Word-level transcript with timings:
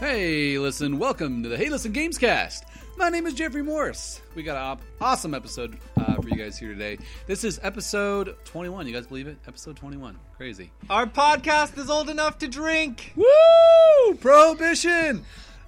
Hey, 0.00 0.58
listen, 0.58 0.98
welcome 0.98 1.42
to 1.42 1.48
the 1.48 1.56
Hey 1.56 1.68
Listen 1.70 1.92
Gamescast. 1.92 2.62
My 2.96 3.08
name 3.08 3.26
is 3.26 3.34
Jeffrey 3.34 3.62
Morris. 3.62 4.20
We 4.36 4.44
got 4.44 4.56
an 4.56 4.62
op- 4.62 4.82
awesome 5.00 5.34
episode 5.34 5.76
uh, 5.96 6.14
for 6.20 6.28
you 6.28 6.36
guys 6.36 6.56
here 6.56 6.68
today. 6.72 6.98
This 7.26 7.42
is 7.42 7.58
episode 7.64 8.36
21. 8.44 8.86
You 8.86 8.92
guys 8.94 9.08
believe 9.08 9.26
it? 9.26 9.36
Episode 9.48 9.76
21. 9.76 10.16
Crazy. 10.36 10.70
Our 10.88 11.06
podcast 11.06 11.76
is 11.78 11.90
old 11.90 12.10
enough 12.10 12.38
to 12.38 12.48
drink. 12.48 13.12
Woo! 13.16 14.14
Prohibition! 14.20 15.24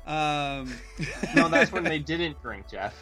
Um, 0.07 0.73
No, 1.35 1.49
that's 1.49 1.73
when 1.73 1.83
they 1.85 1.99
didn't 1.99 2.41
drink, 2.41 2.67
Jeff. 2.71 2.95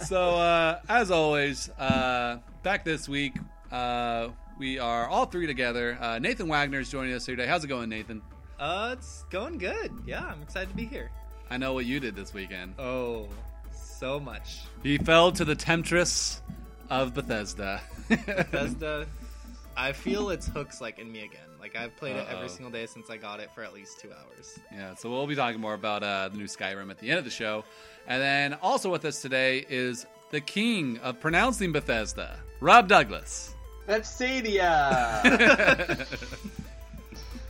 so, 0.06 0.34
uh, 0.36 0.80
as 0.90 1.10
always, 1.10 1.70
uh, 1.78 2.38
back 2.62 2.84
this 2.84 3.08
week, 3.08 3.34
uh, 3.72 4.28
we 4.58 4.78
are 4.78 5.06
all 5.08 5.24
three 5.26 5.46
together. 5.46 5.96
Uh, 6.00 6.18
Nathan 6.18 6.48
Wagner 6.48 6.80
is 6.80 6.90
joining 6.90 7.14
us 7.14 7.24
here 7.24 7.36
today. 7.36 7.48
How's 7.48 7.64
it 7.64 7.68
going, 7.68 7.88
Nathan? 7.88 8.20
Uh, 8.58 8.90
it's 8.98 9.24
going 9.30 9.58
good. 9.58 9.92
Yeah, 10.06 10.24
I'm 10.24 10.42
excited 10.42 10.68
to 10.70 10.74
be 10.76 10.84
here. 10.84 11.10
I 11.50 11.56
know 11.56 11.72
what 11.72 11.86
you 11.86 12.00
did 12.00 12.16
this 12.16 12.34
weekend. 12.34 12.74
Oh, 12.78 13.28
so 13.72 14.18
much. 14.20 14.62
He 14.82 14.98
fell 14.98 15.32
to 15.32 15.44
the 15.44 15.54
temptress 15.54 16.42
of 16.90 17.14
Bethesda. 17.14 17.80
Bethesda. 18.08 19.06
I 19.76 19.92
feel 19.92 20.30
its 20.30 20.46
hooks 20.48 20.80
like 20.80 20.98
in 20.98 21.10
me 21.10 21.20
again. 21.20 21.40
Like 21.60 21.76
I've 21.76 21.96
played 21.96 22.16
it 22.16 22.26
Uh-oh. 22.26 22.36
every 22.36 22.48
single 22.48 22.70
day 22.72 22.86
since 22.86 23.10
I 23.10 23.16
got 23.16 23.38
it 23.40 23.50
for 23.54 23.62
at 23.62 23.72
least 23.72 24.00
two 24.00 24.10
hours. 24.10 24.58
Yeah, 24.72 24.94
so 24.94 25.08
we'll 25.10 25.26
be 25.26 25.36
talking 25.36 25.60
more 25.60 25.74
about 25.74 26.02
uh, 26.02 26.28
the 26.28 26.36
new 26.36 26.44
Skyrim 26.46 26.90
at 26.90 26.98
the 26.98 27.10
end 27.10 27.18
of 27.18 27.24
the 27.24 27.30
show. 27.30 27.64
And 28.06 28.20
then 28.20 28.54
also 28.54 28.90
with 28.90 29.04
us 29.04 29.22
today 29.22 29.64
is 29.68 30.06
the 30.30 30.40
king 30.40 30.98
of 30.98 31.20
pronouncing 31.20 31.72
Bethesda, 31.72 32.38
Rob 32.60 32.88
Douglas. 32.88 33.54
That's 33.86 34.10
Sadia. 34.20 36.06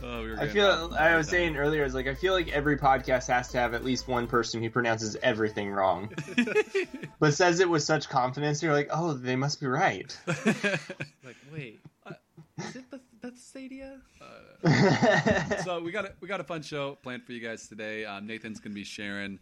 oh, 0.03 0.23
we 0.23 0.31
were 0.31 0.39
I 0.39 0.47
feel. 0.47 0.67
Rob 0.89 0.93
I 0.93 1.15
was 1.15 1.27
all 1.27 1.31
saying 1.31 1.57
earlier, 1.57 1.83
is 1.83 1.93
like 1.93 2.07
I 2.07 2.13
feel 2.13 2.33
like 2.33 2.49
every 2.49 2.77
podcast 2.77 3.27
has 3.27 3.49
to 3.49 3.57
have 3.57 3.73
at 3.73 3.83
least 3.83 4.07
one 4.07 4.27
person 4.27 4.61
who 4.61 4.69
pronounces 4.69 5.15
everything 5.21 5.71
wrong, 5.71 6.11
but 7.19 7.33
says 7.33 7.59
it 7.59 7.69
with 7.69 7.83
such 7.83 8.09
confidence. 8.09 8.61
You're 8.63 8.73
like, 8.73 8.89
oh, 8.91 9.13
they 9.13 9.35
must 9.35 9.59
be 9.59 9.67
right. 9.67 10.17
Like, 11.23 11.35
wait, 11.53 11.79
is 12.57 12.75
it 12.77 12.89
Beth- 12.89 13.01
Bethsadia? 13.21 13.99
so 15.63 15.79
we 15.81 15.91
got 15.91 16.05
a, 16.05 16.13
we 16.21 16.27
got 16.27 16.41
a 16.41 16.43
fun 16.43 16.61
show 16.61 16.97
planned 17.03 17.23
for 17.23 17.33
you 17.33 17.39
guys 17.39 17.67
today. 17.67 18.05
Um, 18.05 18.25
Nathan's 18.25 18.59
going 18.59 18.71
to 18.71 18.75
be 18.75 18.83
sharing 18.83 19.37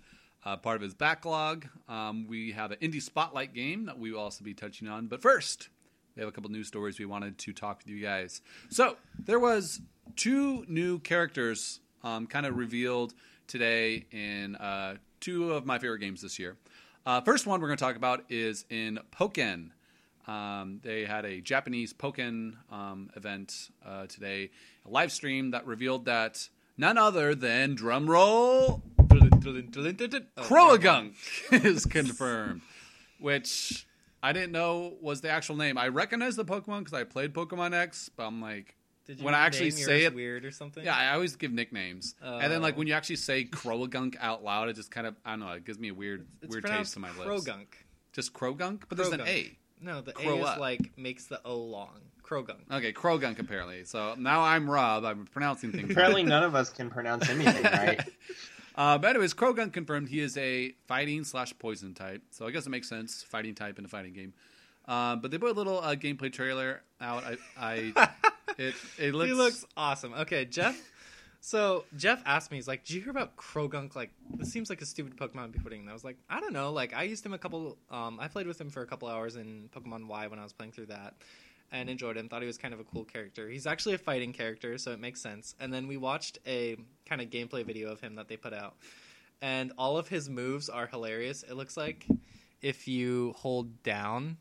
uh, 0.45 0.57
part 0.57 0.75
of 0.75 0.81
his 0.81 0.93
backlog. 0.93 1.65
Um, 1.87 2.27
we 2.27 2.51
have 2.51 2.71
an 2.71 2.77
indie 2.81 3.01
spotlight 3.01 3.53
game 3.53 3.85
that 3.85 3.97
we 3.97 4.11
will 4.11 4.19
also 4.19 4.43
be 4.43 4.53
touching 4.53 4.87
on. 4.87 5.07
But 5.07 5.21
first, 5.21 5.69
we 6.15 6.21
have 6.21 6.29
a 6.29 6.31
couple 6.31 6.49
news 6.49 6.67
stories 6.67 6.99
we 6.99 7.05
wanted 7.05 7.37
to 7.37 7.53
talk 7.53 7.79
with 7.79 7.87
you 7.87 8.01
guys. 8.01 8.41
So 8.69 8.97
there 9.25 9.39
was 9.39 9.81
two 10.15 10.65
new 10.67 10.99
characters 10.99 11.79
um, 12.03 12.27
kind 12.27 12.45
of 12.45 12.57
revealed 12.57 13.13
today 13.47 14.05
in 14.11 14.55
uh, 14.55 14.95
two 15.19 15.53
of 15.53 15.65
my 15.65 15.79
favorite 15.79 15.99
games 15.99 16.21
this 16.21 16.39
year. 16.39 16.57
Uh, 17.05 17.21
first 17.21 17.47
one 17.47 17.61
we're 17.61 17.67
going 17.67 17.77
to 17.77 17.83
talk 17.83 17.95
about 17.95 18.23
is 18.29 18.65
in 18.69 18.99
Pokken. 19.11 19.69
Um, 20.27 20.81
they 20.83 21.05
had 21.05 21.23
a 21.25 21.39
Japanese 21.39 21.93
Pokken 21.93 22.55
um, 22.71 23.09
event 23.15 23.69
uh, 23.85 24.07
today, 24.07 24.49
a 24.85 24.89
live 24.89 25.11
stream 25.11 25.51
that 25.51 25.65
revealed 25.65 26.05
that 26.05 26.49
none 26.77 26.97
other 26.97 27.33
than 27.33 27.75
drumroll 27.77 28.81
Croagunk 30.37 31.13
is 31.65 31.85
confirmed, 31.85 32.61
which 33.19 33.87
I 34.21 34.33
didn't 34.33 34.51
know 34.51 34.95
was 35.01 35.21
the 35.21 35.29
actual 35.29 35.55
name. 35.55 35.77
I 35.77 35.87
recognize 35.87 36.35
the 36.35 36.45
Pokemon 36.45 36.79
because 36.79 36.93
I 36.93 37.03
played 37.03 37.33
Pokemon 37.33 37.73
X, 37.73 38.09
but 38.15 38.25
I'm 38.25 38.41
like, 38.41 38.75
when 39.21 39.33
I 39.35 39.39
actually 39.39 39.71
say 39.71 40.01
yours 40.01 40.03
it, 40.11 40.15
weird 40.15 40.45
or 40.45 40.51
something? 40.51 40.83
yeah, 40.83 40.95
I 40.95 41.13
always 41.13 41.35
give 41.35 41.51
nicknames, 41.51 42.15
and 42.21 42.51
then 42.51 42.61
like 42.61 42.75
Oh. 42.75 42.79
when 42.79 42.87
you 42.87 42.93
actually 42.93 43.15
say 43.17 43.45
Croagunk 43.45 44.15
out 44.19 44.43
loud, 44.43 44.69
it 44.69 44.75
just 44.75 44.91
kind 44.91 45.07
of 45.07 45.15
I 45.25 45.31
don't 45.31 45.39
know, 45.41 45.51
it 45.51 45.65
gives 45.65 45.79
me 45.79 45.89
a 45.89 45.93
weird 45.93 46.27
it's 46.41 46.51
weird 46.53 46.65
taste 46.65 46.93
to 46.93 46.99
my 46.99 47.09
lips. 47.11 47.21
Krogunk. 47.47 47.67
Just 48.13 48.33
Krogunk, 48.33 48.83
but 48.89 48.97
there's 48.97 49.09
an 49.09 49.21
A. 49.21 49.57
No, 49.79 50.01
the 50.01 50.11
Crow 50.13 50.39
A 50.39 50.41
up. 50.43 50.55
is 50.57 50.59
like 50.61 50.97
makes 50.97 51.25
the 51.25 51.39
O 51.45 51.55
long. 51.57 51.99
Krogunk. 52.23 52.69
Okay, 52.71 52.91
Krogunk 52.91 53.39
apparently. 53.39 53.85
So 53.85 54.15
now 54.17 54.41
I'm 54.41 54.69
Rob. 54.69 55.05
I'm 55.05 55.25
pronouncing 55.27 55.71
things. 55.71 55.91
Apparently, 55.91 56.23
none 56.23 56.43
of 56.43 56.55
us 56.55 56.69
can 56.69 56.89
pronounce 56.89 57.29
anything 57.29 57.63
right. 57.63 58.01
Uh, 58.75 58.95
but 58.95 59.09
anyways, 59.09 59.33
Krogunk 59.33 59.73
confirmed 59.73 60.07
he 60.07 60.19
is 60.19 60.37
a 60.37 60.71
fighting 60.87 61.23
slash 61.23 61.51
poison 61.57 61.95
type. 61.95 62.21
So 62.29 62.45
I 62.45 62.51
guess 62.51 62.67
it 62.67 62.69
makes 62.69 62.87
sense, 62.87 63.23
fighting 63.23 63.55
type 63.55 63.79
in 63.79 63.85
a 63.85 63.87
fighting 63.87 64.13
game. 64.13 64.33
Uh, 64.87 65.15
but 65.15 65.31
they 65.31 65.39
put 65.39 65.49
a 65.49 65.53
little 65.53 65.79
uh, 65.79 65.95
gameplay 65.95 66.31
trailer 66.31 66.83
out. 67.01 67.23
I, 67.23 67.37
I 67.95 68.09
it 68.57 68.75
it 68.97 69.13
looks, 69.13 69.27
he 69.27 69.33
looks 69.33 69.65
awesome. 69.75 70.13
Okay, 70.13 70.45
Jeff. 70.45 70.77
So 71.39 71.85
Jeff 71.95 72.21
asked 72.25 72.51
me, 72.51 72.57
he's 72.57 72.67
like, 72.67 72.83
"Did 72.83 72.95
you 72.95 73.01
hear 73.01 73.11
about 73.11 73.37
Krogunk? 73.37 73.95
Like, 73.95 74.11
this 74.35 74.51
seems 74.51 74.69
like 74.69 74.81
a 74.81 74.85
stupid 74.85 75.15
Pokemon 75.15 75.45
to 75.45 75.49
be 75.49 75.59
putting." 75.59 75.81
And 75.81 75.89
I 75.89 75.93
was 75.93 76.03
like, 76.03 76.17
"I 76.29 76.39
don't 76.39 76.53
know. 76.53 76.71
Like, 76.71 76.93
I 76.93 77.03
used 77.03 77.25
him 77.25 77.33
a 77.33 77.37
couple. 77.37 77.77
Um, 77.89 78.19
I 78.19 78.27
played 78.27 78.47
with 78.47 78.59
him 78.59 78.69
for 78.69 78.81
a 78.81 78.87
couple 78.87 79.07
hours 79.07 79.35
in 79.35 79.69
Pokemon 79.75 80.07
Y 80.07 80.27
when 80.27 80.39
I 80.39 80.43
was 80.43 80.51
playing 80.51 80.71
through 80.71 80.87
that, 80.87 81.13
and 81.71 81.89
enjoyed 81.89 82.17
him. 82.17 82.27
Thought 82.27 82.41
he 82.41 82.47
was 82.47 82.57
kind 82.57 82.73
of 82.73 82.79
a 82.79 82.83
cool 82.83 83.05
character. 83.05 83.47
He's 83.49 83.67
actually 83.67 83.95
a 83.95 83.99
fighting 83.99 84.33
character, 84.33 84.77
so 84.77 84.91
it 84.91 84.99
makes 84.99 85.21
sense. 85.21 85.55
And 85.59 85.71
then 85.73 85.87
we 85.87 85.95
watched 85.95 86.39
a 86.45 86.75
kind 87.07 87.21
of 87.21 87.29
gameplay 87.29 87.65
video 87.65 87.91
of 87.91 88.01
him 88.01 88.15
that 88.15 88.27
they 88.27 88.35
put 88.35 88.53
out, 88.53 88.75
and 89.41 89.71
all 89.77 89.97
of 89.97 90.07
his 90.07 90.29
moves 90.29 90.69
are 90.69 90.87
hilarious. 90.87 91.43
It 91.43 91.53
looks 91.53 91.77
like 91.77 92.07
if 92.61 92.87
you 92.87 93.33
hold 93.37 93.83
down." 93.83 94.37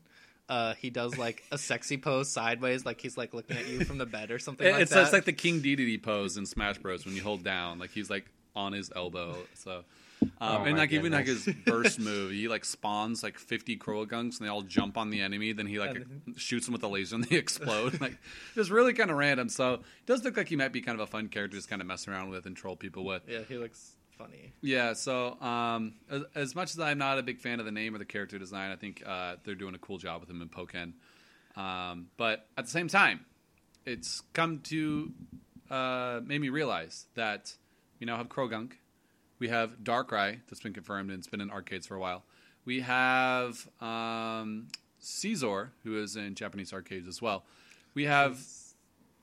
Uh, 0.49 0.73
he 0.75 0.89
does 0.89 1.17
like 1.17 1.43
a 1.51 1.57
sexy 1.57 1.97
pose 1.97 2.29
sideways, 2.29 2.85
like 2.85 3.01
he's 3.01 3.17
like 3.17 3.33
looking 3.33 3.57
at 3.57 3.67
you 3.67 3.83
from 3.83 3.97
the 3.97 4.05
bed 4.05 4.31
or 4.31 4.39
something 4.39 4.65
It- 4.65 4.71
like 4.71 4.81
it's, 4.83 4.91
that. 4.93 5.03
it's 5.03 5.13
like 5.13 5.25
the 5.25 5.33
King 5.33 5.59
Dedede 5.61 6.01
pose 6.01 6.37
in 6.37 6.45
Smash 6.45 6.77
Bros. 6.77 7.05
when 7.05 7.15
you 7.15 7.21
hold 7.21 7.43
down, 7.43 7.79
like 7.79 7.89
he's 7.91 8.09
like 8.09 8.25
on 8.55 8.71
his 8.73 8.91
elbow. 8.95 9.35
So. 9.55 9.83
Um, 10.19 10.31
Oh 10.41 10.63
and 10.63 10.71
my 10.73 10.79
like 10.79 10.91
even 10.93 11.11
like 11.11 11.25
goodness. 11.25 11.45
his 11.45 11.55
burst 11.63 11.99
move, 12.09 12.31
he 12.31 12.47
like 12.47 12.65
spawns 12.65 13.21
like 13.21 13.37
fifty 13.37 13.77
Croagunks 13.77 14.39
and 14.39 14.47
they 14.47 14.47
all 14.47 14.63
jump 14.63 14.97
on 14.97 15.11
the 15.11 15.21
enemy. 15.21 15.51
Then 15.51 15.67
he 15.67 15.77
like 15.77 15.95
And 15.95 16.33
shoots 16.37 16.65
them 16.65 16.73
with 16.73 16.81
a 16.81 16.87
laser 16.87 17.13
and 17.15 17.23
they 17.25 17.35
explode. 17.45 18.01
like 18.01 18.17
just 18.55 18.71
really 18.71 18.93
kind 18.93 19.11
of 19.11 19.17
random. 19.17 19.47
So 19.49 19.73
it 19.75 19.81
does 20.07 20.23
look 20.23 20.35
like 20.35 20.47
he 20.47 20.55
might 20.55 20.73
be 20.73 20.81
kind 20.81 20.99
of 20.99 21.07
a 21.07 21.11
fun 21.11 21.27
character, 21.27 21.51
to 21.51 21.57
just 21.57 21.69
kind 21.69 21.81
of 21.83 21.87
mess 21.87 22.07
around 22.07 22.29
with 22.31 22.47
and 22.47 22.55
troll 22.57 22.75
people 22.75 23.03
with. 23.05 23.21
Yeah, 23.27 23.41
he 23.47 23.57
looks 23.59 23.91
funny. 24.17 24.53
Yeah, 24.61 24.93
so 24.93 25.39
um, 25.41 25.93
as, 26.09 26.23
as 26.35 26.55
much 26.55 26.71
as 26.71 26.79
I'm 26.79 26.97
not 26.97 27.19
a 27.19 27.23
big 27.23 27.39
fan 27.39 27.59
of 27.59 27.65
the 27.65 27.71
name 27.71 27.95
or 27.95 27.97
the 27.97 28.05
character 28.05 28.39
design, 28.39 28.71
I 28.71 28.75
think 28.75 29.03
uh, 29.05 29.35
they're 29.43 29.55
doing 29.55 29.75
a 29.75 29.79
cool 29.79 29.97
job 29.97 30.21
with 30.21 30.29
him 30.29 30.41
in 30.41 30.49
Pokken. 30.49 30.93
Um, 31.55 32.07
but 32.17 32.47
at 32.57 32.65
the 32.65 32.71
same 32.71 32.87
time, 32.87 33.25
it's 33.85 34.21
come 34.33 34.59
to 34.65 35.11
uh, 35.69 36.21
made 36.23 36.41
me 36.41 36.49
realize 36.49 37.07
that 37.15 37.55
we 37.99 38.05
now 38.05 38.17
have 38.17 38.29
Krogunk, 38.29 38.73
we 39.39 39.49
have 39.49 39.79
Darkrai 39.83 40.39
that's 40.47 40.61
been 40.61 40.73
confirmed 40.73 41.09
and 41.09 41.19
it's 41.19 41.27
been 41.27 41.41
in 41.41 41.49
arcades 41.51 41.87
for 41.87 41.95
a 41.95 41.99
while. 41.99 42.23
We 42.65 42.81
have 42.81 43.67
um, 43.79 44.67
Scizor, 45.01 45.69
who 45.83 46.01
is 46.01 46.15
in 46.15 46.35
Japanese 46.35 46.73
arcades 46.73 47.07
as 47.07 47.21
well. 47.21 47.45
We 47.93 48.05
have 48.05 48.39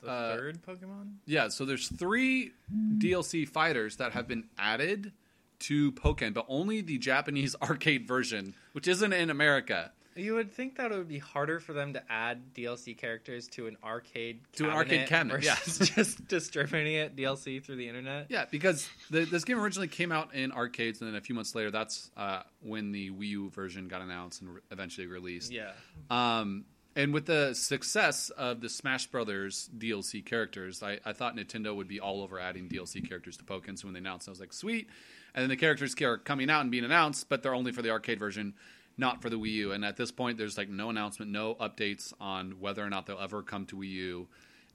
The 0.05 0.11
Uh, 0.11 0.37
third 0.37 0.63
Pokemon? 0.63 1.15
yeah, 1.27 1.49
so 1.49 1.65
there's 1.65 1.89
three 1.89 2.53
DLC 2.99 3.49
fighters 3.49 3.97
that 3.97 4.13
have 4.13 4.29
been 4.29 4.45
added 4.59 5.13
to 5.61 5.93
Pokken, 5.93 6.35
but 6.35 6.45
only 6.49 6.81
the 6.81 6.99
Japanese 6.99 7.57
arcade 7.63 8.07
version, 8.07 8.55
which 8.73 8.87
isn't 8.89 9.13
in 9.13 9.31
America. 9.31 9.93
You 10.17 10.35
would 10.35 10.53
think 10.53 10.77
that 10.77 10.93
it 10.93 10.97
would 10.97 11.09
be 11.09 11.19
harder 11.19 11.59
for 11.59 11.73
them 11.73 11.95
to 11.95 12.03
add 12.13 12.55
DLC 12.55 12.97
characters 12.97 13.49
to 13.49 13.67
an 13.67 13.77
arcade 13.83 14.43
To 14.53 14.67
an 14.67 14.71
arcade 14.71 15.09
cabinet, 15.09 15.43
versus 15.43 15.89
just 15.97 16.29
distributing 16.29 16.95
it 16.95 17.17
DLC 17.17 17.61
through 17.61 17.77
the 17.77 17.89
internet. 17.89 18.27
Yeah, 18.29 18.45
because 18.49 18.89
the, 19.11 19.25
this 19.25 19.43
game 19.43 19.59
originally 19.59 19.89
came 19.89 20.13
out 20.13 20.33
in 20.33 20.53
arcades, 20.53 21.01
and 21.01 21.09
then 21.11 21.17
a 21.17 21.21
few 21.21 21.35
months 21.35 21.57
later, 21.57 21.73
that's 21.73 22.13
uh, 22.17 22.43
when 22.61 22.93
the 22.93 23.11
Wii 23.11 23.27
U 23.31 23.51
version 23.51 23.89
got 23.89 24.03
announced 24.03 24.41
and 24.43 24.55
re- 24.55 24.61
eventually 24.71 25.09
released. 25.09 25.51
Yeah. 25.51 25.73
Um, 26.11 26.65
and 26.97 27.13
with 27.13 27.27
the 27.27 27.55
success 27.55 28.31
of 28.31 28.61
the 28.61 28.69
Smash 28.69 29.07
Brothers 29.07 29.69
DLC 29.77 30.25
characters, 30.25 30.83
I, 30.83 31.01
I 31.05 31.13
thought 31.13 31.37
Nintendo 31.37 31.75
would 31.75 31.89
be 31.89 31.99
all 31.99 32.23
over 32.23 32.39
adding 32.39 32.69
DLC 32.69 33.07
characters 33.07 33.37
to 33.39 33.45
Pokken. 33.45 33.79
So 33.79 33.87
when 33.87 33.95
they 33.95 34.01
announced, 34.01 34.29
I 34.29 34.31
was 34.31 34.41
like, 34.41 34.53
sweet. 34.53 34.89
And 35.35 35.43
then 35.43 35.49
the 35.49 35.57
characters 35.57 35.95
are 36.03 36.19
coming 36.19 36.49
out 36.51 36.61
and 36.61 36.71
being 36.71 36.85
announced, 36.85 37.29
but 37.29 37.43
they're 37.43 37.55
only 37.55 37.73
for 37.73 37.83
the 37.83 37.91
arcade 37.91 38.21
version, 38.21 38.55
not 38.97 39.21
for 39.21 39.29
the 39.29 39.39
Wii 39.39 39.53
U. 39.53 39.73
And 39.73 39.85
at 39.85 39.97
this 39.97 40.13
point, 40.13 40.39
there's 40.39 40.57
like 40.57 40.69
no 40.69 40.91
announcement, 40.91 41.33
no 41.33 41.57
updates 41.57 42.13
on 42.21 42.61
whether 42.61 42.85
or 42.85 42.91
not 42.91 43.07
they'll 43.07 43.19
ever 43.19 43.43
come 43.43 43.67
to 43.67 43.77
Wii 43.77 43.91
U. 43.91 44.29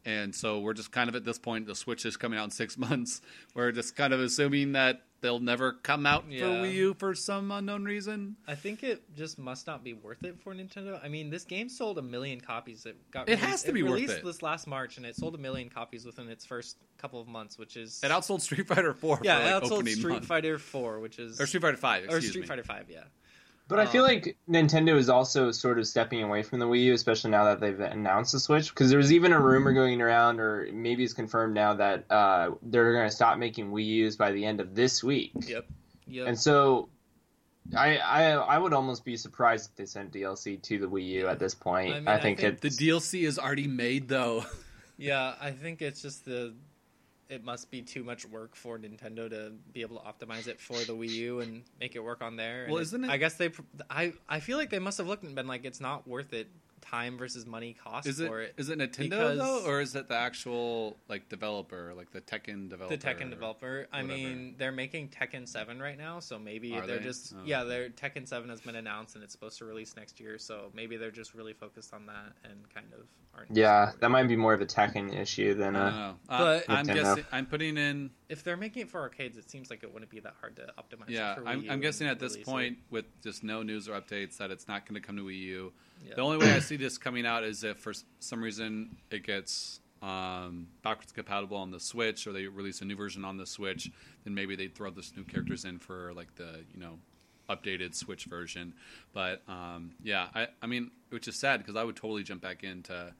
And 0.09 0.33
so 0.33 0.59
we're 0.59 0.73
just 0.73 0.91
kind 0.91 1.07
of 1.07 1.15
at 1.15 1.23
this 1.23 1.37
point, 1.37 1.67
the 1.67 1.75
Switch 1.75 2.03
is 2.03 2.17
coming 2.17 2.39
out 2.39 2.45
in 2.45 2.49
six 2.51 2.77
months. 2.89 3.21
We're 3.53 3.71
just 3.71 3.95
kind 3.95 4.11
of 4.11 4.19
assuming 4.19 4.71
that 4.71 5.03
they'll 5.21 5.39
never 5.39 5.73
come 5.73 6.05
out 6.07 6.23
for 6.23 6.31
Yeah. 6.31 6.45
Wii 6.45 6.73
U 6.73 6.93
for 6.97 7.13
some 7.13 7.51
unknown 7.51 7.83
reason. 7.83 8.37
I 8.47 8.55
think 8.55 8.81
it 8.83 9.03
just 9.15 9.37
must 9.37 9.67
not 9.67 9.83
be 9.83 9.93
worth 9.93 10.23
it 10.23 10.39
for 10.41 10.53
Nintendo. 10.55 10.99
I 11.03 11.09
mean, 11.09 11.29
this 11.29 11.43
game 11.43 11.69
sold 11.69 11.97
a 11.99 12.01
million 12.01 12.39
copies. 12.41 12.85
It 12.87 12.95
got 13.11 13.27
It 13.29 13.33
released- 13.33 13.45
has 13.49 13.63
to 13.63 13.71
be 13.73 13.83
worth 13.83 13.93
released 13.95 14.13
it. 14.19 14.25
this 14.25 14.41
last 14.41 14.65
March, 14.65 14.97
and 14.97 15.05
it 15.05 15.15
sold 15.15 15.35
a 15.35 15.37
million 15.37 15.69
copies 15.69 16.05
within 16.05 16.27
its 16.29 16.45
first 16.45 16.77
couple 16.97 17.19
of 17.21 17.27
months, 17.27 17.57
which 17.59 17.77
is 17.77 18.01
It 18.03 18.09
outsold 18.11 18.41
Street 18.41 18.65
Fighter 18.67 18.93
4 18.93 19.19
yeah, 19.23 19.59
for 19.59 19.65
it 19.65 19.69
outsold 19.69 19.89
Street 19.89 20.07
month. 20.13 20.25
Fighter 20.25 20.57
Four, 20.57 20.99
which 21.01 21.19
is 21.19 21.39
Or 21.39 21.45
Street 21.45 21.61
Fighter 21.61 21.77
5, 21.77 22.05
or 22.09 22.21
Street 22.21 22.41
me. 22.41 22.47
Fighter 22.47 22.63
Five, 22.63 22.85
yeah. 22.89 23.03
But 23.69 23.79
I 23.79 23.85
feel 23.85 24.03
Uh, 24.03 24.07
like 24.07 24.37
Nintendo 24.49 24.97
is 24.97 25.09
also 25.09 25.51
sort 25.51 25.79
of 25.79 25.87
stepping 25.87 26.21
away 26.23 26.43
from 26.43 26.59
the 26.59 26.65
Wii 26.65 26.83
U, 26.85 26.93
especially 26.93 27.31
now 27.31 27.45
that 27.45 27.61
they've 27.61 27.79
announced 27.79 28.33
the 28.33 28.39
Switch. 28.39 28.69
Because 28.69 28.89
there 28.89 28.97
was 28.97 29.13
even 29.13 29.31
a 29.31 29.39
rumor 29.39 29.71
going 29.71 30.01
around, 30.01 30.41
or 30.41 30.67
maybe 30.73 31.03
it's 31.03 31.13
confirmed 31.13 31.53
now 31.53 31.75
that 31.75 32.03
uh, 32.11 32.51
they're 32.63 32.93
going 32.93 33.07
to 33.07 33.15
stop 33.15 33.37
making 33.37 33.71
Wii 33.71 33.85
U's 33.85 34.17
by 34.17 34.31
the 34.31 34.43
end 34.43 34.59
of 34.59 34.75
this 34.75 35.03
week. 35.03 35.31
Yep. 35.47 35.65
Yep. 36.07 36.27
And 36.27 36.37
so, 36.39 36.89
I, 37.77 37.97
I 37.97 38.31
I 38.31 38.57
would 38.57 38.73
almost 38.73 39.05
be 39.05 39.15
surprised 39.15 39.69
if 39.69 39.75
they 39.75 39.85
sent 39.85 40.11
DLC 40.11 40.59
to 40.63 40.79
the 40.79 40.87
Wii 40.89 41.05
U 41.07 41.27
at 41.27 41.37
this 41.37 41.53
point. 41.53 41.93
I 41.93 41.97
I, 41.97 41.99
mean, 41.99 42.07
I 42.07 42.19
think, 42.19 42.39
think 42.39 42.59
it's 42.63 42.75
The 42.75 42.87
DLC 42.87 43.27
is 43.27 43.37
already 43.39 43.67
made 43.67 44.07
though. 44.07 44.43
Yeah, 45.01 45.35
I 45.39 45.51
think 45.51 45.81
it's 45.81 46.01
just 46.01 46.25
the 46.25 46.53
it 47.29 47.43
must 47.43 47.69
be 47.69 47.81
too 47.81 48.03
much 48.03 48.25
work 48.27 48.55
for 48.55 48.79
Nintendo 48.79 49.29
to 49.29 49.51
be 49.73 49.81
able 49.81 49.97
to 49.99 50.03
optimize 50.03 50.47
it 50.47 50.59
for 50.59 50.77
the 50.83 50.93
Wii 50.93 51.09
U 51.11 51.39
and 51.41 51.63
make 51.79 51.95
it 51.95 52.03
work 52.03 52.21
on 52.21 52.35
there. 52.35 52.63
And 52.63 52.73
Well, 52.73 52.81
isn't 52.81 53.03
it- 53.03 53.09
I 53.09 53.17
guess 53.17 53.35
they. 53.35 53.51
I 53.89 54.13
I 54.27 54.39
feel 54.39 54.57
like 54.57 54.69
they 54.71 54.79
must 54.79 54.97
have 54.97 55.07
looked 55.07 55.23
and 55.23 55.35
been 55.35 55.47
like, 55.47 55.63
it's 55.63 55.79
not 55.79 56.07
worth 56.07 56.33
it, 56.33 56.47
time 56.89 57.17
versus 57.17 57.45
money 57.45 57.73
cost 57.83 58.07
Is 58.07 58.19
it 58.19 58.27
for 58.27 58.41
it. 58.41 58.53
is 58.57 58.69
it 58.69 58.79
Nintendo 58.79 59.09
because- 59.09 59.37
though, 59.37 59.65
or 59.65 59.81
is 59.81 59.95
it 59.95 60.07
the 60.07 60.15
actual 60.15 60.97
like 61.07 61.29
developer, 61.29 61.93
like 61.95 62.11
the 62.11 62.21
Tekken 62.21 62.69
developer? 62.69 62.95
The 62.95 63.03
Tekken 63.07 63.29
developer. 63.29 63.87
I 63.91 64.01
mean, 64.01 64.55
they're 64.57 64.71
making 64.71 65.09
Tekken 65.09 65.47
Seven 65.47 65.79
right 65.81 65.97
now, 65.97 66.19
so 66.19 66.39
maybe 66.39 66.73
Are 66.75 66.85
they're 66.87 66.97
they? 66.97 67.03
just 67.03 67.33
Oh. 67.35 67.41
yeah. 67.45 67.63
Their 67.63 67.89
Tekken 67.89 68.27
Seven 68.27 68.49
has 68.49 68.61
been 68.61 68.75
announced 68.75 69.15
and 69.15 69.23
it's 69.23 69.33
supposed 69.33 69.57
to 69.59 69.65
release 69.65 69.95
next 69.95 70.19
year, 70.19 70.37
so 70.37 70.71
maybe 70.73 70.97
they're 70.97 71.11
just 71.11 71.33
really 71.33 71.53
focused 71.53 71.93
on 71.93 72.05
that 72.07 72.33
and 72.43 72.57
kind 72.73 72.87
of 72.93 73.05
aren't. 73.35 73.55
yeah, 73.55 73.91
that 73.99 74.09
might 74.09 74.23
be 74.27 74.35
more 74.35 74.53
of 74.53 74.61
a 74.61 74.65
Tekken 74.65 75.15
issue 75.15 75.53
than 75.53 75.75
I 75.75 75.89
a. 75.89 76.09
Uh, 76.11 76.13
But- 76.27 76.65
I'm 76.69 76.85
guessing 76.85 77.25
I'm 77.31 77.45
putting 77.45 77.77
in. 77.77 78.11
If 78.29 78.43
they're 78.43 78.57
making 78.57 78.83
it 78.83 78.89
for 78.89 78.99
arcades, 79.01 79.37
it 79.37 79.49
seems 79.49 79.69
like 79.69 79.83
it 79.83 79.91
wouldn't 79.91 80.11
be 80.11 80.19
that 80.19 80.35
hard 80.39 80.55
to 80.57 80.67
optimize. 80.77 81.09
Yeah, 81.09 81.35
for 81.35 81.41
Wii 81.41 81.47
I'm, 81.47 81.63
U 81.63 81.71
I'm 81.71 81.79
guessing 81.79 82.07
at 82.07 82.19
this 82.19 82.33
release 82.33 82.47
it. 82.47 82.49
point, 82.51 82.77
with 82.91 83.05
just 83.23 83.43
no 83.43 83.63
news 83.63 83.87
or 83.89 83.99
updates, 83.99 84.37
that 84.37 84.51
it's 84.51 84.67
not 84.67 84.85
going 84.87 84.99
to 85.01 85.05
come 85.05 85.17
to 85.17 85.23
Wii 85.23 85.39
U. 85.39 85.73
Yeah. 86.07 86.15
The 86.15 86.21
only 86.21 86.37
way 86.37 86.53
I 86.53 86.59
see 86.59 86.77
this 86.77 86.97
coming 86.97 87.25
out 87.25 87.43
is 87.43 87.63
if 87.63 87.77
for 87.77 87.93
some 88.19 88.41
reason 88.41 88.95
it 89.11 89.23
gets 89.23 89.79
um, 90.01 90.67
backwards 90.83 91.11
compatible 91.11 91.57
on 91.57 91.71
the 91.71 91.79
Switch, 91.79 92.25
or 92.25 92.31
they 92.33 92.47
release 92.47 92.81
a 92.81 92.85
new 92.85 92.95
version 92.95 93.25
on 93.25 93.37
the 93.37 93.45
Switch. 93.45 93.91
Then 94.23 94.33
maybe 94.33 94.55
they 94.55 94.67
throw 94.67 94.89
this 94.91 95.11
new 95.15 95.23
characters 95.23 95.65
in 95.65 95.77
for 95.79 96.13
like 96.13 96.33
the 96.35 96.63
you 96.73 96.79
know 96.79 96.99
updated 97.49 97.95
Switch 97.95 98.25
version. 98.25 98.73
But 99.13 99.41
um, 99.47 99.91
yeah, 100.03 100.27
I, 100.33 100.47
I 100.61 100.67
mean, 100.67 100.91
which 101.09 101.27
is 101.27 101.35
sad 101.39 101.57
because 101.59 101.75
I 101.75 101.83
would 101.83 101.95
totally 101.95 102.23
jump 102.23 102.41
back 102.41 102.63
into 102.63 103.13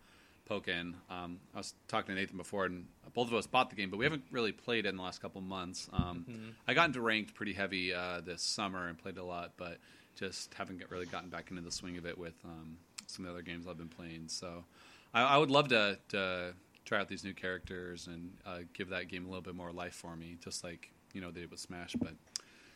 Pokken. 0.49 0.93
Um, 1.09 1.39
I 1.53 1.57
was 1.57 1.73
talking 1.87 2.15
to 2.15 2.19
Nathan 2.21 2.37
before, 2.37 2.65
and 2.65 2.85
both 3.13 3.27
of 3.27 3.33
us 3.33 3.45
bought 3.47 3.69
the 3.69 3.75
game, 3.75 3.89
but 3.89 3.97
we 3.97 4.05
haven't 4.05 4.23
really 4.31 4.51
played 4.51 4.85
it 4.85 4.89
in 4.89 4.97
the 4.97 5.03
last 5.03 5.21
couple 5.21 5.41
months. 5.41 5.89
Um, 5.91 6.25
Mm-hmm. 6.29 6.49
I 6.67 6.73
got 6.75 6.85
into 6.87 7.01
ranked 7.01 7.33
pretty 7.35 7.53
heavy 7.53 7.93
uh, 7.93 8.21
this 8.21 8.41
summer 8.41 8.87
and 8.87 8.97
played 8.97 9.17
a 9.17 9.23
lot, 9.23 9.53
but 9.57 9.79
just 10.19 10.53
haven't 10.53 10.79
get, 10.79 10.91
really 10.91 11.05
gotten 11.05 11.29
back 11.29 11.49
into 11.49 11.61
the 11.61 11.71
swing 11.71 11.97
of 11.97 12.05
it 12.05 12.17
with 12.17 12.33
um, 12.43 12.77
some 13.07 13.25
of 13.25 13.31
the 13.31 13.33
other 13.33 13.41
games 13.41 13.65
I've 13.67 13.77
been 13.77 13.87
playing. 13.87 14.25
So 14.27 14.65
I, 15.13 15.23
I 15.23 15.37
would 15.37 15.49
love 15.49 15.69
to, 15.69 15.97
to 16.09 16.53
try 16.85 16.99
out 16.99 17.07
these 17.07 17.23
new 17.23 17.33
characters 17.33 18.07
and 18.07 18.31
uh, 18.45 18.59
give 18.73 18.89
that 18.89 19.07
game 19.07 19.25
a 19.25 19.27
little 19.27 19.41
bit 19.41 19.55
more 19.55 19.71
life 19.71 19.93
for 19.93 20.15
me, 20.15 20.37
just 20.43 20.63
like 20.63 20.91
you 21.13 21.21
know 21.21 21.31
they 21.31 21.41
did 21.41 21.51
with 21.51 21.59
Smash. 21.59 21.95
But 21.99 22.13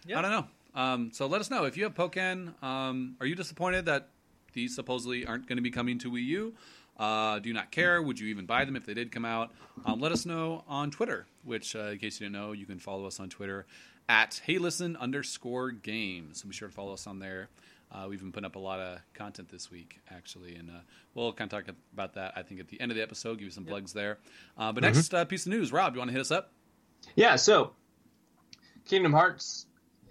Yeah. 0.05 0.19
I 0.19 0.21
don't 0.21 0.31
know. 0.31 0.45
Um, 0.75 1.11
so 1.13 1.27
let 1.27 1.39
us 1.41 1.51
know 1.51 1.65
if 1.65 1.77
you 1.77 1.83
have 1.83 1.93
Pokken. 1.93 2.61
Um, 2.63 3.15
are 3.19 3.27
you 3.27 3.35
disappointed 3.35 3.85
that 3.85 4.07
these 4.53 4.73
supposedly 4.73 5.25
aren't 5.25 5.47
going 5.47 5.57
to 5.57 5.61
be 5.63 5.71
coming 5.71 5.99
to 5.99 6.11
Wii 6.11 6.25
U? 6.25 6.53
Uh, 6.97 7.39
do 7.39 7.49
you 7.49 7.53
not 7.53 7.71
care? 7.71 8.01
Would 8.01 8.19
you 8.19 8.27
even 8.27 8.45
buy 8.45 8.65
them 8.65 8.75
if 8.75 8.85
they 8.85 8.93
did 8.93 9.11
come 9.11 9.25
out? 9.25 9.51
Um, 9.85 9.99
let 9.99 10.11
us 10.11 10.25
know 10.25 10.63
on 10.67 10.91
Twitter. 10.91 11.25
Which, 11.43 11.75
uh, 11.75 11.89
in 11.89 11.97
case 11.97 12.19
you 12.19 12.25
didn't 12.27 12.39
know, 12.39 12.51
you 12.51 12.65
can 12.65 12.79
follow 12.79 13.05
us 13.05 13.19
on 13.19 13.29
Twitter 13.29 13.65
at 14.09 14.41
Hey 14.45 14.57
Listen 14.57 14.95
underscore 14.97 15.71
Games. 15.71 16.41
So 16.41 16.47
be 16.47 16.53
sure 16.53 16.67
to 16.67 16.73
follow 16.73 16.93
us 16.93 17.07
on 17.07 17.19
there. 17.19 17.49
Uh, 17.91 18.07
we've 18.09 18.19
been 18.19 18.31
putting 18.31 18.45
up 18.45 18.55
a 18.55 18.59
lot 18.59 18.79
of 18.79 18.99
content 19.13 19.49
this 19.49 19.69
week, 19.69 19.99
actually, 20.09 20.55
and 20.55 20.69
uh, 20.71 20.79
we'll 21.13 21.31
kind 21.31 21.51
of 21.51 21.65
talk 21.65 21.75
about 21.93 22.13
that. 22.15 22.33
I 22.35 22.41
think 22.41 22.59
at 22.59 22.67
the 22.67 22.81
end 22.81 22.91
of 22.91 22.95
the 22.95 23.03
episode, 23.03 23.37
give 23.37 23.45
you 23.45 23.51
some 23.51 23.65
plugs 23.65 23.93
there. 23.93 24.17
Uh, 24.57 24.71
but 24.71 24.81
next 24.81 25.13
uh, 25.13 25.23
piece 25.25 25.45
of 25.45 25.51
news, 25.51 25.71
Rob, 25.71 25.93
you 25.93 25.99
want 25.99 26.09
to 26.09 26.13
hit 26.13 26.21
us 26.21 26.31
up? 26.31 26.51
Yeah, 27.15 27.35
so 27.35 27.73
Kingdom 28.85 29.13
Hearts 29.13 29.67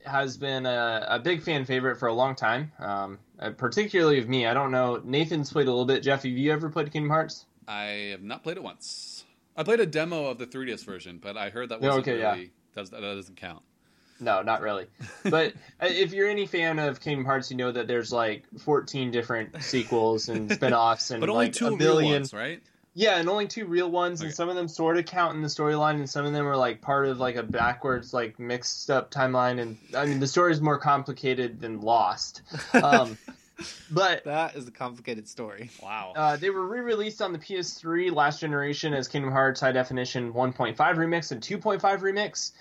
has 0.06 0.36
been 0.36 0.64
a, 0.64 1.06
a 1.10 1.18
big 1.18 1.42
fan 1.42 1.64
favorite 1.64 1.96
for 1.98 2.06
a 2.06 2.12
long 2.14 2.36
time, 2.36 2.70
um, 2.78 3.18
uh, 3.40 3.50
particularly 3.50 4.18
of 4.20 4.28
me. 4.28 4.46
I 4.46 4.54
don't 4.54 4.70
know. 4.70 5.00
Nathan's 5.04 5.52
played 5.52 5.66
a 5.66 5.70
little 5.70 5.84
bit. 5.84 6.04
Jeff, 6.04 6.22
have 6.22 6.32
you 6.32 6.52
ever 6.52 6.68
played 6.70 6.92
Kingdom 6.92 7.10
Hearts? 7.10 7.46
I 7.66 8.10
have 8.12 8.22
not 8.22 8.44
played 8.44 8.58
it 8.58 8.62
once. 8.62 9.24
I 9.56 9.64
played 9.64 9.80
a 9.80 9.86
demo 9.86 10.26
of 10.26 10.38
the 10.38 10.46
3DS 10.46 10.84
version, 10.84 11.18
but 11.20 11.36
I 11.36 11.50
heard 11.50 11.68
that 11.70 11.82
Yeah, 11.82 11.88
wasn't 11.88 12.06
okay, 12.08 12.18
yeah. 12.20 12.32
really 12.32 12.52
does 12.76 12.90
that 12.90 13.00
doesn't 13.00 13.36
count. 13.36 13.62
No, 14.22 14.40
not 14.42 14.60
really. 14.62 14.86
But 15.24 15.54
uh, 15.82 15.86
if 15.90 16.12
you're 16.12 16.28
any 16.28 16.46
fan 16.46 16.78
of 16.78 17.00
Kingdom 17.00 17.24
Hearts, 17.24 17.50
you 17.50 17.56
know 17.56 17.72
that 17.72 17.88
there's 17.88 18.12
like 18.12 18.44
14 18.60 19.10
different 19.10 19.62
sequels 19.62 20.28
and 20.28 20.50
spin-offs 20.52 21.10
and 21.10 21.20
But 21.20 21.28
only 21.28 21.46
like 21.46 21.54
two 21.54 21.66
a 21.66 21.70
real 21.70 21.76
billion. 21.78 22.12
ones, 22.12 22.32
right? 22.32 22.62
Yeah, 22.94 23.16
and 23.18 23.28
only 23.28 23.46
two 23.48 23.64
real 23.64 23.90
ones, 23.90 24.20
Okay. 24.20 24.26
and 24.26 24.34
some 24.34 24.48
of 24.50 24.54
them 24.54 24.68
sort 24.68 24.98
of 24.98 25.06
count 25.06 25.34
in 25.34 25.40
the 25.42 25.48
storyline, 25.48 25.94
and 25.94 26.08
some 26.10 26.26
of 26.26 26.32
them 26.34 26.46
are 26.46 26.56
like 26.58 26.82
part 26.82 27.08
of 27.08 27.18
like 27.18 27.36
a 27.36 27.42
backwards, 27.42 28.12
like 28.12 28.38
mixed 28.38 28.90
up 28.90 29.10
timeline. 29.10 29.60
And 29.60 29.78
I 29.96 30.04
mean, 30.04 30.20
the 30.20 30.26
story 30.26 30.52
is 30.52 30.60
more 30.60 30.78
complicated 30.78 31.60
than 31.60 31.80
Lost. 31.80 32.42
Um, 32.74 33.16
but 33.90 34.24
That 34.24 34.56
is 34.56 34.66
a 34.66 34.70
complicated 34.70 35.28
story. 35.28 35.70
Wow. 35.82 36.12
uh, 36.16 36.36
they 36.36 36.50
were 36.50 36.66
re-released 36.66 37.22
on 37.22 37.32
the 37.32 37.38
PS3 37.38 38.12
last 38.12 38.40
generation 38.40 38.92
as 38.92 39.08
Kingdom 39.08 39.30
Hearts 39.30 39.60
High 39.60 39.72
Definition 39.72 40.32
1.5 40.32 40.76
remix 40.76 41.30
and 41.32 41.40
2.5 41.40 41.80
remix, 42.00 42.52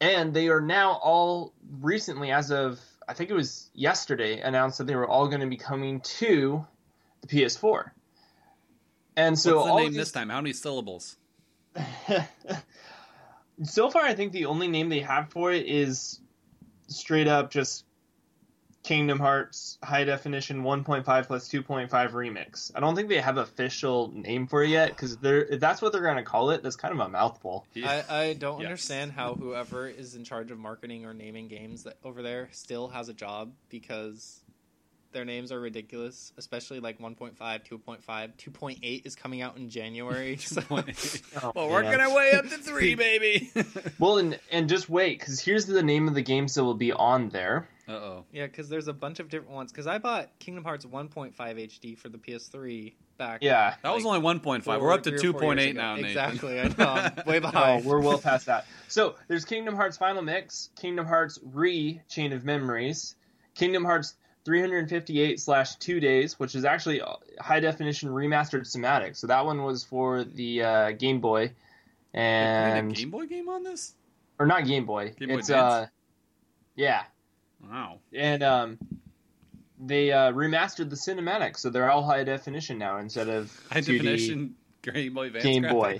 and 0.00 0.32
they 0.34 0.48
are 0.48 0.60
now 0.60 0.92
all 1.02 1.52
recently, 1.80 2.30
as 2.30 2.50
of 2.50 2.80
I 3.08 3.14
think 3.14 3.30
it 3.30 3.34
was 3.34 3.70
yesterday, 3.74 4.40
announced 4.40 4.78
that 4.78 4.86
they 4.86 4.94
were 4.96 5.08
all 5.08 5.28
going 5.28 5.40
to 5.40 5.46
be 5.46 5.56
coming 5.56 6.00
to 6.02 6.66
the 7.22 7.26
PS4. 7.26 7.90
And 9.16 9.38
so 9.38 9.56
What's 9.56 9.66
the 9.66 9.70
all 9.72 9.78
name 9.78 9.88
these- 9.88 9.96
this 9.96 10.12
time? 10.12 10.28
How 10.28 10.40
many 10.40 10.52
syllables? 10.52 11.16
so 13.62 13.90
far, 13.90 14.02
I 14.02 14.14
think 14.14 14.32
the 14.32 14.46
only 14.46 14.68
name 14.68 14.88
they 14.88 15.00
have 15.00 15.30
for 15.30 15.52
it 15.52 15.66
is 15.66 16.20
straight 16.88 17.28
up 17.28 17.50
just 17.50 17.84
Kingdom 18.88 19.18
Hearts 19.18 19.76
High 19.82 20.04
Definition 20.04 20.62
1.5 20.62 21.26
plus 21.26 21.46
2.5 21.50 21.90
Remix. 21.90 22.72
I 22.74 22.80
don't 22.80 22.96
think 22.96 23.10
they 23.10 23.20
have 23.20 23.36
official 23.36 24.10
name 24.14 24.46
for 24.46 24.62
it 24.64 24.70
yet 24.70 24.88
because 24.88 25.18
they're 25.18 25.44
if 25.44 25.60
that's 25.60 25.82
what 25.82 25.92
they're 25.92 26.00
going 26.00 26.16
to 26.16 26.22
call 26.22 26.50
it. 26.50 26.62
That's 26.62 26.76
kind 26.76 26.94
of 26.94 27.00
a 27.00 27.08
mouthful. 27.10 27.66
I, 27.76 28.02
I 28.08 28.32
don't 28.32 28.60
Yes. 28.60 28.66
understand 28.66 29.12
how 29.12 29.34
whoever 29.34 29.86
is 29.88 30.14
in 30.14 30.24
charge 30.24 30.50
of 30.50 30.58
marketing 30.58 31.04
or 31.04 31.12
naming 31.12 31.48
games 31.48 31.82
that 31.82 31.98
over 32.02 32.22
there 32.22 32.48
still 32.52 32.88
has 32.88 33.10
a 33.10 33.12
job 33.14 33.52
because 33.68 34.40
their 35.12 35.26
names 35.26 35.52
are 35.52 35.60
ridiculous, 35.60 36.32
especially 36.38 36.80
like 36.80 36.98
1.5, 36.98 37.36
2.5, 37.38 38.00
2.8 38.06 39.06
is 39.06 39.14
coming 39.16 39.42
out 39.42 39.58
in 39.58 39.68
January. 39.68 40.36
so- 40.38 40.62
Oh, 41.42 41.52
well, 41.54 41.68
we're 41.68 41.82
man. 41.82 41.98
gonna 41.98 42.14
way 42.14 42.32
up 42.32 42.44
to 42.48 42.56
three, 42.56 42.94
baby. 42.94 43.50
Well, 43.98 44.16
and 44.16 44.38
and 44.50 44.66
just 44.66 44.88
wait 44.88 45.18
because 45.18 45.40
here's 45.40 45.66
the 45.66 45.82
name 45.82 46.08
of 46.08 46.14
the 46.14 46.22
games 46.22 46.54
that 46.54 46.64
will 46.64 46.72
be 46.74 46.92
on 46.92 47.28
there. 47.28 47.68
Uh 47.88 47.92
oh. 47.92 48.24
yeah, 48.32 48.46
because 48.46 48.68
there's 48.68 48.88
a 48.88 48.92
bunch 48.92 49.18
of 49.20 49.28
different 49.28 49.54
ones. 49.54 49.72
Because 49.72 49.86
I 49.86 49.98
bought 49.98 50.28
Kingdom 50.38 50.62
Hearts 50.64 50.84
1.5 50.84 51.34
HD 51.36 51.96
for 51.98 52.08
the 52.08 52.18
PS3 52.18 52.92
back. 53.16 53.40
Yeah. 53.42 53.74
That 53.82 53.94
was 53.94 54.04
only 54.04 54.20
1.5. 54.20 54.62
four- 54.64 54.78
We're 54.80 54.92
up 54.92 55.02
to 55.04 55.18
three 55.18 55.30
or 55.30 55.32
four 55.32 55.54
2.8 55.54 55.74
now, 55.74 55.94
Nathan. 55.96 56.10
Exactly, 56.10 56.60
I 56.60 56.64
know. 56.78 56.84
I'm 56.86 57.26
way 57.26 57.36
Oh, 57.38 57.40
behind. 57.40 57.84
we're 57.84 58.00
well 58.00 58.18
past 58.18 58.46
that. 58.46 58.66
So 58.88 59.16
there's 59.28 59.44
Kingdom 59.44 59.74
Hearts 59.76 59.96
Final 59.96 60.22
Mix, 60.22 60.70
Kingdom 60.80 61.06
Hearts 61.06 61.38
Re 61.52 62.00
Chain 62.08 62.32
of 62.32 62.44
Memories, 62.44 63.16
Kingdom 63.54 63.84
Hearts 63.84 64.14
358 64.44 65.38
slash 65.40 65.76
two 65.76 66.00
days, 66.00 66.38
which 66.38 66.54
is 66.54 66.64
actually 66.64 67.02
high 67.38 67.60
definition 67.60 68.08
remastered 68.08 68.66
somatic. 68.66 69.14
So 69.16 69.26
that 69.26 69.44
one 69.44 69.62
was 69.62 69.84
for 69.84 70.24
the 70.24 70.62
uh, 70.62 70.90
Game 70.92 71.20
Boy, 71.20 71.52
and 72.14 72.90
a 72.90 72.94
Game 72.94 73.10
Boy 73.10 73.26
game 73.26 73.48
on 73.50 73.62
this? 73.62 73.94
or 74.38 74.46
not 74.46 74.64
Game 74.66 74.86
Boy. 74.86 75.12
Game 75.18 75.28
Boy 75.28 75.34
it's 75.38 75.50
Advance? 75.50 75.72
uh, 75.72 75.86
yeah, 76.76 77.02
Wow. 77.62 77.98
and 78.14 78.42
um, 78.42 78.78
they 79.80 80.12
uh, 80.12 80.32
remastered 80.32 80.90
the 80.90 80.96
cinematic, 80.96 81.56
so 81.56 81.70
they're 81.70 81.90
all 81.90 82.02
high 82.04 82.24
definition 82.24 82.78
now 82.78 82.98
instead 82.98 83.28
of 83.28 83.50
High 83.70 83.80
2D. 83.80 83.86
definition 83.98 84.54
Game 84.82 85.14
Boy 85.14 85.26
Advance 85.26 85.44
Game 85.44 85.62
Boy. 85.62 85.98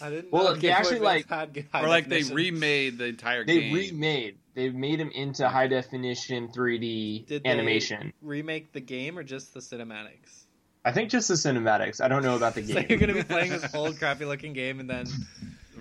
I 0.00 0.10
didn't 0.10 0.32
Well, 0.32 0.44
know 0.44 0.54
they 0.54 0.60
Game 0.60 0.72
actually, 0.72 0.96
Advance 0.96 1.30
like- 1.30 1.54
had 1.56 1.66
high 1.72 1.84
or 1.84 1.88
like 1.88 2.08
they 2.08 2.22
remade 2.24 2.98
the 2.98 3.06
entire 3.06 3.44
They 3.44 3.60
game. 3.60 3.74
remade. 3.74 4.38
They 4.54 4.68
made 4.70 5.00
them 5.00 5.10
into 5.10 5.48
high 5.48 5.66
definition 5.68 6.48
3D 6.48 7.26
Did 7.26 7.44
they 7.44 7.48
animation. 7.50 8.12
remake 8.20 8.72
the 8.72 8.80
game 8.80 9.18
or 9.18 9.22
just 9.22 9.54
the 9.54 9.60
cinematics? 9.60 10.44
I 10.84 10.92
think 10.92 11.10
just 11.10 11.28
the 11.28 11.34
cinematics. 11.34 12.00
I 12.02 12.08
don't 12.08 12.22
know 12.22 12.36
about 12.36 12.54
the 12.56 12.62
So 12.66 12.74
game. 12.74 12.86
you're 12.88 12.98
gonna 12.98 13.14
be 13.14 13.22
playing 13.22 13.50
this 13.52 13.72
old 13.74 13.98
crappy 13.98 14.24
looking 14.26 14.52
game 14.52 14.78
and 14.80 14.90
then 14.90 15.06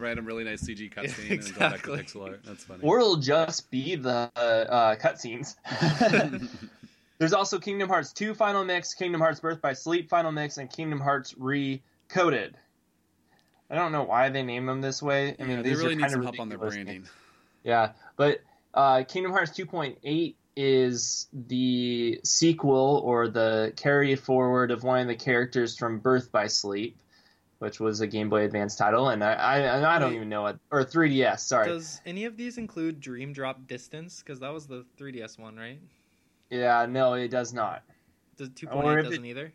Random, 0.02 0.26
really 0.26 0.44
nice 0.44 0.64
CG 0.64 0.94
cutscene 0.94 1.28
Yeah, 1.30 1.34
and 1.36 1.54
go 1.54 1.60
back 1.60 1.74
exactly. 1.76 1.98
to 1.98 2.04
pixel 2.04 2.26
art. 2.28 2.42
That's 2.44 2.64
funny. 2.64 2.80
or 2.84 3.00
it'll 3.00 3.18
just 3.18 3.70
be 3.72 3.96
the 3.96 4.30
uh, 4.36 4.40
uh, 4.40 4.96
cutscenes. 4.96 5.56
There's 7.18 7.34
also 7.34 7.60
Kingdom 7.60 7.88
Hearts 7.88 8.14
2 8.14 8.34
Final 8.34 8.66
Mix, 8.66 8.94
Kingdom 8.96 9.22
Hearts 9.22 9.40
Birth 9.40 9.62
by 9.62 9.74
Sleep 9.74 10.10
Final 10.10 10.32
Mix, 10.32 10.58
and 10.58 10.70
Kingdom 10.72 11.00
Hearts 11.00 11.34
Recoded. 11.34 12.54
I 13.70 13.76
don't 13.76 13.92
know 13.92 14.04
why 14.04 14.30
they 14.30 14.42
name 14.44 14.66
them 14.66 14.82
this 14.82 15.02
way. 15.04 15.36
I 15.40 15.44
mean, 15.44 15.58
yeah, 15.58 15.62
they 15.62 15.70
these 15.70 15.78
really 15.78 15.94
are 15.94 15.96
need 15.96 16.02
kind 16.02 16.12
some 16.12 16.20
of 16.22 16.26
help 16.26 16.40
on 16.40 16.50
their 16.50 16.58
branding. 16.58 16.86
names. 16.88 17.10
Yeah, 17.64 17.92
but 18.18 18.40
uh, 18.74 19.04
Kingdom 19.08 19.32
Hearts 19.32 19.52
2.8 19.52 20.36
is 20.58 21.28
the 21.32 22.20
sequel 22.26 23.02
or 23.06 23.28
the 23.30 23.72
carry 23.78 24.16
forward 24.16 24.72
of 24.72 24.84
one 24.84 25.00
of 25.02 25.08
the 25.08 25.16
characters 25.16 25.78
from 25.78 26.00
Birth 26.00 26.32
by 26.32 26.48
Sleep, 26.48 26.98
which 27.62 27.80
was 27.80 28.02
a 28.02 28.08
Game 28.08 28.28
Boy 28.28 28.44
Advance 28.44 28.76
title, 28.76 29.10
and 29.10 29.24
I 29.24 29.34
I, 29.34 29.96
I 29.96 30.00
don't 30.00 30.10
Wait. 30.10 30.16
even 30.16 30.30
know 30.30 30.42
what 30.42 30.58
or 30.72 30.84
3DS. 30.84 31.42
Sorry, 31.42 31.68
Does 31.68 32.02
any 32.08 32.26
of 32.26 32.36
these 32.36 32.58
include 32.58 33.00
Dream 33.00 33.34
Drop 33.34 33.68
Distance? 33.68 34.20
Because 34.20 34.40
that 34.40 34.52
was 34.52 34.66
the 34.66 34.84
3DS 35.00 35.38
one, 35.38 35.58
right? 35.58 35.80
yeah, 36.50 36.88
no, 36.90 37.14
it 37.14 37.28
does 37.30 37.54
not. 37.54 37.84
Does 38.36 38.48
Or 38.50 38.52
2.8 38.84 39.04
doesn't 39.04 39.26
either? 39.26 39.54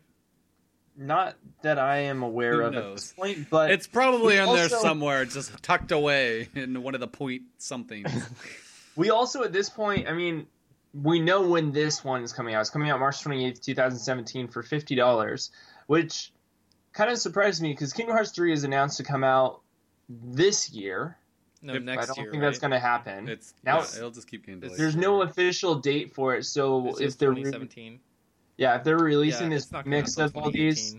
Not 0.95 1.35
that 1.63 1.77
I 1.77 1.97
am 1.97 2.23
aware 2.23 2.53
Who 2.53 2.61
of 2.61 2.75
at 2.75 2.93
this 2.95 3.11
point, 3.11 3.49
but 3.49 3.71
It's 3.71 3.87
probably 3.87 4.35
we 4.35 4.39
in 4.39 4.45
there 4.45 4.63
also- 4.63 4.79
somewhere, 4.79 5.25
just 5.25 5.61
tucked 5.61 5.91
away 5.91 6.47
in 6.55 6.81
one 6.81 6.95
of 6.95 7.01
the 7.01 7.07
point 7.09 7.41
something. 7.57 8.05
We 8.95 9.11
also, 9.11 9.43
at 9.43 9.53
this 9.53 9.69
point, 9.69 10.07
I 10.07 10.13
mean, 10.13 10.47
we 11.03 11.19
know 11.19 11.47
when 11.47 11.71
this 11.71 12.03
one 12.03 12.23
is 12.23 12.33
coming 12.33 12.55
out. 12.55 12.61
It's 12.61 12.71
coming 12.71 12.89
out 12.89 12.99
March 12.99 13.23
28th, 13.23 13.61
2017 13.61 14.47
for 14.47 14.63
$50, 14.63 15.49
which 15.85 16.31
kind 16.97 17.11
of 17.11 17.17
surprised 17.19 17.61
me 17.61 17.69
because 17.71 17.93
Kingdom 17.93 18.15
Hearts 18.15 18.31
3 18.31 18.51
is 18.51 18.63
announced 18.63 18.97
to 18.97 19.03
come 19.03 19.23
out 19.23 19.61
this 20.09 20.71
year. 20.71 21.17
No, 21.61 21.75
If- 21.75 21.83
next 21.83 21.95
year. 21.97 22.01
I 22.01 22.05
don't 22.07 22.17
year. 22.17 22.31
think 22.31 22.41
right? 22.43 22.47
that's 22.49 22.59
going 22.59 22.71
to 22.71 22.79
happen. 22.79 23.29
It's 23.29 23.53
Now 23.63 23.75
yeah, 23.75 23.81
it's- 23.81 23.97
it'll 23.97 24.11
just 24.11 24.27
keep 24.27 24.45
getting 24.45 24.59
delayed. 24.59 24.77
There's 24.79 24.95
no 24.95 25.21
official 25.21 25.75
date 25.75 26.13
for 26.13 26.35
it, 26.35 26.43
so 26.45 26.93
This 26.97 27.13
if 27.13 27.17
they're 27.17 27.31
re- 27.31 27.99
yeah, 28.57 28.75
if 28.77 28.83
they're 28.83 28.97
releasing 28.97 29.51
Yeah, 29.51 29.55
this 29.57 29.63
it's 29.65 29.71
not 29.71 29.83
coming 29.83 29.99
out 29.99 30.01
mix 30.03 30.17
of 30.17 30.35
all 30.35 30.49
these, 30.51 30.95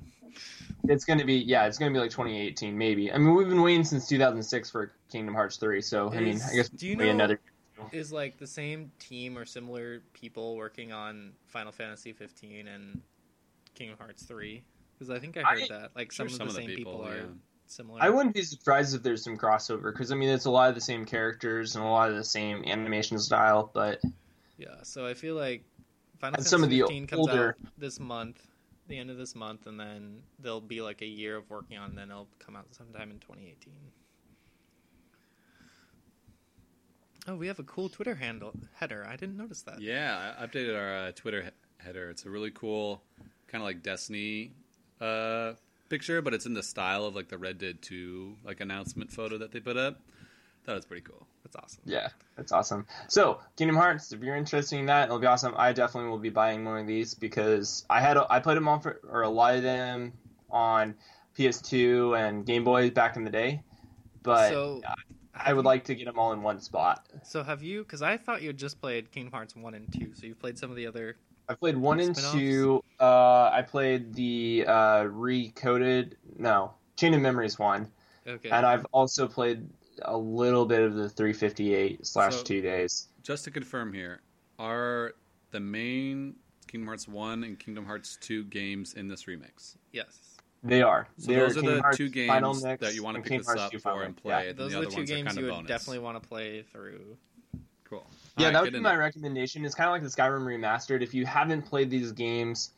it's 0.85 1.05
going 1.05 1.19
to 1.19 1.25
be 1.25 1.35
yeah, 1.35 1.67
it's 1.67 1.79
going 1.79 1.93
to 1.93 1.97
be 1.97 2.01
like 2.01 2.11
2018 2.11 2.77
maybe. 2.79 3.13
I 3.13 3.19
mean, 3.19 3.35
we've 3.35 3.49
been 3.49 3.63
waiting 3.63 3.85
since 3.85 4.09
2006 4.09 4.71
for 4.71 4.93
Kingdom 5.11 5.35
Hearts 5.35 5.57
3, 5.57 5.81
so 5.81 6.13
I 6.13 6.21
mean, 6.21 6.41
I 6.51 6.55
guess 6.55 6.69
do 6.69 6.87
you 6.87 6.97
maybe 6.97 7.09
know- 7.09 7.15
another. 7.15 7.41
Is 7.93 8.13
like 8.13 8.39
the 8.39 8.47
same 8.47 8.91
team 8.99 9.39
or 9.39 9.45
similar 9.45 10.01
people 10.13 10.57
working 10.57 10.93
on 10.93 11.33
Final 11.47 11.71
Fantasy 11.71 12.13
15 12.13 12.67
and 12.67 13.01
Kingdom 13.75 13.97
Hearts 13.99 14.25
3? 14.25 14.65
Because 14.99 15.11
I 15.11 15.19
think 15.21 15.37
I 15.37 15.43
heard 15.43 15.63
I- 15.63 15.69
that. 15.69 15.91
Like 15.95 16.11
Sure, 16.13 16.29
some, 16.29 16.49
of 16.49 16.55
the 16.55 16.61
same 16.61 16.71
people, 16.71 17.03
yeah. 17.05 17.11
are 17.13 17.29
similar. 17.67 18.03
I 18.03 18.11
wouldn't 18.11 18.35
be 18.35 18.43
surprised 18.43 18.95
if 18.97 19.03
there's 19.03 19.23
some 19.23 19.37
crossover 19.39 19.93
because 19.93 20.11
I 20.11 20.17
mean, 20.17 20.29
it's 20.31 20.47
a 20.47 20.51
lot 20.51 20.69
of 20.69 20.75
the 20.75 20.81
same 20.81 21.05
characters 21.05 21.77
and 21.77 21.85
a 21.85 21.89
lot 21.89 22.11
of 22.11 22.17
the 22.17 22.25
same 22.25 22.65
animation 22.65 23.19
style, 23.19 23.71
but 23.73 24.01
Yeah, 24.57 24.83
so 24.83 25.07
I 25.07 25.15
feel 25.15 25.37
like 25.37 25.63
Final 26.19 26.37
Fantasy 26.37 26.49
some 26.51 26.65
of 26.65 26.71
the 26.71 26.81
15 26.81 27.07
comes 27.07 27.21
older- 27.21 27.57
out 27.61 27.71
this 27.79 28.01
month, 28.01 28.43
the 28.89 28.99
end 28.99 29.11
of 29.11 29.17
this 29.19 29.37
month, 29.37 29.67
and 29.69 29.79
then 29.79 30.21
there'll 30.41 30.61
be 30.61 30.81
like 30.81 31.01
a 31.03 31.07
year 31.07 31.37
of 31.37 31.49
working 31.49 31.79
on, 31.79 31.85
it, 31.85 31.89
and 31.91 31.99
then 31.99 32.11
it'll 32.11 32.29
come 32.41 32.57
out 32.57 32.67
sometime 32.75 33.11
in 33.13 33.21
2018. 33.21 33.73
Oh, 37.29 37.37
we 37.37 37.47
have 37.47 37.59
a 37.59 37.65
cool 37.65 37.89
Twitter 37.89 38.15
handle 38.15 38.53
header. 38.75 39.07
I 39.07 39.17
didn't 39.17 39.37
notice 39.37 39.63
that. 39.63 39.81
Yeah, 39.83 40.35
I 40.39 40.47
updated 40.47 40.77
our 40.77 41.09
uh, 41.09 41.13
Twitter 41.15 41.43
he- 41.43 41.85
header. 41.85 42.09
It's 42.11 42.25
a 42.25 42.31
really 42.31 42.51
cool, 42.51 43.03
kind 43.49 43.63
of 43.63 43.67
like 43.67 43.83
Destiny 43.83 44.53
uh, 45.01 45.53
picture, 45.89 46.23
but 46.23 46.35
it's 46.35 46.47
in 46.47 46.55
the 46.55 46.63
style 46.63 47.05
of 47.05 47.15
like 47.15 47.29
the 47.29 47.39
Red 47.39 47.59
Dead 47.59 47.81
2 47.83 48.37
like 48.45 48.61
announcement 48.61 49.13
photo 49.13 49.39
that 49.39 49.53
they 49.53 49.61
put 49.61 49.77
up. 49.77 50.01
That 50.65 50.75
was 50.75 50.85
pretty 50.85 51.03
cool. 51.03 51.27
That's 51.43 51.57
awesome. 51.57 51.83
yeah, 51.87 52.09
that's 52.37 52.53
awesome. 52.53 52.87
So 53.09 53.41
Kingdom 53.57 53.77
Hearts, 53.77 54.13
if 54.13 54.21
you're 54.21 54.37
interested 54.37 54.79
in 54.79 54.87
that, 54.87 55.05
it'll 55.05 55.19
be 55.19 55.27
awesome. 55.27 55.55
I 55.57 55.73
definitely 55.73 56.11
will 56.11 56.19
be 56.19 56.29
buying 56.29 56.63
more 56.63 56.79
of 56.79 56.87
these 56.87 57.15
because 57.15 57.87
I 57.89 58.01
had 58.01 58.19
I 58.29 58.39
played 58.41 58.59
them 58.59 58.69
on 58.69 58.81
for, 58.81 59.01
or 59.11 59.23
a 59.23 59.31
lot 59.31 59.55
of 59.55 59.63
them 59.63 60.13
on 60.51 60.95
PS2 61.39 62.19
and 62.19 62.45
Game 62.45 62.65
Boy 62.65 62.91
back 62.91 63.17
in 63.17 63.25
the 63.25 63.31
day, 63.31 63.63
but 64.23 64.51
so 64.51 64.83
I 65.35 65.53
would 65.53 65.65
like 65.65 65.85
to 65.85 65.95
get 65.95 66.05
them 66.05 66.19
all 66.19 66.33
in 66.33 66.43
one 66.43 66.61
spot. 66.61 67.07
So 67.23 67.43
have 67.43 67.63
you? 67.63 67.83
Because 67.83 68.03
I 68.03 68.17
thought 68.17 68.43
you 68.43 68.49
had 68.49 68.59
just 68.59 68.81
played 68.81 69.11
Kingdom 69.11 69.33
Hearts 69.33 69.55
one 69.55 69.75
and 69.75 69.91
two. 69.93 70.13
So 70.15 70.27
you've 70.27 70.41
played 70.41 70.59
some 70.59 70.71
of 70.71 70.77
the 70.77 70.87
other. 70.87 71.17
I 71.49 71.55
played 71.55 71.77
one 71.77 72.01
and 72.01 72.15
Spin-offs? 72.17 72.35
two. 72.37 72.85
Uh, 73.01 73.51
I 73.53 73.63
played 73.63 74.15
the 74.15 74.65
uh, 74.67 75.05
recoded 75.05 76.13
no 76.37 76.73
Chain 76.97 77.15
of 77.15 77.21
Memories 77.21 77.59
one. 77.59 77.91
Okay. 78.27 78.51
And 78.51 78.67
I've 78.67 78.85
also 78.93 79.27
played 79.27 79.67
a 80.03 80.17
little 80.17 80.67
bit 80.67 80.81
of 80.83 80.95
the 80.95 81.09
358 81.09 82.07
slash 82.07 82.37
So- 82.37 82.43
two 82.43 82.61
days. 82.61 83.09
Just 83.23 83.45
to 83.45 83.51
confirm 83.51 83.93
here, 83.93 84.21
are 84.59 85.15
the 85.51 85.61
main 85.61 86.37
Kingdom 86.67 86.87
Hearts 86.89 87.07
1 87.09 87.45
and 87.45 87.59
Kingdom 87.59 87.85
Hearts 87.87 88.17
2 88.21 88.45
games 88.45 88.95
in 88.95 89.09
this 89.09 89.25
remix? 89.25 89.77
yes. 89.93 90.19
They 90.65 90.83
are. 90.83 91.07
So 91.19 91.29
They're 91.31 91.41
those 91.47 91.51
are 91.57 91.61
Kingdom 91.61 91.77
the 91.77 91.83
Hearts 91.83 91.97
two 91.99 92.09
games 92.09 92.29
Final 92.33 92.55
Mix 92.55 92.81
that 92.81 92.95
you 92.97 93.05
want 93.05 93.15
to 93.17 93.23
pick 93.23 93.29
Kingdom 93.31 93.47
this 93.55 93.61
Hearts 93.61 93.75
up 93.77 93.81
for 93.81 94.03
and 94.03 94.17
play. 94.17 94.33
Yeah, 94.45 94.51
and 94.51 94.59
Those 94.59 94.73
the 94.73 94.79
are 94.79 94.81
the 94.81 94.87
other 94.89 94.91
two 94.91 94.97
ones 94.99 95.11
are 95.11 95.15
games 95.15 95.27
kind 95.29 95.39
you 95.39 95.45
would 95.45 95.51
bonus. 95.53 95.69
definitely 95.69 95.99
want 96.01 96.21
to 96.23 96.29
play 96.29 96.63
through. 96.63 97.17
Cool. 97.85 98.11
Yeah, 98.39 98.51
that 98.53 98.63
would 98.63 98.73
be 98.73 98.81
my 98.81 98.97
recommendation. 98.97 99.65
It's 99.65 99.75
kind 99.75 99.89
of 99.89 99.93
like 99.93 100.03
the 100.03 100.09
Skyrim 100.09 100.43
remastered. 100.45 101.03
If 101.03 101.15
you 101.15 101.27
haven't 101.27 101.63
played 101.63 101.91
these 101.91 102.13
games, 102.13 102.71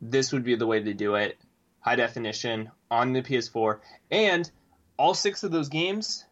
this 0.00 0.32
would 0.32 0.44
be 0.44 0.54
the 0.54 0.66
way 0.66 0.82
to 0.82 0.94
do 0.94 1.14
it. 1.16 1.38
High 1.80 1.96
definition 1.96 2.70
on 2.90 3.12
the 3.12 3.22
PS4, 3.22 3.78
and 4.10 4.50
all 4.98 5.14
six 5.14 5.42
of 5.44 5.50
those 5.52 5.68
games, 5.68 6.24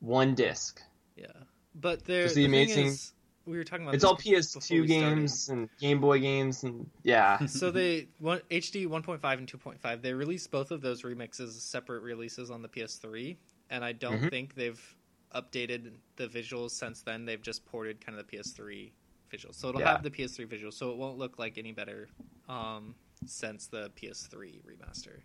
one 0.00 0.34
disc. 0.34 0.80
Yeah, 1.16 1.26
but 1.74 2.04
there's 2.04 2.34
the 2.34 2.42
the 2.42 2.44
amazing- 2.46 2.86
is, 2.88 3.12
we 3.44 3.56
were 3.56 3.64
talking 3.64 3.84
about. 3.84 3.94
It's 3.94 4.04
all 4.04 4.16
PS2 4.16 4.54
we 4.54 4.60
started. 4.60 4.86
games 4.88 5.48
and 5.48 5.68
Game 5.80 6.00
Boy 6.00 6.20
games, 6.20 6.62
and 6.64 6.88
yeah, 7.02 7.44
So 7.46 7.70
they 7.70 8.08
one 8.18 8.40
HD 8.50 8.86
1.5 8.86 9.38
and 9.38 9.46
2.5. 9.50 10.02
They 10.02 10.12
released 10.14 10.50
both 10.50 10.70
of 10.70 10.80
those 10.80 11.02
remixes 11.02 11.48
as 11.48 11.62
separate 11.62 12.02
releases 12.02 12.50
on 12.50 12.62
the 12.62 12.68
PS3, 12.68 13.36
and 13.70 13.84
I 13.84 13.92
don't 13.92 14.20
Mhm. 14.22 14.30
think 14.30 14.54
they've 14.54 14.96
updated 15.34 15.92
the 16.16 16.26
visuals 16.28 16.70
since 16.70 17.02
then. 17.02 17.24
They've 17.24 17.40
just 17.42 17.64
ported 17.66 18.04
kind 18.04 18.18
of 18.18 18.26
the 18.26 18.36
PS3 18.36 18.92
visuals, 19.32 19.54
so 19.54 19.68
it'll 19.70 19.80
Yeah. 19.80 19.92
have 19.92 20.02
the 20.02 20.10
PS3 20.10 20.46
visuals, 20.46 20.74
so 20.74 20.90
it 20.90 20.96
won't 20.96 21.18
look 21.18 21.38
like 21.38 21.58
any 21.58 21.72
better 21.72 22.08
um, 22.48 22.94
since 23.26 23.66
the 23.66 23.90
PS3 23.96 24.60
remaster. 24.64 25.20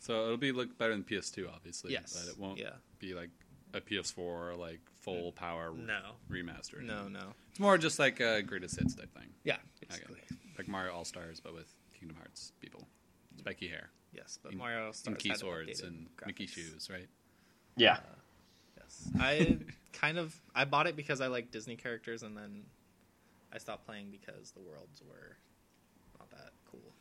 So 0.00 0.24
it'll 0.24 0.36
be 0.36 0.52
look 0.52 0.76
better 0.78 0.92
than 0.92 1.04
PS2, 1.04 1.48
obviously. 1.52 1.92
yes, 1.92 2.12
But 2.24 2.32
it 2.32 2.38
won't 2.38 2.58
Yeah, 2.58 2.74
be 2.98 3.14
like 3.14 3.30
a 3.74 3.80
PS4 3.80 4.56
like 4.56 4.80
full 5.00 5.32
power 5.32 5.72
no, 5.74 6.16
remaster. 6.30 6.80
no, 6.82 7.08
no. 7.08 7.34
It's 7.50 7.60
more 7.60 7.76
just 7.78 7.98
like 7.98 8.20
a 8.20 8.42
greatest 8.42 8.78
hits 8.78 8.94
type 8.94 9.12
thing. 9.14 9.32
Yeah, 9.44 9.58
Okay. 9.84 10.04
Like 10.56 10.68
Mario 10.68 10.92
All 10.92 11.04
Stars, 11.04 11.40
but 11.40 11.54
with 11.54 11.72
Kingdom 11.98 12.16
Hearts 12.16 12.52
people. 12.60 12.86
Spiky 13.38 13.68
hair 13.68 13.90
Yes, 14.12 14.38
but 14.42 14.50
And- 14.52 14.58
Mario 14.58 14.86
and 14.86 14.94
Stars 14.94 15.18
key 15.18 15.34
swords 15.34 15.80
updated 15.82 15.86
and 15.86 16.08
Mickey 16.26 16.46
shoes, 16.46 16.88
right? 16.90 17.08
yeah. 17.76 18.00
Yes, 18.88 19.10
I 19.20 19.58
kind 19.92 20.18
of 20.18 20.34
I 20.54 20.64
bought 20.64 20.86
it 20.86 20.96
because 20.96 21.20
I 21.20 21.26
like 21.28 21.50
Disney 21.50 21.76
characters, 21.76 22.22
and 22.22 22.36
then 22.36 22.62
I 23.52 23.58
stopped 23.58 23.86
playing 23.86 24.10
because 24.10 24.52
the 24.52 24.60
worlds 24.60 25.02
were 25.06 25.36
not 26.18 26.30
that 26.30 26.50
cool. 26.70 26.92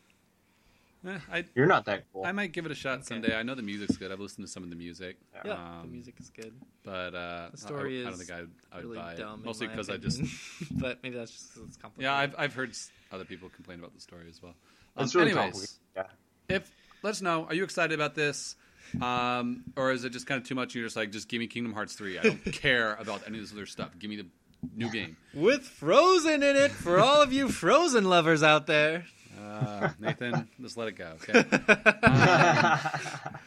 Eh, 1.06 1.20
I 1.32 1.46
You're 1.56 1.68
not 1.68 1.86
that 1.86 2.06
cool. 2.12 2.26
I 2.26 2.32
might 2.32 2.52
give 2.52 2.66
it 2.66 2.72
a 2.72 2.76
shot 2.76 3.00
Okay. 3.00 3.04
someday. 3.06 3.36
I 3.36 3.44
know 3.44 3.56
the 3.56 3.62
music's 3.62 3.98
good. 3.98 4.12
I've 4.12 4.20
listened 4.20 4.46
to 4.48 4.52
some 4.52 4.64
of 4.64 4.70
the 4.70 4.76
music. 4.76 5.18
Yeah, 5.46 5.54
Um, 5.54 5.84
the 5.84 5.88
music 5.94 6.16
is 6.20 6.30
good. 6.30 6.54
but 6.84 7.14
uh, 7.14 7.50
The 7.52 7.58
story 7.58 8.00
I, 8.04 8.08
I 8.08 8.10
don't 8.10 8.18
think 8.18 8.32
I'd, 8.32 8.48
I 8.72 8.76
would 8.78 8.86
really 8.86 8.98
buy 8.98 9.16
dumb, 9.16 9.42
it. 9.42 9.46
Mostly 9.46 9.68
because 9.68 9.90
I 9.90 9.98
just 9.98 10.22
but 10.80 11.00
maybe 11.04 11.16
that's 11.16 11.32
just 11.32 11.54
'cause 11.54 11.64
it's 11.68 11.78
complicated. 11.78 12.12
yeah 12.12 12.16
I've 12.18 12.36
I've 12.38 12.54
heard 12.54 12.76
other 13.12 13.26
people 13.26 13.50
complain 13.50 13.80
about 13.80 13.94
the 13.94 14.02
story 14.02 14.26
as 14.30 14.42
well. 14.42 14.56
Um, 14.98 15.04
It's 15.06 15.16
really 15.16 15.32
anyways, 15.32 15.80
complicated. 15.96 16.18
Yeah. 16.50 16.56
if 16.56 16.72
let 17.04 17.12
us 17.12 17.22
know, 17.22 17.46
are 17.46 17.54
you 17.54 17.64
excited 17.64 17.94
about 17.94 18.16
this? 18.16 18.56
Um, 19.02 19.64
or 19.76 19.92
is 19.92 20.04
it 20.04 20.12
just 20.12 20.28
kind 20.28 20.42
of 20.42 20.48
too 20.48 20.56
much? 20.56 20.70
And 20.70 20.76
you're 20.76 20.86
just 20.86 20.96
like, 20.96 21.12
just 21.12 21.28
give 21.30 21.40
me 21.40 21.48
Kingdom 21.48 21.74
Hearts 21.74 21.94
three. 21.94 22.18
I 22.20 22.24
don't 22.24 22.44
care 22.54 22.96
about 22.96 23.22
any 23.28 23.38
of 23.38 23.44
this 23.44 23.54
other 23.54 23.66
stuff. 23.66 23.92
Give 24.00 24.10
me 24.10 24.18
the 24.18 24.28
new 24.76 24.90
game. 24.92 25.18
with 25.34 25.64
Frozen 25.64 26.42
in 26.44 26.56
it 26.56 26.72
for 26.72 27.00
all 27.00 27.22
of 27.22 27.32
you 27.32 27.50
Frozen 27.50 28.06
lovers 28.06 28.44
out 28.44 28.66
there. 28.68 29.06
Uh, 29.40 29.90
Nathan, 30.00 30.48
just 30.62 30.78
let 30.78 30.88
it 30.88 30.94
go. 30.98 31.14
Okay. 31.30 31.44
Um, 32.04 32.80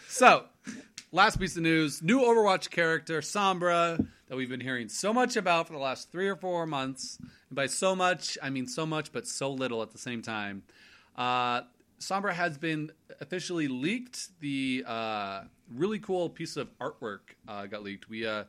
So, 0.09 0.44
last 1.12 1.38
piece 1.38 1.56
of 1.56 1.62
news: 1.62 2.02
new 2.02 2.20
Overwatch 2.20 2.70
character 2.70 3.20
Sombra 3.20 4.06
that 4.28 4.37
we've 4.37 4.49
been 4.49 4.61
hearing 4.61 4.88
so 4.88 5.12
much 5.12 5.37
about 5.37 5.66
for 5.66 5.73
the 5.73 5.78
last 5.78 6.11
three 6.12 6.28
or 6.28 6.37
four 6.37 6.66
months. 6.66 7.18
And 7.20 7.56
by 7.56 7.66
so 7.66 7.97
much, 7.97 8.38
I 8.42 8.50
mean 8.50 8.66
so 8.66 8.87
much, 8.87 9.12
but 9.12 9.26
so 9.26 9.50
little 9.50 9.82
at 9.82 9.90
the 9.92 9.99
same 9.99 10.23
time. 10.23 10.62
Uh, 11.16 11.62
Sombra 12.00 12.33
has 12.33 12.57
been 12.59 12.90
officially 13.21 13.69
leaked. 13.69 14.28
The 14.40 14.85
uh, 14.87 15.42
really 15.75 15.99
cool 15.99 16.30
piece 16.30 16.57
of 16.57 16.69
artwork 16.78 17.21
uh, 17.47 17.66
got 17.66 17.83
leaked. 17.83 18.09
We 18.09 18.26
uh, 18.26 18.45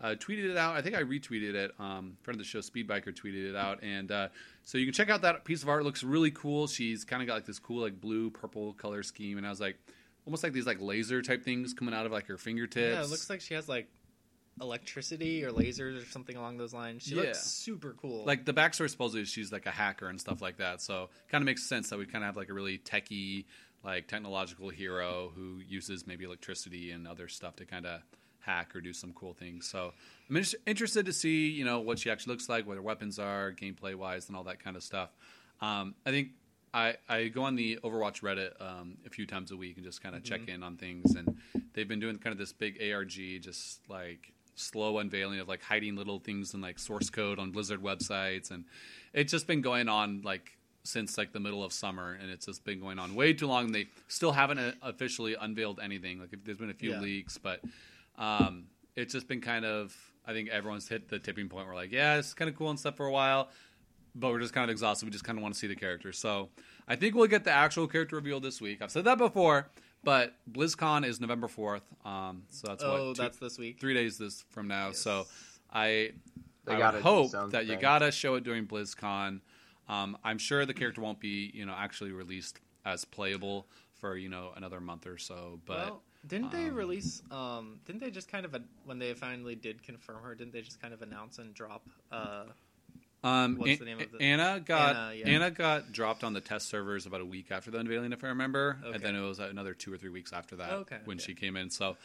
uh, 0.00 0.14
tweeted 0.14 0.50
it 0.50 0.56
out. 0.56 0.74
I 0.74 0.82
think 0.82 0.96
I 0.96 1.02
retweeted 1.02 1.54
it. 1.54 1.72
Um, 1.78 2.16
friend 2.22 2.34
of 2.34 2.38
the 2.38 2.44
show, 2.44 2.60
Speedbiker, 2.60 3.14
tweeted 3.14 3.50
it 3.50 3.56
out, 3.56 3.82
and 3.82 4.10
uh, 4.10 4.28
so 4.62 4.78
you 4.78 4.86
can 4.86 4.94
check 4.94 5.10
out 5.10 5.22
that 5.22 5.44
piece 5.44 5.62
of 5.62 5.68
art. 5.68 5.82
It 5.82 5.84
looks 5.84 6.02
really 6.02 6.30
cool. 6.30 6.66
She's 6.66 7.04
kind 7.04 7.22
of 7.22 7.28
got 7.28 7.34
like 7.34 7.46
this 7.46 7.58
cool 7.58 7.82
like 7.82 8.00
blue 8.00 8.30
purple 8.30 8.72
color 8.72 9.02
scheme, 9.02 9.38
and 9.38 9.46
I 9.46 9.50
was 9.50 9.60
like, 9.60 9.76
almost 10.26 10.42
like 10.42 10.52
these 10.52 10.66
like 10.66 10.80
laser 10.80 11.20
type 11.22 11.44
things 11.44 11.74
coming 11.74 11.94
out 11.94 12.06
of 12.06 12.12
like 12.12 12.26
her 12.26 12.38
fingertips. 12.38 12.94
Yeah, 12.94 13.02
it 13.02 13.10
looks 13.10 13.28
like 13.28 13.40
she 13.40 13.54
has 13.54 13.68
like 13.68 13.86
electricity 14.60 15.44
or 15.44 15.50
lasers 15.50 16.00
or 16.02 16.06
something 16.10 16.36
along 16.36 16.56
those 16.58 16.72
lines. 16.74 17.02
She 17.02 17.14
Yeah. 17.14 17.22
looks 17.22 17.42
super 17.42 17.94
cool. 18.00 18.24
like 18.24 18.44
the 18.44 18.54
backstory 18.54 18.88
supposedly 18.90 19.22
is 19.22 19.28
she's 19.28 19.52
like 19.52 19.66
a 19.66 19.70
hacker 19.70 20.08
and 20.08 20.20
stuff 20.20 20.40
like 20.40 20.58
that. 20.58 20.80
So 20.80 21.10
kind 21.30 21.42
of 21.42 21.46
makes 21.46 21.62
sense 21.64 21.90
that 21.90 21.98
we 21.98 22.06
kind 22.06 22.24
of 22.24 22.26
have 22.28 22.36
like 22.36 22.48
a 22.48 22.54
really 22.54 22.78
techie, 22.78 23.44
like 23.82 24.06
technological 24.08 24.68
hero 24.70 25.32
who 25.34 25.60
uses 25.66 26.06
maybe 26.06 26.24
electricity 26.24 26.90
and 26.92 27.06
other 27.08 27.28
stuff 27.28 27.56
to 27.56 27.64
kind 27.66 27.86
of 27.86 28.00
hack 28.40 28.76
or 28.76 28.80
do 28.80 28.92
some 28.92 29.12
cool 29.14 29.32
things. 29.34 29.66
So 29.66 29.92
I'm 30.28 30.36
inter- 30.36 30.58
interested 30.66 31.06
to 31.06 31.12
see 31.12 31.48
you 31.50 31.64
know 31.64 31.80
what 31.80 31.98
she 31.98 32.10
actually 32.10 32.34
looks 32.34 32.48
like, 32.48 32.66
what 32.66 32.76
her 32.76 32.82
weapons 32.82 33.18
are, 33.18 33.52
gameplay 33.52 33.94
wise, 33.94 34.28
and 34.28 34.36
all 34.36 34.44
that 34.44 34.62
kind 34.62 34.76
of 34.76 34.82
stuff. 34.82 35.10
Um, 35.60 35.94
I 36.06 36.10
think 36.10 36.30
I, 36.72 36.96
I 37.08 37.28
go 37.28 37.44
on 37.44 37.54
the 37.56 37.78
Overwatch 37.84 38.20
Reddit 38.22 38.60
um, 38.60 38.98
a 39.06 39.08
few 39.10 39.26
times 39.26 39.52
a 39.52 39.56
week 39.56 39.76
and 39.76 39.84
just 39.86 40.02
kind 40.02 40.14
of 40.14 40.22
Mm-hmm. 40.22 40.34
check 40.46 40.48
in 40.48 40.62
on 40.62 40.76
things, 40.76 41.14
and 41.14 41.36
they've 41.72 41.86
been 41.88 42.00
doing 42.00 42.18
kind 42.18 42.32
of 42.32 42.38
this 42.38 42.52
big 42.52 42.80
ARG, 42.82 43.12
just 43.40 43.80
like 43.88 44.32
slow 44.54 44.98
unveiling 44.98 45.40
of 45.40 45.48
like 45.48 45.62
hiding 45.62 45.96
little 45.96 46.18
things 46.18 46.54
in 46.54 46.60
like 46.60 46.78
source 46.78 47.10
code 47.10 47.38
on 47.38 47.50
Blizzard 47.50 47.82
websites, 47.82 48.50
and 48.50 48.64
it's 49.12 49.30
just 49.30 49.46
been 49.46 49.60
going 49.60 49.88
on 49.88 50.22
like 50.22 50.56
since 50.84 51.16
like 51.16 51.32
the 51.32 51.40
middle 51.40 51.64
of 51.64 51.72
summer, 51.72 52.16
and 52.20 52.30
it's 52.30 52.46
just 52.46 52.64
been 52.64 52.78
going 52.80 52.98
on 52.98 53.14
way 53.14 53.32
too 53.32 53.46
long. 53.46 53.72
They 53.72 53.86
still 54.08 54.32
haven't 54.32 54.58
uh, 54.58 54.72
officially 54.82 55.34
unveiled 55.40 55.80
anything. 55.82 56.20
Like 56.20 56.32
if 56.32 56.44
there's 56.44 56.58
been 56.58 56.70
a 56.70 56.74
few 56.74 56.92
Yeah. 56.92 57.00
leaks, 57.00 57.38
but 57.38 57.60
um, 58.18 58.64
it's 58.96 59.12
just 59.12 59.28
been 59.28 59.40
kind 59.40 59.64
of. 59.64 59.94
I 60.26 60.32
think 60.32 60.48
everyone's 60.48 60.88
hit 60.88 61.08
the 61.08 61.18
tipping 61.18 61.48
point. 61.48 61.66
Where 61.66 61.74
like, 61.74 61.92
yeah, 61.92 62.16
it's 62.16 62.32
kind 62.32 62.48
of 62.48 62.56
cool 62.56 62.70
and 62.70 62.78
stuff 62.78 62.96
for 62.96 63.04
a 63.06 63.12
while, 63.12 63.48
but 64.14 64.30
we're 64.30 64.40
just 64.40 64.54
kind 64.54 64.64
of 64.64 64.70
exhausted. 64.70 65.04
We 65.06 65.10
just 65.10 65.24
kind 65.24 65.38
of 65.38 65.42
want 65.42 65.52
to 65.54 65.60
see 65.60 65.66
the 65.66 65.74
character. 65.76 66.12
So 66.12 66.48
I 66.88 66.96
think 66.96 67.14
we'll 67.14 67.26
get 67.26 67.44
the 67.44 67.50
actual 67.50 67.86
character 67.86 68.16
reveal 68.16 68.40
this 68.40 68.58
week. 68.60 68.80
I've 68.80 68.90
said 68.90 69.04
that 69.04 69.18
before, 69.18 69.68
but 70.04 70.34
BlizzCon 70.50 71.04
is 71.06 71.20
November 71.20 71.48
fourth. 71.48 71.82
Um, 72.04 72.44
so 72.50 72.68
that's 72.68 72.82
oh, 72.84 73.08
what 73.08 73.16
two- 73.16 73.22
that's 73.22 73.38
this 73.38 73.58
week. 73.58 73.80
three 73.80 73.94
days 73.94 74.18
this 74.18 74.44
from 74.50 74.68
now. 74.68 74.88
Yes. 74.88 74.98
So 74.98 75.26
I, 75.72 76.12
They 76.64 76.74
I 76.74 76.78
gotta 76.78 76.98
would 76.98 77.02
hope 77.04 77.30
something. 77.30 77.50
that 77.50 77.66
you 77.66 77.76
gotta 77.76 78.10
show 78.12 78.34
it 78.36 78.44
during 78.44 78.66
BlizzCon. 78.66 79.40
Um, 79.88 80.16
I'm 80.24 80.38
sure 80.38 80.64
the 80.64 80.74
character 80.74 81.00
won't 81.00 81.20
be 81.20 81.50
you 81.54 81.66
know 81.66 81.74
actually 81.76 82.12
released 82.12 82.60
as 82.84 83.04
playable 83.04 83.66
for 83.94 84.16
you 84.16 84.28
know 84.28 84.52
another 84.56 84.80
month 84.80 85.06
or 85.06 85.18
so. 85.18 85.60
But 85.66 85.86
well, 85.86 86.02
didn't 86.26 86.50
they 86.52 86.68
um, 86.68 86.74
release? 86.74 87.22
Um, 87.30 87.80
didn't 87.84 88.00
they 88.00 88.10
just 88.10 88.30
kind 88.30 88.44
of 88.44 88.56
when 88.84 88.98
they 88.98 89.14
finally 89.14 89.54
did 89.54 89.82
confirm 89.82 90.22
her? 90.22 90.34
Didn't 90.34 90.52
they 90.52 90.62
just 90.62 90.80
kind 90.80 90.94
of 90.94 91.02
announce 91.02 91.38
and 91.38 91.54
drop? 91.54 91.86
Uh, 92.10 92.44
um, 93.24 93.56
what's 93.56 93.72
An- 93.72 93.78
the 93.80 93.84
name 93.86 94.00
of 94.00 94.12
the- 94.12 94.22
Ana 94.22 94.60
got 94.60 94.94
Ana, 94.96 95.14
yeah. 95.14 95.28
Ana 95.28 95.50
got 95.50 95.90
dropped 95.92 96.22
on 96.22 96.32
the 96.34 96.40
test 96.40 96.68
servers 96.68 97.06
about 97.06 97.20
a 97.20 97.24
week 97.24 97.50
after 97.50 97.70
the 97.70 97.78
unveiling, 97.78 98.12
if 98.12 98.22
I 98.22 98.28
remember, 98.28 98.78
Okay. 98.84 98.94
and 98.94 99.02
then 99.02 99.16
it 99.16 99.20
was 99.22 99.38
another 99.40 99.74
two 99.74 99.92
or 99.92 99.96
three 99.98 100.10
weeks 100.10 100.32
after 100.32 100.56
that 100.56 100.70
Okay, 100.72 100.98
when 101.04 101.16
okay. 101.16 101.24
she 101.26 101.34
came 101.34 101.56
in. 101.56 101.70
So 101.70 101.96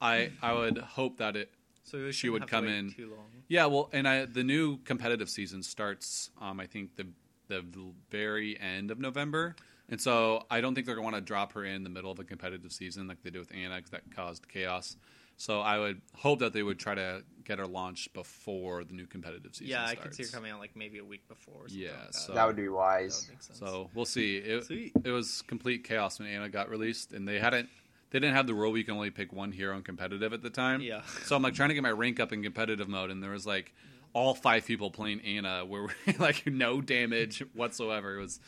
I 0.00 0.30
I 0.40 0.52
would 0.54 0.78
hope 0.78 1.18
that 1.18 1.36
it 1.36 1.50
so 1.84 1.98
we 1.98 2.12
She 2.12 2.28
shouldn't 2.28 2.32
would 2.34 2.42
have 2.42 2.48
to 2.48 2.54
come 2.56 2.64
wait 2.66 2.74
in- 2.78 2.92
too 2.92 3.10
long. 3.10 3.26
Yeah, 3.48 3.66
well, 3.66 3.90
and 3.92 4.06
I, 4.08 4.24
the 4.24 4.44
new 4.44 4.78
competitive 4.78 5.28
season 5.28 5.62
starts. 5.64 6.30
Um, 6.40 6.60
I 6.60 6.66
think 6.66 6.96
the 6.96 7.06
the 7.48 7.64
very 8.10 8.58
end 8.58 8.90
of 8.90 8.98
November, 9.00 9.56
and 9.88 10.00
so 10.00 10.46
I 10.48 10.60
don't 10.62 10.74
think 10.74 10.86
they're 10.86 10.94
going 10.94 11.06
to 11.08 11.12
want 11.12 11.16
to 11.16 11.26
drop 11.26 11.52
her 11.54 11.64
in 11.64 11.82
the 11.82 11.90
middle 11.90 12.10
of 12.10 12.18
a 12.20 12.24
competitive 12.24 12.72
season 12.72 13.08
like 13.08 13.22
they 13.22 13.30
did 13.30 13.40
with 13.40 13.52
Ana 13.52 13.82
'cause 13.82 13.90
that 13.90 14.10
caused 14.14 14.48
chaos. 14.48 14.96
So 15.36 15.60
I 15.60 15.78
would 15.80 16.00
hope 16.14 16.38
that 16.38 16.52
they 16.52 16.62
would 16.62 16.78
try 16.78 16.94
to 16.94 17.24
get 17.44 17.58
her 17.58 17.66
launched 17.66 18.12
before 18.14 18.84
the 18.84 18.92
new 18.94 19.06
competitive 19.06 19.54
season. 19.54 19.68
Yeah, 19.70 19.82
I 19.82 19.92
starts. 19.94 20.02
could 20.02 20.14
see 20.14 20.22
her 20.24 20.28
coming 20.36 20.50
out 20.52 20.60
like 20.60 20.74
maybe 20.76 20.98
a 20.98 21.04
week 21.04 21.26
before. 21.28 21.64
Or 21.64 21.68
something 21.68 21.84
Yeah, 21.84 21.90
like 21.90 22.06
that. 22.06 22.14
so- 22.14 22.34
That 22.34 22.46
would 22.46 22.56
be 22.56 22.64
That 22.64 22.72
wise. 22.72 23.26
would 23.28 23.34
make 23.34 23.42
sense. 23.42 23.58
So 23.58 23.90
we'll 23.94 24.04
see. 24.04 24.36
It, 24.38 24.64
Sweet. 24.64 24.92
it 25.04 25.10
was 25.10 25.42
complete 25.42 25.84
chaos 25.84 26.18
when 26.18 26.28
Ana 26.28 26.48
got 26.48 26.68
released, 26.70 27.12
and 27.12 27.26
they 27.26 27.38
hadn't. 27.38 27.68
They 28.10 28.18
didn't 28.20 28.34
have 28.36 28.46
the 28.46 28.52
rule 28.54 28.72
where 28.72 28.78
you 28.78 28.84
can 28.84 28.94
only 28.94 29.10
pick 29.10 29.32
one 29.32 29.52
hero 29.52 29.74
in 29.74 29.82
competitive 29.82 30.34
at 30.34 30.42
the 30.42 30.50
time. 30.50 30.80
Yeah. 30.82 31.00
So 31.24 31.34
I'm 31.34 31.42
like 31.42 31.54
trying 31.54 31.70
to 31.70 31.74
get 31.74 31.82
my 31.82 31.90
rank 31.92 32.20
up 32.20 32.30
in 32.32 32.42
competitive 32.42 32.86
mode, 32.88 33.10
and 33.10 33.22
there 33.22 33.30
was 33.30 33.46
like 33.46 33.72
all 34.12 34.34
five 34.34 34.66
people 34.66 34.90
playing 34.90 35.20
Ana, 35.22 35.64
where 35.64 35.86
like 36.18 36.46
no 36.46 36.80
damage 36.82 37.42
whatsoever. 37.54 38.16
It 38.18 38.20
was, 38.20 38.38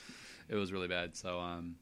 it 0.50 0.56
was 0.56 0.70
really 0.70 0.88
bad. 0.88 1.16
So 1.16 1.38
um, 1.40 1.76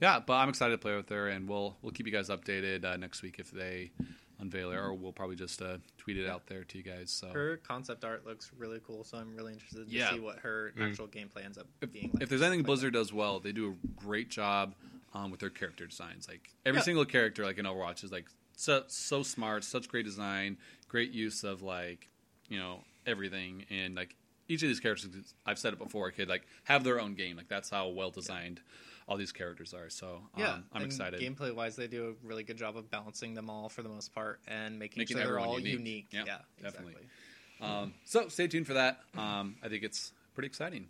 yeah, 0.00 0.18
but 0.18 0.32
I'm 0.34 0.48
excited 0.48 0.72
to 0.72 0.78
play 0.78 0.96
with 0.96 1.08
her, 1.10 1.28
and 1.28 1.48
we'll 1.48 1.76
we'll 1.82 1.92
keep 1.92 2.06
you 2.06 2.12
guys 2.12 2.30
updated 2.30 2.84
uh, 2.84 2.96
next 2.96 3.22
week 3.22 3.36
if 3.38 3.52
they 3.52 3.92
unveil 4.40 4.70
her, 4.70 4.86
or 4.86 4.94
we'll 4.94 5.12
probably 5.12 5.36
just 5.36 5.62
uh, 5.62 5.78
tweet 5.98 6.16
it 6.16 6.28
out 6.28 6.46
there 6.46 6.64
to 6.64 6.78
you 6.78 6.84
guys. 6.84 7.10
So 7.10 7.28
her 7.28 7.56
concept 7.58 8.04
art 8.04 8.26
looks 8.26 8.50
really 8.56 8.80
cool, 8.86 9.04
so 9.04 9.18
I'm 9.18 9.34
really 9.36 9.52
interested 9.52 9.86
to 9.88 9.92
Yeah. 9.92 10.12
see 10.12 10.20
what 10.20 10.38
her 10.40 10.72
Mm. 10.76 10.88
actual 10.90 11.08
gameplay 11.08 11.44
ends 11.44 11.58
up 11.58 11.66
if, 11.80 11.92
being. 11.92 12.10
Like 12.12 12.22
if 12.24 12.28
there's 12.28 12.42
anything 12.42 12.60
Like 12.60 12.66
Blizzard 12.66 12.92
does 12.94 13.12
well, 13.12 13.40
they 13.40 13.52
do 13.52 13.70
a 13.72 13.86
great 13.96 14.28
job 14.30 14.74
um, 15.14 15.30
with 15.30 15.40
their 15.40 15.50
character 15.50 15.86
designs. 15.86 16.26
Like 16.28 16.50
every 16.66 16.78
Yeah. 16.80 16.84
single 16.84 17.04
character, 17.04 17.44
like 17.44 17.58
in 17.58 17.64
Overwatch, 17.66 18.02
is 18.04 18.10
like 18.12 18.26
so 18.56 18.84
so 18.88 19.22
smart, 19.22 19.62
such 19.64 19.88
great 19.88 20.04
design, 20.04 20.58
great 20.88 21.12
use 21.12 21.44
of 21.44 21.62
like 21.62 22.08
you 22.48 22.58
know 22.58 22.82
everything, 23.06 23.64
and 23.70 23.94
like 23.94 24.16
each 24.48 24.62
of 24.62 24.68
these 24.68 24.80
characters, 24.80 25.08
I've 25.46 25.58
said 25.58 25.72
it 25.72 25.78
before, 25.78 26.10
could 26.10 26.28
like 26.28 26.46
have 26.64 26.84
their 26.84 27.00
own 27.00 27.14
game. 27.14 27.36
Like 27.36 27.48
that's 27.48 27.70
how 27.70 27.88
well 27.88 28.10
designed 28.10 28.60
all 29.06 29.16
these 29.16 29.32
characters 29.32 29.74
are. 29.74 29.90
So 29.90 30.22
um, 30.34 30.40
Yeah, 30.40 30.58
I'm 30.72 30.82
excited. 30.82 31.20
Gameplay 31.20 31.54
wise, 31.54 31.76
they 31.76 31.86
do 31.86 32.08
a 32.22 32.26
really 32.26 32.42
good 32.42 32.56
job 32.56 32.76
of 32.76 32.90
balancing 32.90 33.34
them 33.34 33.50
all 33.50 33.68
for 33.68 33.82
the 33.82 33.88
most 33.88 34.14
part 34.14 34.40
and 34.48 34.78
making, 34.78 35.00
Making 35.00 35.16
sure 35.18 35.26
they're 35.26 35.38
all 35.38 35.58
unique. 35.58 35.72
unique. 35.78 36.06
Yeah, 36.10 36.24
Yeah, 36.26 36.38
definitely. 36.62 36.94
exactly. 36.94 37.66
Um, 37.82 37.94
so 38.04 38.28
stay 38.28 38.48
tuned 38.48 38.66
for 38.66 38.74
that. 38.74 39.00
Um, 39.16 39.56
I 39.62 39.68
think 39.68 39.82
it's 39.84 40.12
pretty 40.34 40.46
exciting. 40.46 40.88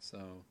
So 0.00 0.44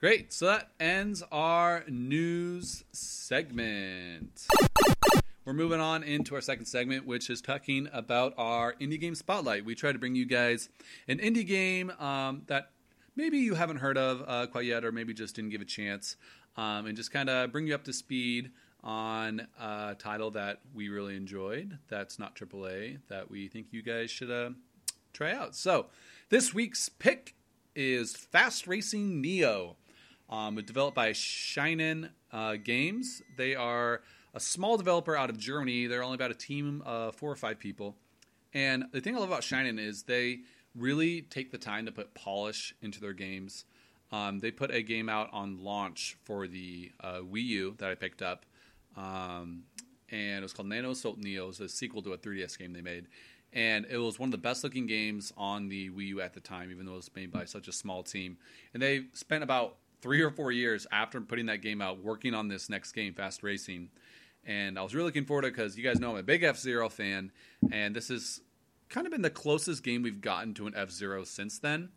great. 0.00 0.32
So 0.32 0.46
that 0.46 0.70
ends 0.80 1.22
our 1.32 1.84
news 1.88 2.84
segment. 2.92 4.46
We're 5.44 5.54
moving 5.54 5.80
on 5.80 6.02
into 6.02 6.34
our 6.34 6.42
second 6.42 6.66
segment, 6.66 7.06
which 7.06 7.30
is 7.30 7.40
talking 7.40 7.88
about 7.92 8.34
our 8.36 8.74
indie 8.74 9.00
game 9.00 9.14
spotlight. 9.14 9.64
We 9.64 9.74
try 9.74 9.92
to 9.92 9.98
bring 9.98 10.14
you 10.14 10.26
guys 10.26 10.68
an 11.08 11.18
indie 11.18 11.46
game 11.46 11.90
um, 11.98 12.42
that 12.48 12.70
maybe 13.18 13.38
you 13.38 13.56
haven't 13.56 13.78
heard 13.78 13.98
of 13.98 14.22
uh, 14.26 14.46
quite 14.46 14.64
yet, 14.64 14.84
or 14.84 14.92
maybe 14.92 15.12
just 15.12 15.34
didn't 15.34 15.50
give 15.50 15.60
a 15.60 15.66
chance, 15.66 16.16
um, 16.56 16.86
and 16.86 16.96
just 16.96 17.12
kind 17.12 17.28
of 17.28 17.52
bring 17.52 17.66
you 17.66 17.74
up 17.74 17.84
to 17.84 17.92
speed 17.92 18.52
on 18.84 19.46
a 19.60 19.96
title 19.98 20.30
that 20.30 20.60
we 20.72 20.88
really 20.88 21.16
enjoyed. 21.16 21.78
That's 21.88 22.18
not 22.18 22.36
AAA. 22.36 22.98
That 23.08 23.28
we 23.30 23.48
think 23.48 23.66
you 23.72 23.82
guys 23.82 24.10
should 24.10 24.30
uh, 24.30 24.50
try 25.12 25.32
out. 25.32 25.56
So 25.56 25.86
this 26.30 26.54
week's 26.54 26.88
pick 26.88 27.34
is 27.74 28.16
Fast 28.16 28.66
Racing 28.66 29.20
Neo. 29.20 29.76
Um, 30.30 30.56
developed 30.56 30.94
by 30.94 31.12
Shin'en 31.12 32.10
uh, 32.32 32.56
Games. 32.62 33.22
They 33.38 33.54
are 33.54 34.02
a 34.34 34.40
small 34.40 34.76
developer 34.76 35.16
out 35.16 35.30
of 35.30 35.38
Germany. 35.38 35.86
They're 35.86 36.02
only 36.02 36.16
about 36.16 36.30
a 36.30 36.34
team 36.34 36.82
of 36.84 37.16
four 37.16 37.32
or 37.32 37.36
five 37.36 37.58
people. 37.58 37.96
And 38.52 38.84
the 38.92 39.00
thing 39.00 39.16
I 39.16 39.20
love 39.20 39.30
about 39.30 39.40
Shin'en 39.40 39.78
is 39.78 40.02
they 40.02 40.40
really 40.76 41.22
take 41.22 41.50
the 41.50 41.58
time 41.58 41.86
to 41.86 41.92
put 41.92 42.14
polish 42.14 42.74
into 42.82 43.00
their 43.00 43.12
games. 43.12 43.64
Um, 44.10 44.38
they 44.38 44.50
put 44.50 44.70
a 44.70 44.82
game 44.82 45.08
out 45.08 45.28
on 45.32 45.62
launch 45.62 46.16
for 46.24 46.46
the 46.46 46.92
uh, 47.00 47.18
Wii 47.18 47.44
U 47.44 47.74
that 47.78 47.90
I 47.90 47.94
picked 47.94 48.22
up, 48.22 48.46
um, 48.96 49.64
and 50.10 50.38
it 50.38 50.42
was 50.42 50.54
called 50.54 50.68
Nano 50.68 50.92
Assault 50.92 51.18
Neo. 51.18 51.44
It 51.44 51.48
was 51.48 51.60
a 51.60 51.68
sequel 51.68 52.00
to 52.02 52.14
a 52.14 52.18
3DS 52.18 52.58
game 52.58 52.72
they 52.72 52.80
made, 52.80 53.06
and 53.52 53.84
it 53.90 53.98
was 53.98 54.18
one 54.18 54.28
of 54.28 54.32
the 54.32 54.38
best 54.38 54.64
looking 54.64 54.86
games 54.86 55.32
on 55.36 55.68
the 55.68 55.90
Wii 55.90 56.08
U 56.08 56.20
at 56.22 56.32
the 56.32 56.40
time, 56.40 56.70
even 56.70 56.86
though 56.86 56.92
it 56.92 56.96
was 56.96 57.10
made 57.14 57.30
by 57.30 57.44
such 57.44 57.68
a 57.68 57.72
small 57.72 58.02
team. 58.02 58.38
And 58.72 58.82
they 58.82 59.04
spent 59.12 59.44
about 59.44 59.76
three 60.00 60.22
or 60.22 60.30
four 60.30 60.52
years 60.52 60.86
after 60.90 61.20
putting 61.20 61.46
that 61.46 61.60
game 61.60 61.82
out 61.82 62.02
working 62.02 62.34
on 62.34 62.48
this 62.48 62.70
next 62.70 62.92
game, 62.92 63.12
Fast 63.12 63.42
Racing. 63.42 63.90
And 64.46 64.78
I 64.78 64.82
was 64.82 64.94
really 64.94 65.06
looking 65.06 65.24
forward 65.26 65.42
to 65.42 65.48
it 65.48 65.50
because 65.50 65.76
you 65.76 65.84
guys 65.84 66.00
know 66.00 66.12
I'm 66.12 66.16
a 66.16 66.22
big 66.22 66.42
F 66.42 66.56
Zero 66.56 66.88
fan, 66.88 67.30
and 67.70 67.94
this 67.94 68.08
has 68.08 68.40
kind 68.88 69.06
of 69.06 69.12
been 69.12 69.22
the 69.22 69.30
closest 69.30 69.82
game 69.82 70.02
we've 70.02 70.20
gotten 70.20 70.54
to 70.54 70.66
an 70.66 70.74
F 70.76 70.90
Zero 70.90 71.24
since 71.24 71.58
then. 71.58 71.90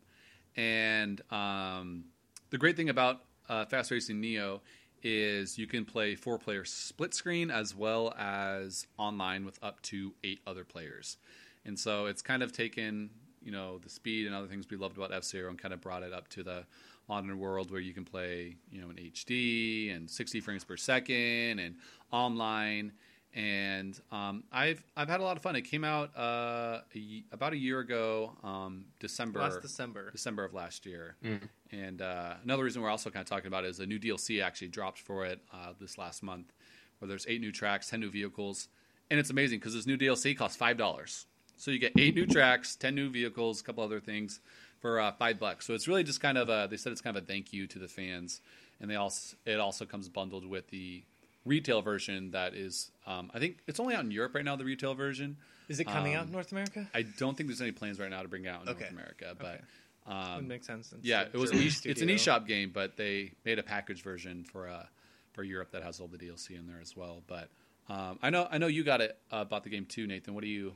And 0.55 1.21
um, 1.31 2.05
the 2.49 2.57
great 2.57 2.75
thing 2.75 2.89
about 2.89 3.21
uh, 3.49 3.65
Fast 3.65 3.91
Racing 3.91 4.19
Neo 4.19 4.61
is 5.03 5.57
you 5.57 5.67
can 5.67 5.85
play 5.85 6.15
four 6.15 6.37
player 6.37 6.63
split 6.65 7.13
screen 7.13 7.49
as 7.49 7.75
well 7.75 8.13
as 8.17 8.85
online 8.97 9.45
with 9.45 9.57
up 9.63 9.81
to 9.83 10.13
eight 10.23 10.41
other 10.45 10.63
players. 10.63 11.17
And 11.65 11.77
so 11.77 12.05
it's 12.05 12.21
kind 12.21 12.43
of 12.43 12.51
taken, 12.51 13.09
you 13.41 13.51
know, 13.51 13.79
the 13.79 13.89
speed 13.89 14.27
and 14.27 14.35
other 14.35 14.47
things 14.47 14.69
we 14.69 14.77
loved 14.77 14.97
about 14.97 15.13
F 15.13 15.23
Zero 15.23 15.49
and 15.49 15.59
kind 15.59 15.73
of 15.73 15.81
brought 15.81 16.03
it 16.03 16.13
up 16.13 16.27
to 16.29 16.43
the 16.43 16.65
modern 17.07 17.37
world 17.39 17.71
where 17.71 17.81
you 17.81 17.93
can 17.93 18.05
play, 18.05 18.55
you 18.71 18.81
know, 18.81 18.89
in 18.89 18.95
HD 18.95 19.95
and 19.95 20.09
60 20.09 20.39
frames 20.39 20.63
per 20.63 20.77
second 20.77 21.59
and 21.59 21.75
online. 22.11 22.93
And 23.33 23.97
um, 24.11 24.43
I've 24.51 24.83
I've 24.95 25.07
had 25.07 25.21
a 25.21 25.23
lot 25.23 25.37
of 25.37 25.43
fun. 25.43 25.55
It 25.55 25.61
came 25.61 25.85
out 25.85 26.11
uh, 26.17 26.81
a 26.81 26.83
y- 26.95 27.23
about 27.31 27.53
a 27.53 27.57
year 27.57 27.79
ago, 27.79 28.33
um, 28.43 28.85
December 28.99 29.39
Last 29.39 29.61
December. 29.61 30.11
December 30.11 30.43
of 30.43 30.53
last 30.53 30.85
year. 30.85 31.15
Mm. 31.23 31.41
And 31.71 32.01
uh, 32.01 32.33
another 32.43 32.63
reason 32.63 32.81
we're 32.81 32.89
also 32.89 33.09
kind 33.09 33.23
of 33.23 33.29
talking 33.29 33.47
about 33.47 33.63
it 33.63 33.69
is 33.69 33.79
a 33.79 33.85
new 33.85 33.99
DLC 33.99 34.43
actually 34.43 34.67
dropped 34.67 34.99
for 34.99 35.25
it 35.25 35.39
uh, 35.53 35.71
this 35.79 35.97
last 35.97 36.23
month, 36.23 36.51
where 36.99 37.07
there's 37.07 37.25
eight 37.29 37.39
new 37.39 37.53
tracks, 37.53 37.89
ten 37.89 38.01
new 38.01 38.11
vehicles, 38.11 38.67
and 39.09 39.17
it's 39.17 39.29
amazing 39.29 39.59
because 39.59 39.73
this 39.73 39.87
new 39.87 39.97
DLC 39.97 40.37
costs 40.37 40.57
five 40.57 40.77
dollars. 40.77 41.25
So 41.55 41.71
you 41.71 41.79
get 41.79 41.93
eight 41.97 42.15
new 42.15 42.25
tracks, 42.25 42.75
ten 42.75 42.95
new 42.95 43.09
vehicles, 43.09 43.61
a 43.61 43.63
couple 43.63 43.83
other 43.83 44.01
things 44.01 44.41
for 44.79 44.99
uh, 44.99 45.11
five 45.13 45.39
bucks. 45.39 45.65
So 45.65 45.73
it's 45.73 45.87
really 45.87 46.03
just 46.03 46.19
kind 46.19 46.37
of 46.37 46.49
a, 46.49 46.67
they 46.69 46.75
said 46.75 46.91
it's 46.91 47.01
kind 47.01 47.15
of 47.15 47.23
a 47.23 47.25
thank 47.25 47.53
you 47.53 47.67
to 47.67 47.79
the 47.79 47.87
fans, 47.87 48.41
and 48.81 48.91
they 48.91 48.95
also 48.95 49.37
it 49.45 49.59
also 49.59 49.85
comes 49.85 50.09
bundled 50.09 50.45
with 50.45 50.67
the 50.69 51.03
retail 51.45 51.81
version 51.81 52.31
that 52.31 52.53
is 52.53 52.91
um, 53.07 53.31
I 53.33 53.39
think 53.39 53.59
it's 53.67 53.79
only 53.79 53.95
out 53.95 54.03
in 54.03 54.11
Europe 54.11 54.35
right 54.35 54.45
now. 54.45 54.55
The 54.55 54.65
retail 54.65 54.93
version. 54.93 55.37
Is 55.69 55.79
it 55.79 55.85
coming 55.85 56.15
out 56.15 56.21
Um, 56.23 56.27
in 56.27 56.33
North 56.33 56.51
America? 56.51 56.87
I 56.93 57.03
don't 57.03 57.37
think 57.37 57.47
there's 57.47 57.61
any 57.61 57.71
plans 57.71 57.99
right 57.99 58.09
now 58.09 58.21
to 58.21 58.27
bring 58.27 58.45
it 58.45 58.49
out 58.49 58.63
in 58.63 58.69
Okay. 58.69 58.81
North 58.81 58.91
America, 58.91 59.35
but. 59.39 59.45
Okay. 59.55 59.61
Um, 60.07 60.37
Would 60.37 60.47
make 60.47 60.63
sense. 60.63 60.91
yeah, 61.03 61.25
it 61.31 61.37
was 61.37 61.51
an 61.51 61.59
e- 61.59 61.67
it's 61.85 62.01
an 62.01 62.07
eShop 62.09 62.47
game, 62.47 62.71
but 62.73 62.97
they 62.97 63.33
made 63.45 63.59
a 63.59 63.63
package 63.63 64.01
version 64.01 64.43
for 64.43 64.67
uh, 64.67 64.85
for 65.33 65.43
Europe 65.43 65.71
that 65.73 65.83
has 65.83 65.99
all 65.99 66.07
the 66.07 66.17
DLC 66.17 66.57
in 66.59 66.65
there 66.67 66.79
as 66.81 66.97
well. 66.97 67.21
But 67.27 67.49
Um, 67.87 68.17
I 68.23 68.31
know 68.31 68.47
I 68.51 68.57
know 68.57 68.65
you 68.65 68.83
got 68.83 68.99
it 69.01 69.15
uh, 69.31 69.37
about 69.37 69.63
the 69.63 69.69
game 69.69 69.85
too, 69.85 70.07
Nathan. 70.07 70.33
What 70.33 70.43
do 70.43 70.49
you 70.49 70.75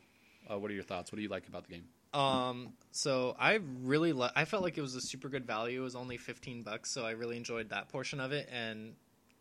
uh, 0.50 0.60
what 0.60 0.70
are 0.70 0.76
your 0.76 0.84
thoughts? 0.84 1.12
What 1.12 1.16
do 1.18 1.24
you 1.24 1.30
like 1.30 1.48
about 1.48 1.66
the 1.68 1.74
game? 1.74 1.86
Um, 2.14 2.74
so 2.92 3.36
I 3.40 3.60
really 3.82 4.14
lo- 4.14 4.30
I 4.36 4.46
felt 4.46 4.62
like 4.62 4.78
it 4.78 4.82
was 4.82 4.94
a 4.94 5.02
super 5.02 5.28
good 5.28 5.46
value. 5.46 5.82
It 5.82 5.84
was 5.84 5.96
only 5.96 6.18
15 6.18 6.62
bucks, 6.62 6.92
so 6.92 7.04
I 7.04 7.12
really 7.12 7.36
enjoyed 7.36 7.70
that 7.70 7.90
portion 7.90 8.20
of 8.20 8.32
it 8.32 8.48
and 8.54 8.94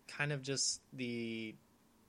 kind 0.08 0.32
of 0.32 0.42
just 0.42 0.80
the 0.92 1.54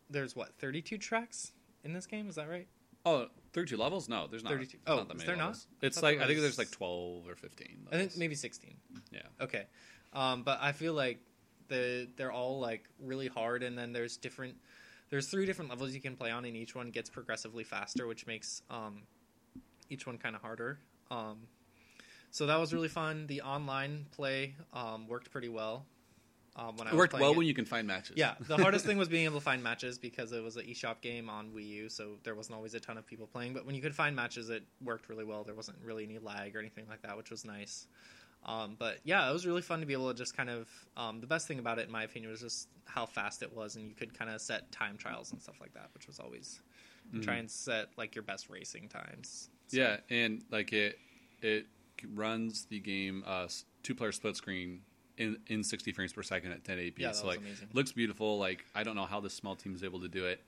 there's 0.10 0.36
what 0.36 0.58
32 0.60 0.98
tracks 0.98 1.52
in 1.84 1.94
this 1.94 2.06
game, 2.06 2.30
is 2.30 2.36
that 2.36 2.50
right? 2.50 2.68
Oh, 3.06 3.28
32 3.54 3.78
levels? 3.78 4.10
No, 4.10 4.28
there's 4.28 4.44
not. 4.44 4.54
32 4.54 4.78
there's 4.86 4.94
oh, 5.00 5.04
not 5.04 5.10
that 5.10 5.26
there 5.26 5.36
not? 5.36 5.46
levels. 5.46 5.68
I 5.82 5.86
It's 5.86 6.02
like 6.02 6.18
there 6.18 6.26
I 6.26 6.28
think 6.28 6.40
there's 6.40 6.58
like 6.58 6.72
12 6.72 7.28
or 7.28 7.36
15. 7.36 7.88
I 7.92 7.96
think 7.96 8.18
maybe 8.18 8.36
16. 8.36 8.76
Yeah. 9.12 9.20
Okay. 9.40 9.66
Um, 10.14 10.44
but 10.44 10.60
I 10.62 10.72
feel 10.72 10.94
like 10.94 11.20
the 11.68 12.08
they're 12.16 12.32
all 12.32 12.60
like 12.60 12.90
really 13.00 13.28
hard, 13.28 13.64
and 13.64 13.78
then 13.78 13.94
there's 13.94 14.18
different. 14.18 14.56
There's 15.10 15.28
three 15.28 15.46
different 15.46 15.70
levels 15.70 15.94
you 15.94 16.02
can 16.02 16.16
play 16.16 16.32
on, 16.32 16.46
and 16.46 16.56
each 16.56 16.74
one 16.74 16.90
gets 16.90 17.10
progressively 17.10 17.64
faster, 17.64 18.08
which 18.08 18.26
makes 18.26 18.64
um, 18.72 19.04
each 19.90 20.08
one 20.08 20.18
kind 20.18 20.36
of 20.36 20.42
harder. 20.42 20.80
Um, 21.12 21.42
so 22.32 22.48
that 22.48 22.60
was 22.60 22.74
really 22.74 22.88
fun. 22.88 23.28
The 23.28 23.42
online 23.42 24.08
play 24.12 24.56
um, 24.74 25.08
worked 25.08 25.32
pretty 25.32 25.50
well. 25.50 25.86
Um, 26.58 26.78
when 26.78 26.88
I 26.88 26.92
It 26.92 26.96
worked 26.96 27.14
well 27.14 27.32
it. 27.32 27.38
when 27.38 27.46
you 27.48 27.54
can 27.54 27.66
find 27.66 27.86
matches. 27.86 28.16
Yeah, 28.16 28.36
the 28.40 28.56
hardest 28.58 28.86
thing 28.86 28.98
was 28.98 29.10
being 29.10 29.26
able 29.26 29.40
to 29.40 29.44
find 29.44 29.62
matches 29.62 29.98
because 29.98 30.32
it 30.32 30.42
was 30.42 30.56
an 30.56 30.66
eShop 30.66 31.02
game 31.02 31.30
on 31.30 31.52
Wii 31.52 31.68
U, 31.68 31.90
so 31.90 32.18
there 32.24 32.34
wasn't 32.34 32.56
always 32.56 32.74
a 32.76 32.80
ton 32.80 32.98
of 32.98 33.06
people 33.06 33.28
playing. 33.28 33.54
But 33.54 33.66
when 33.66 33.76
you 33.76 33.82
could 33.82 33.94
find 33.94 34.16
matches, 34.16 34.50
it 34.50 34.64
worked 34.82 35.10
really 35.10 35.26
well. 35.26 35.44
There 35.44 35.54
wasn't 35.56 35.78
really 35.84 36.06
any 36.06 36.18
lag 36.18 36.56
or 36.56 36.60
anything 36.60 36.86
like 36.88 37.02
that, 37.02 37.18
which 37.18 37.30
was 37.30 37.44
nice. 37.44 37.88
Um, 38.46 38.76
but 38.80 39.00
yeah, 39.04 39.30
it 39.30 39.34
was 39.34 39.46
really 39.46 39.62
fun 39.64 39.82
to 39.82 39.86
be 39.86 39.92
able 39.94 40.08
to 40.10 40.18
just 40.18 40.38
kind 40.38 40.50
of. 40.50 40.70
Um, 40.96 41.20
the 41.20 41.28
best 41.28 41.46
thing 41.48 41.60
about 41.60 41.78
it, 41.78 41.88
in 41.88 41.92
my 41.92 42.04
opinion, 42.04 42.32
was 42.32 42.40
just 42.42 42.70
how 42.86 43.06
fast 43.06 43.42
it 43.44 43.52
was, 43.54 43.76
and 43.76 43.88
you 43.90 43.94
could 43.96 44.18
kind 44.18 44.32
of 44.32 44.40
set 44.40 44.72
time 44.72 44.96
trials 44.98 45.32
and 45.34 45.42
stuff 45.42 45.56
like 45.60 45.74
that, 45.74 45.90
which 45.94 46.08
was 46.08 46.20
always 46.20 46.62
Mhm. 47.14 47.24
try 47.24 47.36
and 47.36 47.52
set 47.52 47.90
like 47.98 48.16
your 48.16 48.24
best 48.24 48.50
racing 48.50 48.88
times. 48.88 49.50
So- 49.68 49.78
Yeah, 49.78 50.00
and 50.10 50.46
like 50.52 50.72
it 50.72 51.00
it 51.42 51.68
runs 52.14 52.66
the 52.68 52.80
game 52.80 53.24
uh, 53.26 53.48
two 53.84 53.94
player 53.96 54.12
split 54.14 54.38
screen 54.38 54.84
in 55.18 55.38
in 55.48 55.64
60 55.64 55.92
frames 55.92 56.14
per 56.14 56.24
second 56.24 56.52
at 56.52 56.64
1080p. 56.64 57.00
Yeah, 57.00 57.12
so 57.12 57.28
like 57.28 57.40
amazing. 57.40 57.68
looks 57.74 57.92
beautiful. 57.92 58.38
Like 58.38 58.66
I 58.74 58.84
don't 58.84 58.96
know 58.96 59.06
how 59.06 59.20
this 59.20 59.34
small 59.34 59.56
team 59.56 59.76
is 59.76 59.84
able 59.84 60.02
to 60.02 60.08
do 60.08 60.26
it. 60.26 60.42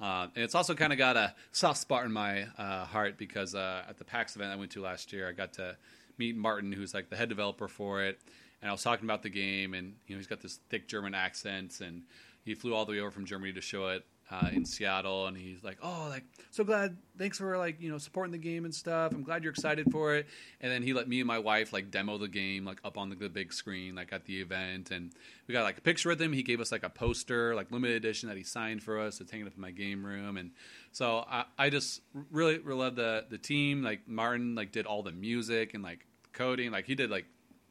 Um, 0.00 0.32
and 0.34 0.44
it's 0.44 0.54
also 0.54 0.74
kind 0.74 0.92
of 0.92 0.98
got 0.98 1.16
a 1.16 1.34
soft 1.52 1.78
spot 1.78 2.04
in 2.04 2.12
my 2.12 2.46
uh, 2.58 2.84
heart 2.84 3.16
because 3.16 3.54
uh, 3.54 3.84
at 3.88 3.98
the 3.98 4.04
PAX 4.04 4.34
event 4.34 4.50
I 4.50 4.56
went 4.56 4.72
to 4.72 4.82
last 4.82 5.12
year, 5.12 5.28
I 5.28 5.32
got 5.32 5.52
to 5.54 5.76
meet 6.18 6.36
Martin, 6.36 6.72
who's 6.72 6.94
like 6.94 7.10
the 7.10 7.16
head 7.16 7.28
developer 7.28 7.68
for 7.68 8.02
it, 8.02 8.18
and 8.60 8.68
I 8.68 8.72
was 8.72 8.82
talking 8.82 9.04
about 9.04 9.22
the 9.22 9.30
game, 9.30 9.74
and 9.74 9.94
you 10.06 10.14
know 10.14 10.18
he's 10.18 10.26
got 10.26 10.40
this 10.40 10.58
thick 10.68 10.88
German 10.88 11.14
accent, 11.14 11.80
and 11.80 12.02
he 12.44 12.54
flew 12.54 12.74
all 12.74 12.84
the 12.84 12.92
way 12.92 13.00
over 13.00 13.10
from 13.10 13.24
Germany 13.24 13.52
to 13.52 13.60
show 13.60 13.88
it 13.88 14.04
uh, 14.30 14.48
in 14.52 14.64
Seattle, 14.64 15.26
and 15.26 15.36
he's 15.36 15.62
like, 15.62 15.76
"Oh, 15.82 16.06
like 16.08 16.24
so 16.50 16.64
glad, 16.64 16.96
thanks 17.18 17.38
for 17.38 17.58
like 17.58 17.80
you 17.80 17.90
know 17.90 17.98
supporting 17.98 18.32
the 18.32 18.38
game 18.38 18.64
and 18.64 18.74
stuff. 18.74 19.12
I'm 19.12 19.22
glad 19.22 19.42
you're 19.42 19.52
excited 19.52 19.90
for 19.92 20.14
it." 20.14 20.26
And 20.60 20.72
then 20.72 20.82
he 20.82 20.94
let 20.94 21.08
me 21.08 21.20
and 21.20 21.26
my 21.26 21.38
wife 21.38 21.72
like 21.72 21.90
demo 21.90 22.16
the 22.16 22.28
game 22.28 22.64
like 22.64 22.80
up 22.84 22.96
on 22.96 23.10
the, 23.10 23.16
the 23.16 23.28
big 23.28 23.52
screen 23.52 23.94
like 23.94 24.12
at 24.12 24.24
the 24.24 24.40
event, 24.40 24.90
and 24.90 25.12
we 25.46 25.52
got 25.52 25.62
like 25.62 25.76
a 25.76 25.82
picture 25.82 26.08
with 26.08 26.20
him. 26.20 26.32
He 26.32 26.42
gave 26.42 26.60
us 26.60 26.72
like 26.72 26.84
a 26.84 26.88
poster, 26.88 27.54
like 27.54 27.70
limited 27.70 27.96
edition 27.96 28.28
that 28.28 28.38
he 28.38 28.44
signed 28.44 28.82
for 28.82 28.98
us. 28.98 29.20
It's 29.20 29.30
hanging 29.30 29.46
up 29.46 29.54
in 29.54 29.60
my 29.60 29.70
game 29.70 30.04
room, 30.04 30.38
and 30.38 30.52
so 30.92 31.24
I, 31.28 31.44
I 31.58 31.70
just 31.70 32.00
really 32.30 32.58
really 32.58 32.80
love 32.80 32.96
the 32.96 33.26
the 33.28 33.38
team. 33.38 33.82
Like 33.82 34.08
Martin 34.08 34.54
like 34.54 34.72
did 34.72 34.86
all 34.86 35.02
the 35.02 35.12
music 35.12 35.74
and 35.74 35.82
like 35.82 36.06
coding, 36.32 36.70
like 36.70 36.86
he 36.86 36.94
did 36.94 37.10
like 37.10 37.26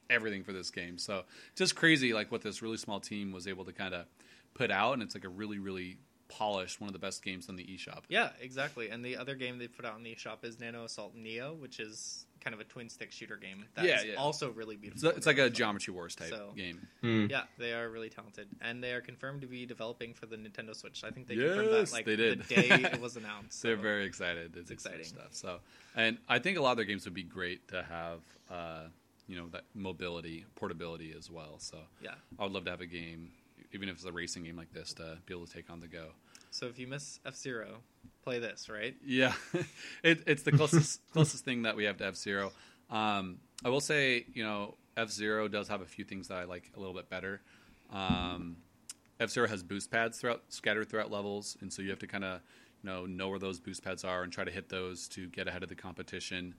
everything 0.10 0.44
for 0.44 0.54
this 0.54 0.70
game. 0.70 1.00
So 1.00 1.24
just 1.56 1.76
crazy 1.76 2.14
like 2.14 2.32
what 2.32 2.42
this 2.42 2.62
really 2.62 2.78
small 2.78 3.00
team 3.00 3.32
was 3.32 3.48
able 3.48 3.66
to 3.66 3.74
kind 3.74 3.96
of 3.96 4.06
put 4.54 4.70
out, 4.70 4.94
and 4.94 5.02
it's 5.02 5.16
like 5.16 5.26
a 5.26 5.30
really 5.30 5.58
really 5.58 5.98
polished 6.30 6.80
one 6.82 6.88
of 6.88 6.94
the 6.94 7.00
best 7.00 7.24
games 7.24 7.50
on 7.50 7.56
the 7.56 7.64
eShop. 7.64 8.04
Yeah, 8.10 8.30
exactly. 8.42 8.90
And 8.90 9.04
the 9.04 9.18
other 9.18 9.36
game 9.36 9.58
they 9.58 9.68
put 9.68 9.86
out 9.86 9.98
in 9.98 10.04
the 10.04 10.16
shop 10.16 10.44
is 10.46 10.60
Nano 10.60 10.86
Assault 10.86 11.16
Neo, 11.16 11.54
which 11.54 11.80
is 11.80 12.26
kind 12.44 12.54
of 12.54 12.60
a 12.60 12.64
twin 12.66 12.90
stick 12.90 13.12
shooter 13.12 13.38
game. 13.38 13.64
That's 13.74 13.88
Yeah, 13.88 14.02
yeah. 14.04 14.16
also 14.16 14.50
really 14.52 14.76
It's, 14.76 14.82
beautiful. 14.82 15.12
it's 15.18 15.26
like 15.26 15.38
a 15.38 15.46
So- 15.48 15.50
Geometry 15.50 15.94
Wars 15.94 16.16
type 16.16 16.30
So- 16.30 16.52
game. 16.58 16.88
Hmm. 17.02 17.28
Yeah, 17.30 17.44
they 17.58 17.72
are 17.74 17.90
really 17.90 18.10
talented, 18.10 18.50
and 18.62 18.84
they 18.84 18.92
are 18.94 19.00
confirmed 19.02 19.42
to 19.42 19.48
be 19.48 19.66
developing 19.66 20.14
for 20.14 20.26
the 20.26 20.36
Nintendo 20.36 20.76
Switch. 20.76 21.04
I 21.06 21.12
think 21.12 21.28
they 21.28 21.36
Yes, 21.36 21.54
confirmed 21.56 21.70
that 21.88 21.92
like 21.94 22.06
they 22.06 22.16
did. 22.18 22.42
the 22.44 22.56
day 22.56 22.68
it 22.70 23.00
was 23.02 23.16
announced. 23.16 23.62
They're 23.62 23.78
so- 23.78 23.82
very 23.82 24.06
excited. 24.06 24.58
It's, 24.58 24.72
exciting. 24.72 25.00
exciting 25.02 25.20
stuff. 25.22 25.34
So, 25.36 25.60
and 25.96 26.18
I 26.28 26.40
think 26.40 26.58
a 26.58 26.62
lot 26.62 26.72
of 26.72 26.78
their 26.78 26.86
games 26.86 27.06
would 27.06 27.14
be 27.14 27.24
great 27.24 27.66
to 27.70 27.82
have, 27.84 28.20
uh, 28.50 28.88
you 29.28 29.38
know, 29.38 29.48
that 29.54 29.64
mobility, 29.74 30.44
portability 30.56 31.14
as 31.18 31.30
well. 31.32 31.60
So, 31.60 31.80
yeah. 32.02 32.16
I 32.38 32.44
would 32.44 32.52
love 32.52 32.66
to 32.66 32.72
have 32.72 32.82
a 32.82 32.86
game, 32.86 33.32
even 33.74 33.90
if 33.90 33.96
it's 33.96 34.06
a 34.06 34.12
racing 34.12 34.44
game 34.44 34.56
like 34.56 34.72
this, 34.74 34.94
to 34.94 35.18
be 35.26 35.34
able 35.34 35.46
to 35.46 35.54
take 35.54 35.70
on 35.70 35.80
the 35.80 35.88
go. 35.88 36.10
So 36.52 36.68
if 36.68 36.78
you 36.78 36.88
miss 36.88 37.20
F 37.26 37.36
Zero, 37.36 37.80
play 38.24 38.40
this, 38.40 38.70
right? 38.70 38.96
Yeah, 39.04 39.34
it, 40.04 40.24
it's 40.28 40.44
the 40.44 40.52
closest 40.52 41.02
closest 41.12 41.44
thing 41.44 41.64
that 41.64 41.76
we 41.76 41.86
have 41.86 41.98
to 41.98 42.06
F 42.06 42.16
Zero. 42.16 42.52
Um, 42.90 43.40
I 43.66 43.70
will 43.70 43.82
say, 43.82 44.26
you 44.34 44.44
know, 44.44 44.76
F 44.96 45.10
Zero 45.10 45.48
does 45.48 45.68
have 45.68 45.82
a 45.82 45.86
few 45.86 46.06
things 46.06 46.28
that 46.28 46.38
I 46.38 46.44
like 46.44 46.72
a 46.76 46.80
little 46.80 46.94
bit 46.94 47.10
better. 47.10 47.42
Um, 47.92 48.58
F 49.20 49.30
Zero 49.30 49.48
has 49.48 49.64
boost 49.64 49.90
pads 49.90 50.20
throughout 50.20 50.44
scattered 50.50 50.90
throughout 50.90 51.12
levels, 51.12 51.58
and 51.62 51.72
so 51.72 51.82
you 51.82 51.90
have 51.90 52.00
to 52.00 52.08
kind 52.08 52.24
of 52.24 52.42
you 52.84 52.90
know 52.90 53.06
know 53.06 53.30
where 53.30 53.40
those 53.40 53.60
boost 53.60 53.84
pads 53.84 54.04
are 54.04 54.24
and 54.24 54.32
try 54.32 54.44
to 54.44 54.52
hit 54.52 54.70
those 54.70 55.08
to 55.10 55.28
get 55.28 55.48
ahead 55.48 55.64
of 55.64 55.70
the 55.70 55.76
competition. 55.76 56.56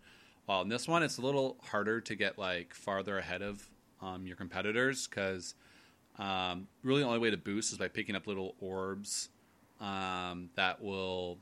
While 0.47 0.63
in 0.63 0.69
this 0.69 0.89
one, 0.89 1.03
it's 1.03 1.19
a 1.19 1.23
little 1.23 1.57
harder 1.63 2.01
to 2.01 2.15
get 2.15 2.39
like 2.39 2.75
farther 2.75 3.19
ahead 3.19 3.43
of 3.43 3.69
um, 4.03 4.27
your 4.27 4.37
competitors 4.37 5.07
because 5.07 5.55
um, 6.19 6.69
really 6.83 7.03
the 7.03 7.07
only 7.07 7.19
way 7.19 7.31
to 7.31 7.37
boost 7.37 7.73
is 7.73 7.79
by 7.79 7.89
picking 7.89 8.15
up 8.15 8.27
little 8.27 8.55
orbs 8.61 9.29
um, 9.81 10.51
that 10.55 10.83
will 10.83 11.39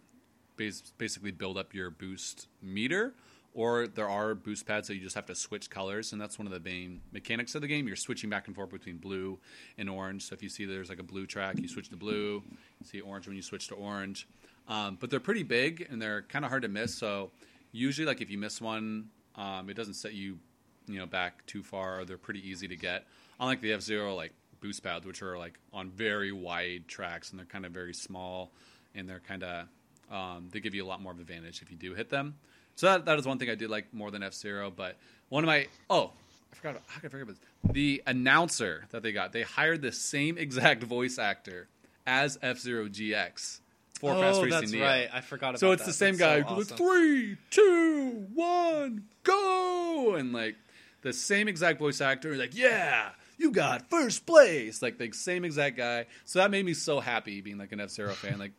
bas- 0.57 0.93
basically 0.99 1.31
build 1.31 1.59
up 1.59 1.75
your 1.75 1.91
boost 1.91 2.49
meter. 2.63 3.15
Or 3.55 3.87
there 3.87 4.09
are 4.09 4.35
boost 4.35 4.67
pads 4.67 4.89
that 4.89 4.95
you 4.95 5.03
just 5.03 5.15
have 5.15 5.27
to 5.27 5.35
switch 5.35 5.69
colors, 5.69 6.13
and 6.13 6.21
that's 6.21 6.39
one 6.39 6.47
of 6.47 6.55
the 6.55 6.61
main 6.61 7.03
mechanics 7.13 7.55
of 7.55 7.61
the 7.61 7.69
game. 7.69 7.87
You're 7.87 7.97
switching 7.97 8.31
back 8.31 8.47
and 8.47 8.57
forth 8.57 8.71
between 8.71 8.97
blue 8.97 9.39
and 9.77 9.91
orange. 9.91 10.25
So 10.25 10.35
if 10.35 10.43
you 10.43 10.49
see 10.49 10.65
there's 10.65 10.89
like 10.89 10.99
a 10.99 11.03
blue 11.03 11.27
track, 11.27 11.59
you 11.59 11.69
switch 11.69 11.91
to 11.91 11.97
blue. 11.97 12.43
You 12.81 12.87
see 12.87 13.01
orange 13.03 13.27
when 13.27 13.37
you 13.37 13.43
switch 13.43 13.69
to 13.69 13.75
orange. 13.75 14.27
Um, 14.69 14.97
but 14.99 15.11
they're 15.11 15.21
pretty 15.21 15.43
big 15.43 15.87
and 15.91 16.01
they're 16.01 16.23
kind 16.23 16.47
of 16.47 16.51
hard 16.51 16.63
to 16.63 16.69
miss. 16.69 16.95
So 16.95 17.31
usually, 17.73 18.07
like 18.07 18.23
if 18.23 18.31
you 18.31 18.39
miss 18.39 18.59
one, 18.59 19.11
um, 19.37 19.69
it 19.69 19.75
doesn't 19.75 19.95
set 19.95 20.15
you, 20.15 20.39
you 20.87 20.99
know, 20.99 21.07
back 21.07 21.45
too 21.45 21.63
far. 21.63 22.07
They're 22.07 22.17
pretty 22.17 22.49
easy 22.49 22.69
to 22.69 22.77
get. 22.77 23.05
Unlike 23.39 23.61
the 23.61 23.75
F 23.75 23.83
Zero 23.83 24.15
like 24.15 24.33
boost 24.63 24.83
pads, 24.83 25.05
which 25.05 25.21
are 25.23 25.37
like 25.37 25.59
on 25.73 25.91
very 25.91 26.33
wide 26.33 26.85
tracks 26.89 27.31
and 27.31 27.39
they're 27.39 27.47
kind 27.47 27.67
of 27.67 27.73
very 27.73 27.93
small 27.93 28.51
and 28.95 29.09
they're 29.09 29.23
kind 29.29 29.43
of 29.43 29.67
um, 30.11 30.49
they 30.53 30.61
give 30.61 30.75
you 30.75 30.85
a 30.85 30.87
lot 30.87 31.01
more 31.03 31.13
of 31.13 31.19
advantage 31.21 31.61
if 31.63 31.71
you 31.71 31.77
do 31.77 31.95
hit 31.95 32.09
them. 32.09 32.37
So 32.77 32.87
that, 32.87 33.05
that 33.07 33.19
is 33.19 33.27
one 33.27 33.39
thing 33.39 33.51
I 33.51 33.55
did 33.55 33.69
like 33.71 33.93
more 33.93 34.11
than 34.11 34.23
F 34.23 34.33
Zero. 34.35 34.73
But 34.75 34.97
one 35.29 35.45
of 35.45 35.49
my 35.49 35.67
oh, 35.91 36.13
I 36.53 36.57
forgot 36.57 36.83
how 36.87 37.01
could 37.01 37.07
I 37.07 37.11
forget 37.11 37.23
about 37.29 37.37
this? 37.37 37.73
The 37.73 38.03
announcer 38.07 38.87
that 38.91 39.03
they 39.03 39.13
got, 39.13 39.33
they 39.33 39.43
hired 39.43 39.83
the 39.83 39.93
same 39.93 40.39
exact 40.39 40.83
voice 40.85 41.19
actor 41.19 41.69
as 42.07 42.39
F 42.43 42.59
Zero 42.59 42.89
GX 42.89 43.61
for 44.03 44.13
oh, 44.13 44.21
Fast 44.21 44.39
Racing 44.43 44.51
that's 44.51 44.73
Neo. 44.73 44.85
right. 44.85 45.09
I 45.13 45.21
forgot 45.21 45.51
about 45.51 45.61
So 45.61 45.73
it's 45.73 45.83
that. 45.83 45.87
the 45.87 45.93
same 45.93 46.17
That's 46.17 46.43
guy 46.45 46.49
so 46.49 46.57
awesome. 46.61 46.77
three, 46.77 47.37
two, 47.51 48.27
one, 48.35 49.05
go, 49.23 50.15
and 50.17 50.33
like 50.33 50.57
the 51.03 51.13
same 51.13 51.47
exact 51.49 51.79
voice 51.79 52.01
actor. 52.01 52.37
Like, 52.37 52.55
yeah, 52.57 53.11
you 53.43 53.51
got 53.51 53.91
first 53.91 54.25
place, 54.25 54.81
like 54.81 54.99
the 54.99 55.13
same 55.13 55.45
exact 55.45 55.77
guy. 55.77 56.07
So 56.25 56.39
that 56.39 56.51
made 56.51 56.65
me 56.65 56.75
so 56.75 57.01
happy 57.01 57.41
being 57.41 57.59
like 57.59 57.73
an 57.73 57.81
F 57.81 57.91
Zero 57.91 58.13
fan. 58.13 58.39
Like 58.39 58.53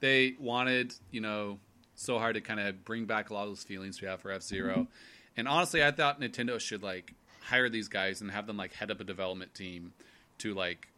they 0.00 0.34
wanted, 0.38 0.94
you 1.10 1.20
know, 1.20 1.58
so 1.94 2.18
hard 2.18 2.34
to 2.34 2.40
kind 2.40 2.58
of 2.58 2.84
bring 2.84 3.04
back 3.04 3.30
a 3.30 3.34
lot 3.34 3.42
of 3.42 3.50
those 3.50 3.62
feelings 3.62 4.00
we 4.00 4.08
have 4.08 4.20
for 4.20 4.32
F 4.32 4.42
Zero 4.42 4.72
mm-hmm. 4.72 4.82
And 5.36 5.48
honestly, 5.48 5.82
I 5.82 5.90
thought 5.90 6.20
Nintendo 6.20 6.60
should 6.60 6.82
like 6.82 7.14
hire 7.40 7.68
these 7.68 7.88
guys 7.88 8.20
and 8.20 8.30
have 8.30 8.46
them 8.46 8.56
like 8.56 8.72
head 8.74 8.90
up 8.90 9.00
a 9.00 9.04
development 9.04 9.54
team 9.54 9.92
to 10.38 10.54
like 10.54 10.88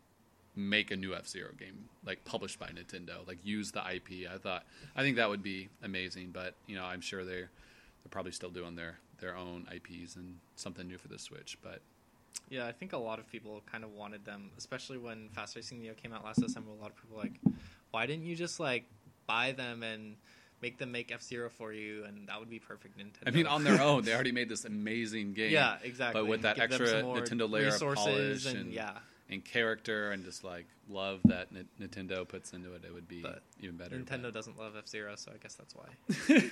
make 0.57 0.91
a 0.91 0.97
new 0.97 1.15
F 1.15 1.29
Zero 1.29 1.51
game, 1.59 1.89
like 2.05 2.25
published 2.25 2.59
by 2.59 2.67
Nintendo, 2.67 3.27
like 3.27 3.39
use 3.45 3.73
the 3.73 3.81
IP. 3.81 4.29
I 4.33 4.39
thought, 4.39 4.65
I 4.97 5.03
think 5.03 5.17
that 5.17 5.29
would 5.29 5.43
be 5.43 5.69
amazing. 5.83 6.31
But 6.33 6.55
you 6.67 6.77
know, 6.77 6.85
I'm 6.85 7.01
sure 7.01 7.25
they're 7.25 7.51
they're 8.03 8.11
probably 8.11 8.33
still 8.33 8.51
doing 8.51 8.75
their 8.75 8.99
their 9.19 9.37
own 9.37 9.69
IPs 9.73 10.17
and 10.17 10.39
something 10.57 10.87
new 10.89 10.99
for 10.99 11.09
the 11.09 11.19
Switch. 11.19 11.59
But 11.63 11.81
Yeah, 12.53 12.67
I 12.67 12.73
think 12.73 12.93
a 12.93 12.99
lot 12.99 13.19
of 13.19 13.27
people 13.33 13.63
kind 13.71 13.83
of 13.83 13.93
wanted 13.93 14.25
them, 14.27 14.51
especially 14.59 14.99
when 14.99 15.31
Fast 15.31 15.57
Racing 15.57 15.81
Neo 15.81 15.95
came 15.95 16.13
out 16.13 16.23
last 16.23 16.41
December. 16.41 16.71
A 16.71 16.75
lot 16.75 16.91
of 16.91 16.97
people 16.97 17.17
were 17.17 17.23
like, 17.23 17.41
why 17.93 18.05
didn't 18.07 18.27
you 18.27 18.37
just 18.37 18.61
like 18.61 18.85
buy 19.27 19.53
them 19.53 19.83
and 19.83 20.17
make 20.61 20.77
them 20.79 20.93
make 20.93 21.11
F 21.11 21.23
Zero 21.23 21.49
for 21.49 21.73
you, 21.73 22.05
and 22.05 22.29
that 22.29 22.39
would 22.39 22.51
be 22.51 22.59
perfect 22.59 22.99
Nintendo. 22.99 23.27
I 23.27 23.31
mean, 23.31 23.47
on 23.47 23.65
their 23.65 23.81
own, 23.89 24.05
they 24.05 24.13
already 24.15 24.33
made 24.33 24.49
this 24.51 24.65
amazing 24.67 25.33
game. 25.33 25.51
yeah, 25.51 25.77
exactly. 25.83 26.21
But 26.21 26.29
with 26.29 26.43
that 26.43 26.57
Give 26.57 26.65
extra 26.65 27.03
Nintendo 27.03 27.51
layer 27.51 27.69
of 27.69 27.81
polish 27.95 28.45
and, 28.47 28.59
and- 28.59 28.73
yeah, 28.73 28.99
and 29.31 29.43
character 29.43 30.11
and 30.11 30.23
just 30.23 30.45
like 30.45 30.67
love 30.91 31.21
that 31.25 31.49
N- 31.57 31.67
Nintendo 31.81 32.29
puts 32.29 32.53
into 32.53 32.75
it, 32.75 32.85
it 32.87 32.93
would 32.93 33.09
be 33.09 33.23
But 33.23 33.41
even 33.63 33.77
better. 33.79 33.97
Nintendo 33.97 34.31
doesn't 34.31 34.59
love 34.59 34.75
F 34.77 34.87
Zero, 34.87 35.15
so 35.17 35.33
I 35.35 35.39
guess 35.39 35.55
that's 35.55 35.75
why. 35.75 35.87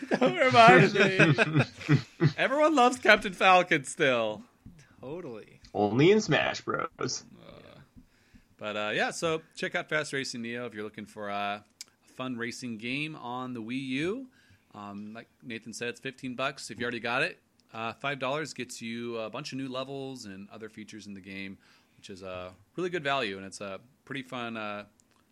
Don't 0.19 0.35
remind 0.35 0.95
me. 0.95 1.99
Everyone 2.39 2.75
loves 2.75 2.99
Captain 2.99 3.35
Falcon 3.35 3.85
still. 3.85 4.43
totally. 5.03 5.60
Only 5.75 6.11
in 6.11 6.21
Smash 6.21 6.61
Bros. 6.63 7.25
Uh, 7.47 7.79
but 8.59 8.77
uh, 8.77 8.91
yeah, 8.95 9.11
so 9.11 9.43
check 9.57 9.75
out 9.75 9.89
Fast 9.89 10.13
Racing 10.13 10.43
Neo 10.43 10.67
if 10.67 10.75
you're 10.75 10.85
looking 10.85 11.07
for 11.07 11.31
uh, 11.31 11.35
a 11.61 11.65
fun 12.17 12.37
racing 12.37 12.79
game 12.79 13.17
on 13.17 13.55
the 13.55 13.63
Wii 13.63 13.87
U. 13.89 14.27
Um, 14.75 15.13
like 15.15 15.29
Nathan 15.43 15.73
said, 15.73 15.89
it's 15.89 16.01
15 16.01 16.35
bucks 16.35 16.71
if 16.71 16.79
you 16.79 16.85
already 16.85 17.01
got 17.01 17.23
it. 17.23 17.39
Uh, 17.73 17.93
Five 17.95 18.19
dollars 18.19 18.53
gets 18.53 18.83
you 18.83 19.17
a 19.19 19.31
bunch 19.31 19.53
of 19.53 19.59
new 19.59 19.69
levels 19.69 20.25
and 20.25 20.49
other 20.53 20.69
features 20.69 21.07
in 21.07 21.15
the 21.15 21.21
game, 21.21 21.57
which 21.97 22.11
is 22.11 22.23
a 22.23 22.53
really 22.77 22.91
good 22.91 23.05
value, 23.05 23.37
and 23.37 23.47
it's 23.47 23.61
a 23.61 23.81
pretty 24.05 24.23
fun 24.23 24.57
uh, 24.57 24.85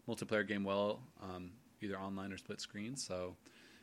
multiplayer 0.09 0.47
game. 0.47 0.63
Well, 0.63 1.01
um, 1.23 1.51
either 1.81 1.99
online 1.99 2.33
or 2.33 2.39
split 2.39 2.61
screen. 2.61 2.97
So, 2.97 3.35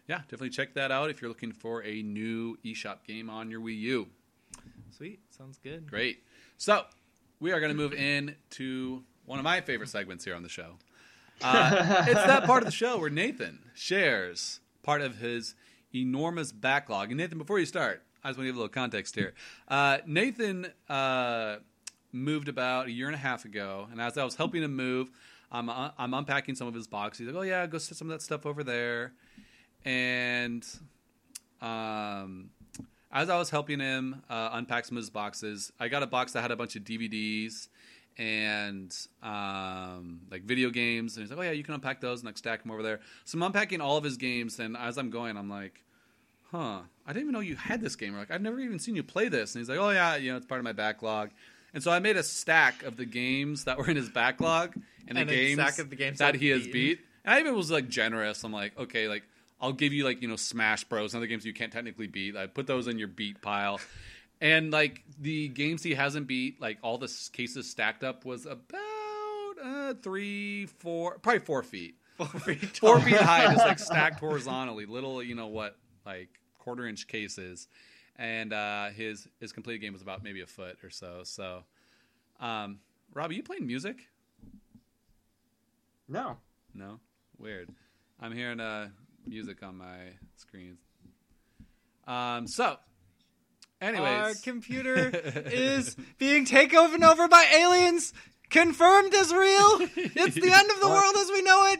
yeah, 0.07 0.19
definitely 0.19 0.51
check 0.51 0.73
that 0.75 0.89
out 0.91 1.09
if 1.09 1.21
you're 1.21 1.29
looking 1.29 1.51
for 1.51 1.83
a 1.83 2.01
new 2.01 2.57
eShop 2.63 3.03
game 3.05 3.29
on 3.29 3.51
your 3.51 3.59
Wii 3.59 3.77
U. 3.79 4.07
Sweet, 4.95 5.19
sounds 5.29 5.59
good. 5.61 5.89
Great. 5.89 6.23
So 6.57 6.83
we 7.39 7.51
are 7.51 7.59
going 7.59 7.71
to 7.71 7.77
move 7.77 7.93
in 7.93 8.35
to 8.51 9.03
one 9.25 9.39
of 9.39 9.43
my 9.43 9.61
favorite 9.61 9.89
segments 9.89 10.23
here 10.23 10.35
on 10.35 10.43
the 10.43 10.49
show. 10.49 10.77
Uh, 11.41 12.05
it's 12.07 12.13
that 12.13 12.45
part 12.45 12.63
of 12.63 12.65
the 12.65 12.71
show 12.71 12.97
where 12.97 13.09
Nathan 13.09 13.59
shares 13.73 14.61
part 14.83 15.01
of 15.01 15.17
his 15.17 15.55
enormous 15.93 16.51
backlog. 16.51 17.09
And 17.09 17.17
Nathan, 17.17 17.37
before 17.37 17.59
you 17.59 17.65
start, 17.65 18.03
I 18.23 18.29
just 18.29 18.37
want 18.37 18.45
to 18.45 18.49
give 18.49 18.55
a 18.55 18.59
little 18.59 18.69
context 18.69 19.15
here. 19.15 19.33
Uh, 19.67 19.97
Nathan 20.05 20.67
uh, 20.89 21.57
moved 22.11 22.47
about 22.47 22.87
a 22.87 22.91
year 22.91 23.07
and 23.07 23.15
a 23.15 23.19
half 23.19 23.45
ago, 23.45 23.87
and 23.91 23.99
as 23.99 24.17
I 24.17 24.23
was 24.23 24.35
helping 24.35 24.63
him 24.63 24.75
move, 24.75 25.11
I'm 25.51 25.69
uh, 25.69 25.91
I'm 25.97 26.13
unpacking 26.13 26.55
some 26.55 26.67
of 26.67 26.73
his 26.73 26.87
boxes. 26.87 27.19
He's 27.19 27.27
like, 27.27 27.35
"Oh 27.35 27.43
yeah, 27.43 27.67
go 27.67 27.77
set 27.77 27.97
some 27.97 28.09
of 28.09 28.13
that 28.17 28.23
stuff 28.23 28.45
over 28.45 28.63
there," 28.63 29.13
and 29.83 30.65
um, 31.61 32.49
as 33.15 33.29
I 33.29 33.37
was 33.37 33.49
helping 33.49 33.79
him 33.79 34.21
uh, 34.29 34.49
unpack 34.51 34.85
some 34.85 34.97
of 34.97 35.01
his 35.01 35.09
boxes, 35.09 35.71
I 35.79 35.87
got 35.87 36.03
a 36.03 36.07
box 36.07 36.33
that 36.33 36.41
had 36.41 36.51
a 36.51 36.57
bunch 36.57 36.75
of 36.75 36.83
DVDs 36.83 37.69
and 38.17 38.95
um, 39.23 40.19
like 40.29 40.43
video 40.43 40.69
games. 40.69 41.15
And 41.15 41.23
he's 41.23 41.31
like, 41.31 41.39
"Oh 41.39 41.43
yeah, 41.43 41.51
you 41.51 41.63
can 41.63 41.73
unpack 41.73 42.01
those 42.01 42.19
and 42.19 42.25
like 42.25 42.37
stack 42.37 42.63
them 42.63 42.71
over 42.71 42.83
there." 42.83 42.99
So 43.23 43.37
I'm 43.37 43.43
unpacking 43.43 43.79
all 43.79 43.95
of 43.95 44.03
his 44.03 44.17
games, 44.17 44.59
and 44.59 44.75
as 44.75 44.97
I'm 44.97 45.09
going, 45.09 45.37
I'm 45.37 45.49
like, 45.49 45.81
"Huh, 46.51 46.81
I 47.07 47.13
didn't 47.13 47.23
even 47.23 47.33
know 47.33 47.39
you 47.39 47.55
had 47.55 47.79
this 47.79 47.95
game." 47.95 48.13
Or 48.13 48.19
like, 48.19 48.31
"I've 48.31 48.41
never 48.41 48.59
even 48.59 48.79
seen 48.79 48.97
you 48.97 49.03
play 49.03 49.29
this." 49.29 49.55
And 49.55 49.61
he's 49.61 49.69
like, 49.69 49.79
"Oh 49.79 49.91
yeah, 49.91 50.17
you 50.17 50.31
know, 50.31 50.37
it's 50.37 50.45
part 50.45 50.59
of 50.59 50.65
my 50.65 50.73
backlog." 50.73 51.31
And 51.73 51.81
so 51.81 51.91
I 51.91 51.99
made 51.99 52.17
a 52.17 52.23
stack 52.23 52.83
of 52.83 52.97
the 52.97 53.05
games 53.05 53.63
that 53.63 53.77
were 53.77 53.89
in 53.89 53.95
his 53.95 54.09
backlog 54.09 54.75
and, 55.07 55.17
And 55.17 55.29
the 55.29 55.35
games 55.35 55.61
stack 55.61 55.79
of 55.79 55.89
the 55.89 55.95
games 55.95 56.19
that 56.19 56.33
that 56.33 56.39
he 56.39 56.49
has 56.49 56.67
beat. 56.67 56.99
And 57.23 57.33
I 57.33 57.39
even 57.39 57.55
was 57.55 57.71
like 57.71 57.87
generous. 57.87 58.43
I'm 58.43 58.51
like, 58.51 58.77
okay, 58.77 59.07
like 59.07 59.23
I'll 59.61 59.73
give 59.73 59.93
you 59.93 60.03
like 60.03 60.21
you 60.21 60.27
know 60.27 60.35
Smash 60.35 60.83
Bros. 60.83 61.13
and 61.13 61.19
other 61.19 61.27
games 61.27 61.45
you 61.45 61.53
can't 61.53 61.71
technically 61.71 62.07
beat. 62.07 62.35
I 62.35 62.47
put 62.47 62.67
those 62.67 62.87
in 62.87 62.99
your 62.99 63.07
beat 63.07 63.41
pile. 63.41 63.79
And 64.41 64.71
like 64.71 65.03
the 65.19 65.47
games 65.47 65.81
he 65.81 65.93
hasn't 65.93 66.27
beat, 66.27 66.59
like 66.61 66.77
all 66.81 66.97
the 66.97 67.11
cases 67.31 67.69
stacked 67.69 68.03
up 68.03 68.25
was 68.25 68.45
about 68.45 69.55
uh, 69.63 69.93
three, 70.03 70.65
four, 70.65 71.17
probably 71.19 71.39
four 71.39 71.63
feet, 71.63 71.95
Four 72.17 72.27
feet 72.39 72.77
four 72.77 72.99
feet 72.99 73.15
high, 73.15 73.45
just 73.53 73.65
like 73.65 73.79
stacked 73.93 74.19
horizontally, 74.19 74.85
little, 74.85 75.23
you 75.23 75.35
know 75.35 75.47
what, 75.47 75.77
like 76.05 76.29
quarter 76.59 76.85
inch 76.85 77.07
cases. 77.07 77.67
And 78.17 78.53
uh, 78.53 78.89
his 78.89 79.27
his 79.39 79.51
complete 79.51 79.79
game 79.79 79.93
was 79.93 80.01
about 80.01 80.23
maybe 80.23 80.41
a 80.41 80.47
foot 80.47 80.77
or 80.83 80.89
so. 80.89 81.21
So, 81.23 81.63
um, 82.39 82.79
Rob, 83.13 83.29
are 83.29 83.33
you 83.33 83.43
playing 83.43 83.67
music? 83.67 84.07
No. 86.07 86.37
No, 86.73 86.99
weird. 87.37 87.69
I'm 88.19 88.33
hearing 88.33 88.59
uh, 88.59 88.89
music 89.27 89.63
on 89.63 89.77
my 89.77 90.13
screen. 90.35 90.77
Um, 92.07 92.47
so, 92.47 92.77
anyways, 93.81 94.07
Our 94.07 94.33
computer 94.43 95.11
is 95.51 95.95
being 96.17 96.45
taken 96.45 97.03
over 97.03 97.27
by 97.27 97.45
aliens. 97.55 98.13
Confirmed 98.49 99.13
as 99.15 99.33
real. 99.33 99.79
It's 99.95 100.35
the 100.35 100.51
end 100.51 100.69
of 100.69 100.79
the 100.79 100.87
world 100.89 101.15
as 101.17 101.29
we 101.29 101.41
know 101.41 101.65
it. 101.73 101.79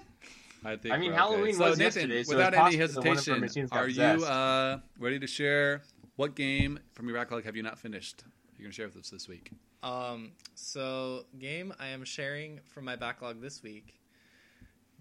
I 0.65 0.75
think 0.77 0.95
I 0.95 0.97
mean, 0.97 1.13
Halloween 1.13 1.49
okay. 1.49 1.53
so, 1.53 1.69
was 1.69 1.77
Nathan, 1.77 2.09
yesterday, 2.09 2.23
so 2.23 2.35
without 2.35 2.53
any 2.55 2.77
possible 2.79 3.03
that 3.03 3.09
one 3.09 3.17
of 3.17 3.27
our 3.27 3.37
hesitation, 3.43 3.69
are 3.71 3.87
you 3.87 4.25
uh, 4.25 4.79
ready 4.99 5.19
to 5.19 5.27
share 5.27 5.83
what 6.15 6.35
game 6.35 6.79
from 6.93 7.07
your 7.07 7.15
backlog 7.15 7.43
have 7.45 7.55
you 7.55 7.61
not 7.61 7.77
finished? 7.77 8.23
You're 8.57 8.65
gonna 8.65 8.73
share 8.73 8.87
with 8.87 8.97
us 8.97 9.11
this 9.11 9.27
week. 9.27 9.51
Um, 9.83 10.31
so 10.55 11.25
game 11.37 11.71
I 11.79 11.89
am 11.89 12.03
sharing 12.03 12.61
from 12.65 12.85
my 12.85 12.95
backlog 12.95 13.41
this 13.41 13.61
week 13.61 13.99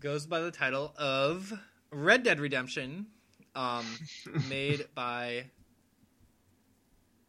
goes 0.00 0.26
by 0.26 0.40
the 0.40 0.50
title 0.50 0.92
of 0.98 1.50
Red 1.94 2.22
Dead 2.22 2.40
Redemption, 2.40 3.06
um, 3.54 3.84
made 4.48 4.86
by 4.94 5.44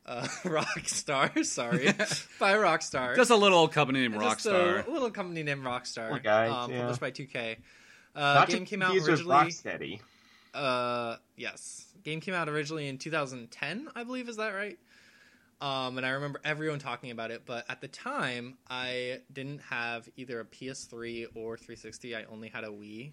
uh, 0.06 0.22
Rockstar. 0.44 1.46
Sorry, 1.46 1.86
by 2.40 2.54
Rockstar. 2.54 3.16
Just 3.16 3.32
a 3.32 3.36
little 3.36 3.60
old 3.60 3.72
company 3.72 4.02
named 4.02 4.16
Just 4.22 4.46
Rockstar. 4.46 4.88
a 4.88 4.92
little 4.92 5.12
company 5.12 5.44
named 5.44 5.64
Rockstar. 5.64 6.06
Little 6.12 6.20
guy, 6.20 6.48
um, 6.48 6.72
yeah. 6.72 6.80
published 6.82 7.02
by 7.02 7.12
2K. 7.12 7.58
Uh, 8.16 8.46
game 8.46 8.66
came 8.66 8.82
out 8.82 8.96
originally. 8.96 9.36
Rocksteady. 9.36 10.00
Uh, 10.54 11.18
yes, 11.36 11.86
game 12.04 12.22
came 12.22 12.34
out 12.34 12.48
originally 12.48 12.88
in 12.88 12.98
2010, 12.98 13.90
I 13.94 14.04
believe. 14.04 14.30
Is 14.30 14.38
that 14.38 14.52
right? 14.52 14.78
Um, 15.62 15.98
and 15.98 16.06
I 16.06 16.12
remember 16.12 16.42
everyone 16.44 16.80
talking 16.80 17.12
about 17.12 17.32
it, 17.32 17.44
but 17.46 17.66
at 17.70 17.82
the 17.82 17.88
time, 17.88 18.58
I 18.70 19.20
didn't 19.32 19.62
have 19.62 20.08
either 20.18 20.40
a 20.42 20.46
PS3 20.46 21.28
or 21.34 21.58
360. 21.58 22.16
I 22.16 22.24
only 22.26 22.50
had 22.50 22.64
a 22.64 22.70
Wii, 22.70 23.12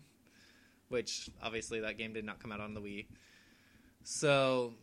which 0.93 1.29
obviously 1.43 1.81
that 1.81 1.99
game 1.99 2.13
did 2.13 2.25
not 2.25 2.39
come 2.41 2.53
out 2.53 2.61
on 2.61 2.75
the 2.75 2.81
Wii. 2.81 3.07
So 4.05 4.75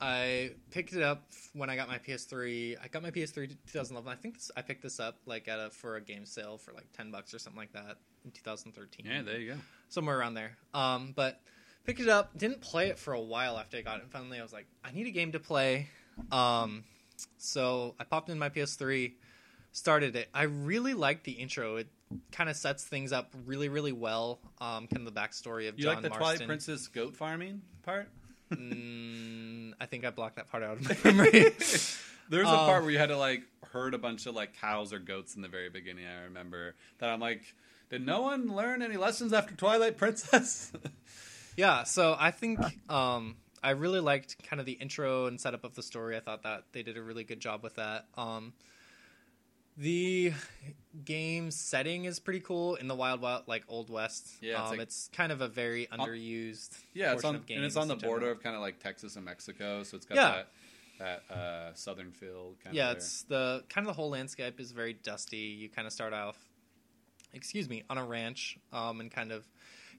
I 0.00 0.52
picked 0.70 0.92
it 0.92 1.02
up 1.02 1.24
when 1.54 1.68
I 1.68 1.76
got 1.76 1.88
my 1.88 1.98
PS3. 1.98 2.76
I 2.82 2.88
got 2.88 3.02
my 3.02 3.10
PS3 3.10 3.48
2011. 3.66 4.10
I 4.10 4.14
think 4.14 4.34
this, 4.36 4.50
I 4.56 4.62
picked 4.62 4.82
this 4.82 5.00
up 5.00 5.16
like 5.26 5.48
at 5.48 5.58
a 5.58 5.70
for 5.70 5.96
a 5.96 6.00
game 6.00 6.24
sale 6.24 6.56
for 6.56 6.72
like 6.72 6.86
10 6.96 7.10
bucks 7.10 7.34
or 7.34 7.38
something 7.38 7.58
like 7.58 7.72
that 7.72 7.96
in 8.24 8.30
2013 8.30 9.04
Yeah, 9.06 9.22
there 9.22 9.38
you 9.40 9.52
go. 9.54 9.58
somewhere 9.88 10.18
around 10.18 10.34
there. 10.34 10.52
Um, 10.74 11.12
but 11.16 11.40
picked 11.84 12.00
it 12.00 12.08
up, 12.08 12.36
didn't 12.38 12.60
play 12.60 12.88
it 12.88 12.98
for 12.98 13.12
a 13.14 13.20
while 13.20 13.58
after 13.58 13.76
I 13.76 13.80
got 13.82 13.96
it. 13.98 14.02
And 14.04 14.12
finally, 14.12 14.38
I 14.38 14.42
was 14.42 14.52
like, 14.52 14.66
I 14.84 14.92
need 14.92 15.06
a 15.06 15.10
game 15.10 15.32
to 15.32 15.40
play. 15.40 15.88
Um, 16.30 16.84
so 17.38 17.94
I 17.98 18.04
popped 18.04 18.28
in 18.28 18.38
my 18.38 18.48
PS3, 18.50 19.12
started 19.72 20.14
it. 20.14 20.28
I 20.34 20.44
really 20.44 20.94
liked 20.94 21.24
the 21.24 21.32
intro. 21.32 21.76
It 21.76 21.88
kind 22.32 22.48
of 22.50 22.56
sets 22.56 22.84
things 22.84 23.12
up 23.12 23.32
really, 23.46 23.68
really 23.68 23.92
well. 23.92 24.38
Um, 24.60 24.86
kind 24.86 25.06
of 25.06 25.14
the 25.14 25.20
backstory 25.20 25.68
of 25.68 25.78
You 25.78 25.84
John 25.84 25.94
like 25.94 26.02
the 26.02 26.08
Marston. 26.10 26.18
Twilight 26.26 26.46
Princess 26.46 26.86
goat 26.88 27.14
farming 27.16 27.62
part? 27.82 28.08
Mm, 28.50 29.72
I 29.80 29.86
think 29.86 30.04
I 30.04 30.10
blocked 30.10 30.36
that 30.36 30.48
part 30.50 30.62
out 30.62 30.78
of 30.78 30.82
my 30.88 30.96
memory. 31.12 31.30
There's 32.30 32.46
a 32.46 32.50
Um, 32.50 32.66
part 32.66 32.82
where 32.82 32.90
you 32.90 32.98
had 32.98 33.08
to 33.10 33.16
like 33.18 33.42
herd 33.72 33.94
a 33.94 33.98
bunch 33.98 34.26
of 34.26 34.34
like 34.34 34.58
cows 34.60 34.92
or 34.92 34.98
goats 34.98 35.36
in 35.36 35.42
the 35.42 35.48
very 35.48 35.68
beginning. 35.70 36.06
I 36.06 36.24
remember 36.24 36.74
that. 36.98 37.10
I'm 37.10 37.20
like, 37.20 37.42
did 37.90 38.04
no 38.04 38.22
one 38.22 38.54
learn 38.54 38.82
any 38.82 38.96
lessons 38.96 39.32
after 39.32 39.54
Twilight 39.54 39.96
Princess? 39.96 40.72
Yeah, 41.56 41.82
so 41.82 42.14
I 42.16 42.30
think 42.30 42.60
um, 42.88 43.34
I 43.64 43.70
really 43.70 43.98
liked 43.98 44.40
kind 44.48 44.60
of 44.60 44.66
the 44.66 44.74
intro 44.74 45.26
and 45.26 45.40
setup 45.40 45.64
of 45.64 45.74
the 45.74 45.82
story. 45.82 46.16
I 46.16 46.20
thought 46.20 46.44
that 46.44 46.62
they 46.70 46.84
did 46.84 46.96
a 46.96 47.02
really 47.02 47.24
good 47.24 47.40
job 47.40 47.64
with 47.64 47.74
that. 47.74 48.06
Um, 48.16 48.52
the 49.78 50.32
game 51.04 51.50
setting 51.50 52.04
is 52.04 52.18
pretty 52.18 52.40
cool 52.40 52.74
in 52.74 52.88
the 52.88 52.94
Wild 52.94 53.20
Wild, 53.20 53.44
like 53.46 53.64
Old 53.68 53.88
West. 53.90 54.28
Yeah, 54.40 54.52
it's 54.54 54.60
um, 54.62 54.68
like- 54.70 54.80
it's 54.80 55.08
kind 55.12 55.30
of 55.32 55.40
a 55.40 55.48
very 55.48 55.86
underused. 55.92 56.76
yeah, 56.94 57.12
it's 57.12 57.24
on 57.24 57.36
of 57.36 57.44
and 57.48 57.64
it's 57.64 57.76
on 57.76 57.88
the 57.88 57.94
in 57.94 58.00
general. 58.00 58.18
border 58.20 58.30
of 58.32 58.42
kind 58.42 58.56
of 58.56 58.60
like 58.62 58.80
Texas 58.80 59.16
and 59.16 59.24
Mexico, 59.24 59.82
so 59.84 59.96
it's 59.96 60.04
got 60.06 60.16
Yeah. 60.16 60.30
that 60.98 61.22
that 61.28 61.34
uh, 61.34 61.74
southern 61.74 62.10
feel. 62.10 62.56
Kind 62.64 62.74
Yeah, 62.74 62.90
of 62.90 62.96
it's 62.96 63.22
the 63.22 63.62
kind 63.68 63.86
of 63.86 63.94
the 63.94 64.00
whole 64.00 64.10
landscape 64.10 64.58
is 64.58 64.72
very 64.72 64.94
dusty. 64.94 65.36
You 65.36 65.68
kind 65.68 65.86
of 65.86 65.92
start 65.92 66.12
off, 66.12 66.36
excuse 67.32 67.68
me, 67.68 67.84
on 67.88 67.98
a 67.98 68.04
ranch, 68.04 68.58
um, 68.72 69.00
and 69.00 69.08
kind 69.10 69.30
of 69.30 69.46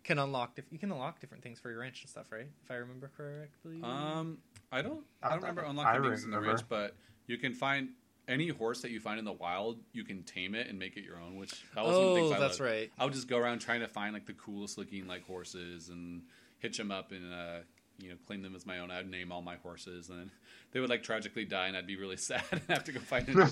can 0.04 0.20
unlock. 0.20 0.56
Diff- 0.56 0.66
you 0.72 0.78
can 0.80 0.92
unlock 0.92 1.22
different 1.22 1.42
things 1.42 1.58
for 1.60 1.70
your 1.70 1.80
ranch 1.80 2.02
and 2.02 2.10
stuff, 2.10 2.32
right? 2.34 2.48
If 2.66 2.70
I 2.72 2.76
remember 2.76 3.10
correctly. 3.16 3.80
Um, 3.82 4.40
I 4.74 4.82
don't. 4.82 5.06
I 5.24 5.28
I 5.28 5.30
don't 5.32 5.40
remember 5.40 5.62
unlocking 5.62 6.02
I 6.02 6.06
things 6.10 6.26
in 6.26 6.32
the 6.32 6.40
ranch, 6.42 6.62
but 6.68 6.98
you 7.28 7.38
can 7.38 7.54
find 7.54 7.90
any 8.30 8.48
horse 8.50 8.82
that 8.82 8.92
you 8.92 9.00
find 9.00 9.20
in 9.20 9.26
the 9.26 9.34
wild. 9.34 9.80
You 9.92 10.04
can 10.06 10.24
tame 10.24 10.56
it 10.56 10.68
and 10.68 10.80
make 10.80 10.96
it 10.96 11.04
your 11.04 11.20
own. 11.20 11.36
Which 11.36 11.52
that 11.76 11.84
was 11.84 11.98
one 11.98 12.04
of 12.04 12.04
the 12.04 12.10
oh, 12.10 12.16
things 12.16 12.32
I 12.32 12.40
that's 12.40 12.60
loved. 12.60 12.72
right. 12.72 12.92
I 12.98 13.04
would 13.04 13.14
just 13.14 13.28
go 13.28 13.38
around 13.38 13.60
trying 13.60 13.82
to 13.82 13.88
find 13.88 14.14
like 14.14 14.26
the 14.26 14.34
coolest 14.34 14.78
looking 14.78 15.08
like 15.08 15.26
horses 15.26 15.90
and 15.90 16.22
hitch 16.60 16.78
them 16.78 16.92
up 16.92 17.12
and 17.12 17.34
uh, 17.34 17.60
you 17.98 18.10
know 18.10 18.16
claim 18.28 18.42
them 18.42 18.56
as 18.56 18.66
my 18.66 18.80
own. 18.80 18.92
I'd 18.92 19.10
name 19.10 19.32
all 19.32 19.42
my 19.42 19.56
horses, 19.56 20.10
and 20.10 20.20
then 20.20 20.32
they 20.72 20.80
would 20.80 20.90
like 20.90 21.04
tragically 21.04 21.46
die, 21.46 21.68
and 21.68 21.76
I'd 21.76 21.88
be 21.88 21.98
really 21.98 22.18
sad 22.18 22.44
and 22.52 22.62
have 22.70 22.84
to 22.86 22.92
go 22.92 23.00
find 23.00 23.28
one. 23.36 23.50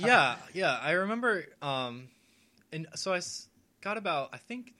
yeah, 0.00 0.36
yeah. 0.52 0.78
I 0.82 0.92
remember. 0.92 1.46
Um, 1.62 2.08
and 2.72 2.86
so 2.94 3.14
I 3.14 3.20
got 3.80 3.96
about 3.96 4.30
I 4.32 4.38
think 4.38 4.74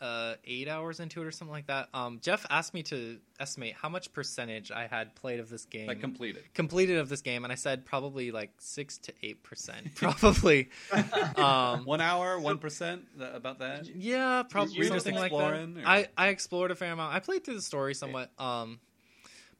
uh, 0.00 0.34
eight 0.44 0.68
hours 0.68 1.00
into 1.00 1.20
it 1.22 1.26
or 1.26 1.30
something 1.30 1.52
like 1.52 1.66
that. 1.66 1.88
Um, 1.92 2.20
Jeff 2.22 2.46
asked 2.50 2.72
me 2.72 2.82
to 2.84 3.18
estimate 3.40 3.74
how 3.74 3.88
much 3.88 4.12
percentage 4.12 4.70
I 4.70 4.86
had 4.86 5.14
played 5.16 5.40
of 5.40 5.48
this 5.50 5.64
game, 5.64 5.86
like 5.88 6.00
completed. 6.00 6.44
completed 6.54 6.98
of 6.98 7.08
this 7.08 7.20
game, 7.20 7.44
and 7.44 7.52
I 7.52 7.56
said 7.56 7.84
probably 7.84 8.30
like 8.30 8.50
six 8.58 8.98
to 8.98 9.12
eight 9.22 9.42
percent, 9.42 9.94
probably. 9.96 10.70
um, 11.36 11.84
One 11.84 12.00
hour, 12.00 12.38
one 12.38 12.58
percent 12.58 13.06
about 13.20 13.58
that. 13.58 13.86
yeah, 13.94 14.42
probably 14.48 14.74
you 14.74 14.82
just 14.82 15.04
something 15.04 15.14
like 15.14 15.32
that. 15.32 15.36
exploring, 15.36 15.78
or- 15.78 15.86
I 15.88 16.06
I 16.16 16.28
explored 16.28 16.70
a 16.70 16.74
fair 16.74 16.92
amount. 16.92 17.14
I 17.14 17.20
played 17.20 17.44
through 17.44 17.54
the 17.56 17.62
story 17.62 17.94
somewhat. 17.94 18.30
Um, 18.38 18.80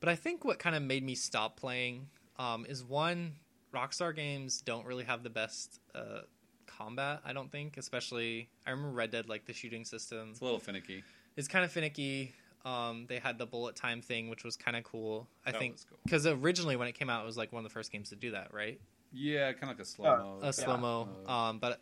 but 0.01 0.09
I 0.09 0.15
think 0.15 0.45
what 0.45 0.59
kind 0.61 0.77
of 0.77 0.83
made 0.83 1.03
me 1.03 1.17
stop 1.17 1.59
playing 1.59 2.07
um, 2.39 2.65
is 2.69 2.85
one, 2.85 3.33
Rockstar 3.75 4.15
games 4.15 4.63
don't 4.63 4.87
really 4.87 5.03
have 5.05 5.25
the 5.25 5.31
best 5.31 5.81
uh, 5.95 6.21
combat. 6.79 7.21
I 7.25 7.33
don't 7.33 7.51
think, 7.51 7.77
especially 7.77 8.49
I 8.67 8.71
remember 8.71 8.93
Red 8.93 9.11
Dead 9.11 9.29
like 9.29 9.45
the 9.47 9.53
shooting 9.53 9.85
system. 9.85 10.29
It's 10.31 10.41
a 10.41 10.45
little 10.45 10.61
finicky. 10.61 11.03
It's 11.37 11.49
kind 11.49 11.65
of 11.65 11.73
finicky. 11.73 12.35
Um, 12.65 13.07
they 13.09 13.19
had 13.19 13.39
the 13.39 13.47
bullet 13.47 13.77
time 13.77 14.03
thing, 14.03 14.29
which 14.29 14.45
was 14.45 14.57
kind 14.57 14.77
of 14.77 14.85
cool. 14.85 15.29
I 15.47 15.53
That 15.53 15.59
think 15.59 15.75
was 15.75 15.87
cool. 15.89 15.99
because 16.05 16.27
originally 16.27 16.77
when 16.77 16.89
it 16.89 16.93
came 16.95 17.09
out, 17.11 17.23
it 17.23 17.27
was 17.27 17.37
like 17.37 17.53
one 17.53 17.65
of 17.65 17.71
the 17.71 17.73
first 17.73 17.91
games 17.93 18.11
to 18.11 18.17
do 18.17 18.33
that, 18.33 18.53
right? 18.53 18.81
Yeah, 19.13 19.53
kind 19.53 19.65
of 19.65 19.79
like 19.79 19.81
a 19.81 19.85
slow 19.85 20.17
mo. 20.17 20.39
A 20.43 20.53
slow 20.53 20.77
mo. 20.77 21.09
Uh, 21.27 21.31
Um, 21.33 21.59
but 21.59 21.81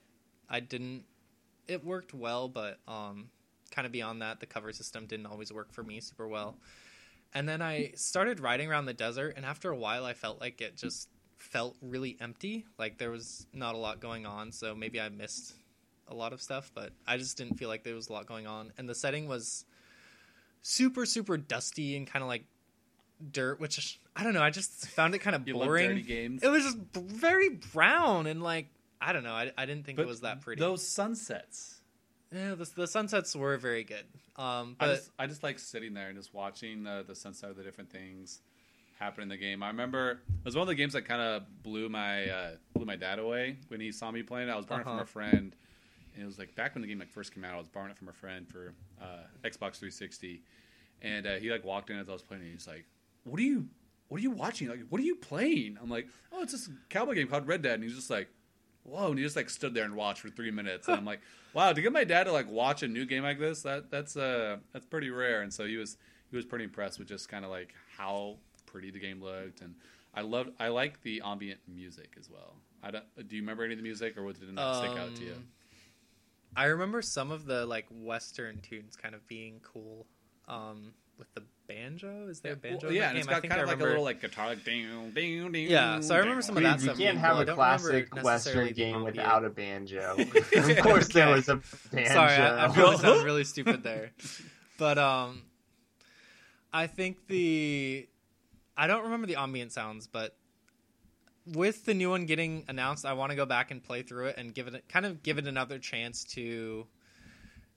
I 0.48 0.60
didn't. 0.60 1.04
It 1.66 1.84
worked 1.84 2.14
well, 2.14 2.48
but 2.48 2.78
um, 2.86 3.30
kind 3.72 3.84
of 3.86 3.90
beyond 3.92 4.22
that, 4.22 4.38
the 4.38 4.46
cover 4.46 4.72
system 4.72 5.06
didn't 5.06 5.26
always 5.26 5.52
work 5.52 5.72
for 5.72 5.82
me 5.82 6.00
super 6.00 6.28
well. 6.28 6.56
And 7.34 7.48
then 7.48 7.60
I 7.60 7.92
started 7.96 8.38
riding 8.38 8.70
around 8.70 8.86
the 8.86 8.94
desert, 8.94 9.34
and 9.36 9.44
after 9.44 9.70
a 9.70 9.76
while, 9.76 10.04
I 10.04 10.14
felt 10.14 10.40
like 10.40 10.60
it 10.60 10.76
just 10.76 11.08
felt 11.46 11.76
really 11.80 12.16
empty. 12.20 12.66
Like 12.78 12.98
there 12.98 13.10
was 13.10 13.46
not 13.52 13.74
a 13.74 13.78
lot 13.78 14.00
going 14.00 14.26
on, 14.26 14.52
so 14.52 14.74
maybe 14.74 15.00
I 15.00 15.08
missed 15.08 15.54
a 16.08 16.14
lot 16.14 16.32
of 16.32 16.40
stuff, 16.40 16.70
but 16.74 16.92
I 17.06 17.16
just 17.16 17.36
didn't 17.36 17.56
feel 17.56 17.68
like 17.68 17.82
there 17.82 17.94
was 17.94 18.08
a 18.08 18.12
lot 18.12 18.26
going 18.26 18.46
on. 18.46 18.72
And 18.78 18.88
the 18.88 18.94
setting 18.94 19.26
was 19.28 19.64
super, 20.62 21.06
super 21.06 21.36
dusty 21.36 21.96
and 21.96 22.06
kind 22.06 22.22
of 22.22 22.28
like 22.28 22.44
dirt, 23.32 23.60
which 23.60 23.98
I 24.14 24.24
don't 24.24 24.34
know. 24.34 24.42
I 24.42 24.50
just 24.50 24.88
found 24.88 25.14
it 25.14 25.18
kind 25.20 25.36
of 25.36 25.44
boring. 25.52 26.04
It 26.08 26.48
was 26.48 26.64
just 26.64 26.78
very 26.94 27.50
brown 27.50 28.26
and 28.26 28.42
like 28.42 28.68
I 29.00 29.12
don't 29.12 29.24
know. 29.24 29.32
I, 29.32 29.52
I 29.56 29.66
didn't 29.66 29.84
think 29.84 29.96
but 29.96 30.02
it 30.02 30.08
was 30.08 30.20
that 30.20 30.40
pretty. 30.40 30.60
Those 30.60 30.86
sunsets. 30.86 31.80
yeah, 32.32 32.54
the, 32.54 32.70
the 32.74 32.86
sunsets 32.86 33.36
were 33.36 33.56
very 33.56 33.84
good. 33.84 34.04
Um, 34.36 34.76
I 34.80 34.86
but 34.86 34.94
just 34.96 35.10
I 35.18 35.26
just 35.26 35.42
like 35.42 35.58
sitting 35.58 35.94
there 35.94 36.08
and 36.08 36.16
just 36.16 36.34
watching 36.34 36.86
uh, 36.86 37.04
the 37.06 37.14
sunset 37.14 37.50
of 37.50 37.56
the 37.56 37.62
different 37.62 37.90
things 37.90 38.40
happen 38.98 39.22
in 39.22 39.28
the 39.28 39.36
game. 39.36 39.62
I 39.62 39.68
remember 39.68 40.10
it 40.12 40.18
was 40.44 40.54
one 40.54 40.62
of 40.62 40.68
the 40.68 40.74
games 40.74 40.92
that 40.94 41.02
kind 41.02 41.20
of 41.20 41.42
blew 41.62 41.88
my 41.88 42.28
uh, 42.28 42.50
blew 42.74 42.84
my 42.86 42.96
dad 42.96 43.18
away 43.18 43.58
when 43.68 43.80
he 43.80 43.92
saw 43.92 44.10
me 44.10 44.22
playing. 44.22 44.48
it. 44.48 44.52
I 44.52 44.56
was 44.56 44.66
borrowing 44.66 44.86
it 44.86 44.90
Uh-huh. 44.90 44.98
from 44.98 45.02
a 45.04 45.06
friend, 45.06 45.56
and 46.14 46.22
it 46.22 46.26
was 46.26 46.38
like 46.38 46.54
back 46.54 46.74
when 46.74 46.82
the 46.82 46.88
game 46.88 46.98
like 46.98 47.10
first 47.10 47.34
came 47.34 47.44
out. 47.44 47.54
I 47.54 47.58
was 47.58 47.68
borrowing 47.68 47.90
it 47.90 47.96
from 47.98 48.08
a 48.08 48.12
friend 48.12 48.48
for 48.48 48.74
uh, 49.00 49.24
Xbox 49.44 49.76
360, 49.78 50.42
and 51.02 51.26
uh, 51.26 51.34
he 51.36 51.50
like 51.50 51.64
walked 51.64 51.90
in 51.90 51.98
as 51.98 52.08
I 52.08 52.12
was 52.12 52.22
playing. 52.22 52.42
and 52.42 52.52
He's 52.52 52.66
like, 52.66 52.86
"What 53.24 53.38
are 53.38 53.42
you? 53.44 53.66
What 54.08 54.18
are 54.18 54.22
you 54.22 54.30
watching? 54.30 54.68
Like, 54.68 54.80
what 54.88 55.00
are 55.00 55.04
you 55.04 55.16
playing?" 55.16 55.78
I'm 55.82 55.90
like, 55.90 56.08
"Oh, 56.32 56.42
it's 56.42 56.52
this 56.52 56.68
cowboy 56.88 57.14
game 57.14 57.28
called 57.28 57.46
Red 57.46 57.62
Dead," 57.62 57.74
and 57.74 57.82
he's 57.84 57.94
just 57.96 58.10
like. 58.10 58.28
Whoa! 58.88 59.08
And 59.08 59.18
he 59.18 59.24
just 59.24 59.34
like 59.34 59.50
stood 59.50 59.74
there 59.74 59.82
and 59.82 59.96
watched 59.96 60.20
for 60.20 60.28
three 60.28 60.52
minutes, 60.52 60.86
and 60.86 60.96
I'm 60.96 61.04
like, 61.04 61.18
"Wow!" 61.54 61.72
To 61.72 61.82
get 61.82 61.92
my 61.92 62.04
dad 62.04 62.24
to 62.24 62.32
like 62.32 62.48
watch 62.48 62.84
a 62.84 62.86
new 62.88 63.04
game 63.04 63.24
like 63.24 63.40
this, 63.40 63.62
that 63.62 63.90
that's 63.90 64.16
uh 64.16 64.58
that's 64.72 64.86
pretty 64.86 65.10
rare. 65.10 65.42
And 65.42 65.52
so 65.52 65.66
he 65.66 65.76
was 65.76 65.96
he 66.30 66.36
was 66.36 66.44
pretty 66.46 66.64
impressed 66.66 67.00
with 67.00 67.08
just 67.08 67.28
kind 67.28 67.44
of 67.44 67.50
like 67.50 67.74
how 67.98 68.36
pretty 68.76 68.90
the 68.90 68.98
game 68.98 69.22
looked, 69.22 69.62
and 69.62 69.74
I 70.12 70.20
loved 70.20 70.50
I 70.60 70.68
like 70.68 71.00
the 71.00 71.22
ambient 71.24 71.60
music 71.66 72.14
as 72.20 72.28
well. 72.28 72.56
I 72.82 72.90
don't. 72.90 73.04
Do 73.26 73.34
you 73.34 73.40
remember 73.40 73.64
any 73.64 73.72
of 73.72 73.78
the 73.78 73.82
music, 73.82 74.18
or 74.18 74.22
what 74.22 74.38
did 74.38 74.50
it 74.50 74.52
not 74.52 74.84
stick 74.84 74.98
out 74.98 75.16
to 75.16 75.24
you? 75.24 75.32
Um, 75.32 75.46
I 76.54 76.66
remember 76.66 77.00
some 77.00 77.30
of 77.30 77.46
the 77.46 77.64
like 77.64 77.86
Western 77.90 78.60
tunes 78.60 78.94
kind 78.94 79.14
of 79.14 79.26
being 79.26 79.60
cool. 79.62 80.06
Um, 80.46 80.92
with 81.18 81.32
the 81.32 81.42
banjo, 81.66 82.28
is 82.28 82.40
there 82.40 82.52
a 82.52 82.56
banjo? 82.56 82.88
Well, 82.88 82.90
in 82.90 82.96
yeah, 82.96 83.02
that 83.04 83.08
and 83.08 83.18
it's 83.18 83.26
game? 83.26 83.32
I 83.32 83.36
got 83.36 83.40
think 83.40 83.50
kind 83.52 83.60
I 83.60 83.64
of 83.64 83.68
like 83.70 83.80
a 83.80 83.88
little 83.88 84.04
like 84.04 84.20
guitar, 84.20 84.48
like 84.48 84.62
ding, 84.62 85.12
ding, 85.14 85.52
ding. 85.52 85.70
Yeah, 85.70 86.00
so 86.00 86.14
I 86.14 86.18
remember 86.18 86.42
some 86.42 86.58
of 86.58 86.62
that 86.62 86.76
you 86.76 86.84
stuff 86.84 86.98
can't 86.98 87.16
have 87.16 87.32
cool. 87.32 87.48
I 87.48 87.52
a 87.52 87.54
classic 87.54 88.22
Western 88.22 88.72
game 88.74 89.02
without 89.04 89.42
a 89.42 89.48
banjo. 89.48 90.16
of 90.54 90.78
course, 90.80 91.08
there 91.08 91.30
was 91.30 91.48
a 91.48 91.62
banjo. 91.90 92.12
Sorry, 92.12 92.34
I, 92.34 92.66
I 92.66 92.68
probably 92.68 92.98
sound 92.98 93.24
really 93.24 93.44
stupid 93.54 93.82
there, 93.82 94.12
but 94.76 94.98
um, 94.98 95.42
I 96.72 96.86
think 96.86 97.26
the 97.26 98.06
I 98.76 98.86
don't 98.86 99.04
remember 99.04 99.26
the 99.26 99.36
ambient 99.36 99.72
sounds, 99.72 100.06
but 100.06 100.36
with 101.46 101.84
the 101.84 101.94
new 101.94 102.10
one 102.10 102.26
getting 102.26 102.64
announced, 102.68 103.06
I 103.06 103.12
want 103.12 103.30
to 103.30 103.36
go 103.36 103.46
back 103.46 103.70
and 103.70 103.82
play 103.82 104.02
through 104.02 104.26
it 104.26 104.36
and 104.38 104.54
give 104.54 104.66
it 104.66 104.88
kind 104.88 105.06
of 105.06 105.22
give 105.22 105.38
it 105.38 105.46
another 105.46 105.78
chance 105.78 106.24
to 106.34 106.86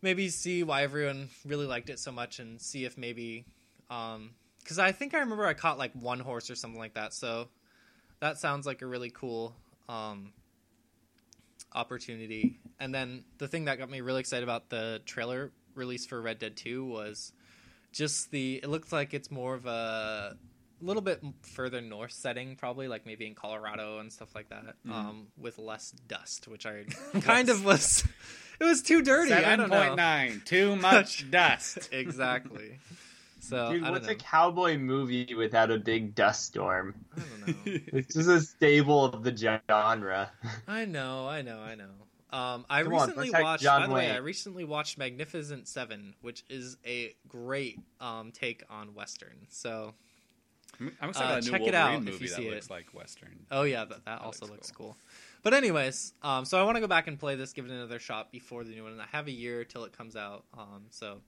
maybe 0.02 0.30
see 0.30 0.64
why 0.64 0.84
everyone 0.84 1.30
really 1.46 1.66
liked 1.66 1.90
it 1.90 2.00
so 2.00 2.12
much 2.12 2.40
and 2.40 2.60
see 2.60 2.86
if 2.86 2.98
maybe 2.98 3.46
um 3.90 4.32
because 4.60 4.80
I 4.80 4.92
think 4.92 5.14
I 5.14 5.20
remember 5.20 5.46
I 5.46 5.54
caught 5.54 5.78
like 5.78 5.94
one 5.94 6.20
horse 6.20 6.50
or 6.50 6.56
something 6.56 6.80
like 6.80 6.96
that, 6.96 7.14
so 7.14 7.50
that 8.20 8.38
sounds 8.38 8.66
like 8.66 8.82
a 8.82 8.86
really 8.88 9.10
cool 9.10 9.56
um 9.88 10.34
opportunity. 11.74 12.60
And 12.80 12.94
then 12.94 13.24
the 13.38 13.48
thing 13.48 13.66
that 13.66 13.78
got 13.78 13.90
me 13.90 14.02
really 14.02 14.20
excited 14.20 14.44
about 14.44 14.70
the 14.70 15.02
trailer 15.06 15.52
release 15.76 16.06
for 16.06 16.22
Red 16.22 16.40
Dead 16.40 16.58
2 16.58 16.86
was 16.86 17.32
just 17.92 18.32
the 18.32 18.60
it 18.64 18.70
looks 18.70 18.92
like 18.92 19.14
it's 19.14 19.32
more 19.32 19.54
of 19.54 19.66
a 19.66 20.38
little 20.82 21.02
bit 21.02 21.22
further 21.42 21.82
north 21.82 22.12
setting 22.12 22.56
probably 22.56 22.88
like 22.88 23.06
maybe 23.06 23.26
in 23.28 23.36
Colorado 23.36 24.00
and 24.00 24.12
stuff 24.12 24.34
like 24.36 24.50
that 24.50 24.76
Mhm. 24.88 24.92
um 24.92 25.28
with 25.38 25.58
less 25.58 25.92
dust 25.92 26.48
which 26.48 26.66
I 26.66 26.84
kind 27.22 27.50
of 27.50 27.64
was 27.66 28.04
it 28.60 28.64
was 28.64 28.82
too 28.82 29.02
dirty 29.02 29.34
I 29.34 29.42
Seven 29.42 29.60
don't 29.60 29.70
point 29.70 29.90
know 29.90 29.96
nine. 29.96 30.42
Too 30.46 30.76
much 30.76 31.30
dust. 31.32 31.90
exactly 31.92 32.80
so 33.42 33.72
Dude, 33.72 33.84
I 33.84 33.92
what's 33.92 34.06
don't 34.08 34.16
a 34.16 34.18
know 34.18 34.24
cowboy 34.24 34.78
movie 34.78 35.34
without 35.36 35.72
a 35.72 35.78
big 35.78 36.14
dust 36.16 36.46
storm? 36.48 36.94
I 37.16 37.20
don't 37.22 37.66
know 37.66 37.80
It's 37.94 38.14
just 38.14 38.28
a 38.30 38.42
staple 38.42 39.06
of 39.06 39.24
the 39.24 39.36
genre. 39.36 40.30
I 40.68 40.86
know, 40.86 41.28
I 41.28 41.42
know, 41.42 41.60
I 41.60 41.76
know. 41.76 41.92
Um, 42.32 42.66
I 42.70 42.84
Come 42.84 42.92
recently 42.94 43.28
protect 43.28 43.44
watched. 43.44 43.64
John 43.64 43.82
by 43.84 43.88
the 43.88 43.94
way, 43.94 44.12
I 44.12 44.18
recently 44.18 44.64
watched 44.66 44.98
Magnificent 45.00 45.68
Seven, 45.68 46.14
which 46.22 46.44
is 46.50 46.78
a 46.86 47.16
great 47.28 47.80
um, 48.02 48.32
take 48.32 48.62
on 48.70 48.94
Western. 48.94 49.48
So, 49.48 49.96
I'm 50.80 50.88
Uh, 51.02 51.10
excited 51.10 51.26
about 51.30 51.38
a 51.38 51.42
new 51.46 51.52
check 51.52 51.62
it 51.68 51.74
out 51.76 51.94
if 51.96 52.04
movie 52.06 52.24
you 52.26 52.30
that 52.30 52.36
see 52.38 52.50
looks 52.50 52.66
it. 52.68 52.72
like 52.72 52.94
Western. 52.94 53.46
oh 53.52 53.64
yeah, 53.64 53.80
that, 53.86 53.90
that 53.90 54.06
That 54.06 54.22
also 54.22 54.46
looks 54.46 54.52
looks 54.58 54.72
cool. 54.72 54.98
But 55.44 55.54
anyways, 55.54 56.14
um, 56.22 56.46
so 56.46 56.60
I 56.60 56.64
want 56.64 56.76
to 56.76 56.82
go 56.82 56.88
back 56.88 57.08
and 57.08 57.18
play 57.20 57.36
this, 57.36 57.54
give 57.54 57.66
it 57.66 57.72
another 57.72 58.00
shot 58.00 58.32
before 58.32 58.64
the 58.64 58.72
new 58.72 58.84
one. 58.84 58.92
And 58.94 59.02
I 59.02 59.06
have 59.12 59.28
a 59.28 59.32
year 59.32 59.64
till 59.64 59.84
it 59.86 59.98
comes 59.98 60.16
out. 60.16 60.44
Um, 60.58 60.84
so 60.90 61.22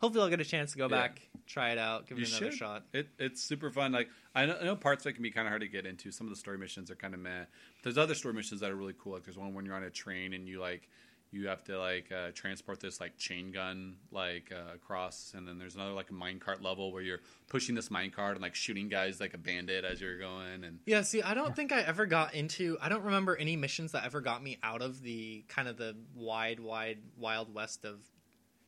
hopefully 0.00 0.22
I'll 0.24 0.30
get 0.30 0.40
a 0.40 0.44
chance 0.44 0.72
to 0.72 0.78
go 0.78 0.84
Yeah. 0.84 0.96
back, 0.96 1.20
try 1.46 1.70
it 1.70 1.78
out, 1.78 2.06
give 2.06 2.18
You 2.18 2.24
it 2.24 2.30
another 2.30 2.50
should. 2.50 2.58
shot. 2.58 2.84
It, 2.92 3.08
it's 3.18 3.42
super 3.42 3.70
fun. 3.70 3.92
Like 3.92 4.08
I 4.34 4.46
know, 4.46 4.56
I 4.60 4.64
know 4.64 4.76
parts 4.76 5.04
of 5.04 5.10
it 5.10 5.12
can 5.14 5.22
be 5.22 5.30
kind 5.30 5.46
of 5.46 5.50
hard 5.50 5.60
to 5.62 5.68
get 5.68 5.84
into. 5.86 6.10
Some 6.10 6.26
of 6.26 6.30
the 6.30 6.36
story 6.36 6.56
missions 6.58 6.90
are 6.90 6.94
kind 6.96 7.12
of 7.14 7.20
meh. 7.20 7.44
There's 7.82 7.98
other 7.98 8.14
story 8.14 8.34
missions 8.34 8.60
that 8.60 8.70
are 8.70 8.76
really 8.76 8.94
cool. 8.98 9.12
Like 9.14 9.24
there's 9.24 9.38
one 9.38 9.52
when 9.54 9.66
you're 9.66 9.74
on 9.76 9.82
a 9.84 9.90
train 9.90 10.32
and 10.32 10.48
you 10.48 10.60
like 10.60 10.88
you 11.30 11.46
have 11.48 11.62
to 11.64 11.78
like 11.78 12.10
uh, 12.10 12.30
transport 12.34 12.80
this 12.80 13.00
like 13.00 13.16
chain 13.18 13.52
gun 13.52 13.96
like 14.10 14.50
uh, 14.50 14.74
across, 14.74 15.34
and 15.36 15.46
then 15.46 15.58
there's 15.58 15.74
another 15.74 15.92
like 15.92 16.08
a 16.10 16.14
minecart 16.14 16.62
level 16.62 16.90
where 16.92 17.02
you're 17.02 17.20
pushing 17.48 17.74
this 17.74 17.90
minecart 17.90 18.32
and 18.32 18.40
like 18.40 18.54
shooting 18.54 18.88
guys 18.88 19.20
like 19.20 19.34
a 19.34 19.38
bandit 19.38 19.84
as 19.84 20.00
you're 20.00 20.18
going. 20.18 20.64
And 20.64 20.80
Yeah, 20.86 21.02
see, 21.02 21.20
I 21.22 21.34
don't 21.34 21.54
think 21.54 21.70
I 21.72 21.82
ever 21.82 22.06
got 22.06 22.34
into. 22.34 22.78
I 22.80 22.88
don't 22.88 23.04
remember 23.04 23.36
any 23.36 23.56
missions 23.56 23.92
that 23.92 24.04
ever 24.04 24.20
got 24.20 24.42
me 24.42 24.58
out 24.62 24.80
of 24.82 25.02
the 25.02 25.44
kind 25.48 25.68
of 25.68 25.76
the 25.76 25.96
wide, 26.14 26.60
wide, 26.60 26.98
wild 27.18 27.52
west 27.52 27.84
of 27.84 28.00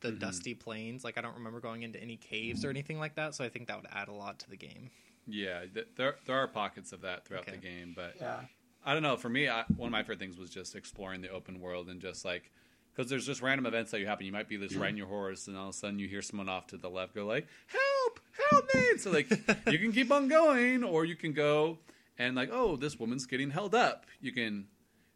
the 0.01 0.11
Mhm. 0.11 0.19
dusty 0.19 0.53
plains. 0.55 1.03
Like, 1.03 1.17
I 1.17 1.21
don't 1.21 1.35
remember 1.35 1.59
going 1.59 1.83
into 1.83 2.01
any 2.01 2.17
caves 2.17 2.65
or 2.65 2.69
anything 2.69 2.97
like 2.99 3.15
that. 3.15 3.35
So 3.35 3.43
I 3.43 3.49
think 3.49 3.67
that 3.67 3.77
would 3.77 3.89
add 3.91 4.07
a 4.07 4.13
lot 4.13 4.39
to 4.39 4.49
the 4.49 4.57
game. 4.57 4.89
yeah, 5.27 5.65
th- 5.71 5.87
there 5.95 6.15
there 6.25 6.35
are 6.37 6.47
pockets 6.47 6.91
of 6.91 7.01
that 7.01 7.25
throughout 7.25 7.43
Okay. 7.43 7.51
the 7.51 7.57
game, 7.61 7.93
but 7.95 8.15
Yeah. 8.19 8.45
I 8.83 8.93
don't 8.93 9.03
know. 9.03 9.15
For 9.15 9.29
me, 9.29 9.47
I, 9.47 9.63
one 9.75 9.87
of 9.87 9.91
my 9.91 10.01
favorite 10.01 10.19
things 10.19 10.37
was 10.37 10.49
just 10.49 10.75
exploring 10.75 11.21
the 11.21 11.29
open 11.29 11.59
world 11.59 11.87
and 11.89 12.01
just 12.01 12.25
like 12.25 12.51
because 12.93 13.09
there's 13.09 13.25
just 13.25 13.41
random 13.41 13.65
events 13.65 13.91
that 13.91 13.99
you 13.99 14.07
happen. 14.07 14.25
You 14.25 14.31
might 14.31 14.49
be 14.49 14.57
just 14.57 14.75
riding 14.75 14.97
your 14.97 15.07
horse, 15.07 15.47
and 15.47 15.55
all 15.55 15.69
of 15.69 15.75
a 15.75 15.77
sudden 15.77 15.99
you 15.99 16.07
hear 16.07 16.21
someone 16.21 16.49
off 16.49 16.67
to 16.67 16.77
the 16.77 16.89
left 16.89 17.15
go 17.15 17.25
like, 17.25 17.47
"Help! 17.67 18.19
Help 18.49 18.65
me!" 18.73 18.97
So 18.97 19.11
like 19.11 19.29
you 19.67 19.77
can 19.77 19.91
keep 19.91 20.11
on 20.11 20.27
going, 20.27 20.83
or 20.83 21.05
you 21.05 21.15
can 21.15 21.33
go 21.33 21.77
and 22.17 22.35
like, 22.35 22.49
"Oh, 22.51 22.75
this 22.75 22.99
woman's 22.99 23.25
getting 23.25 23.51
held 23.51 23.75
up." 23.75 24.05
You 24.19 24.31
can 24.31 24.67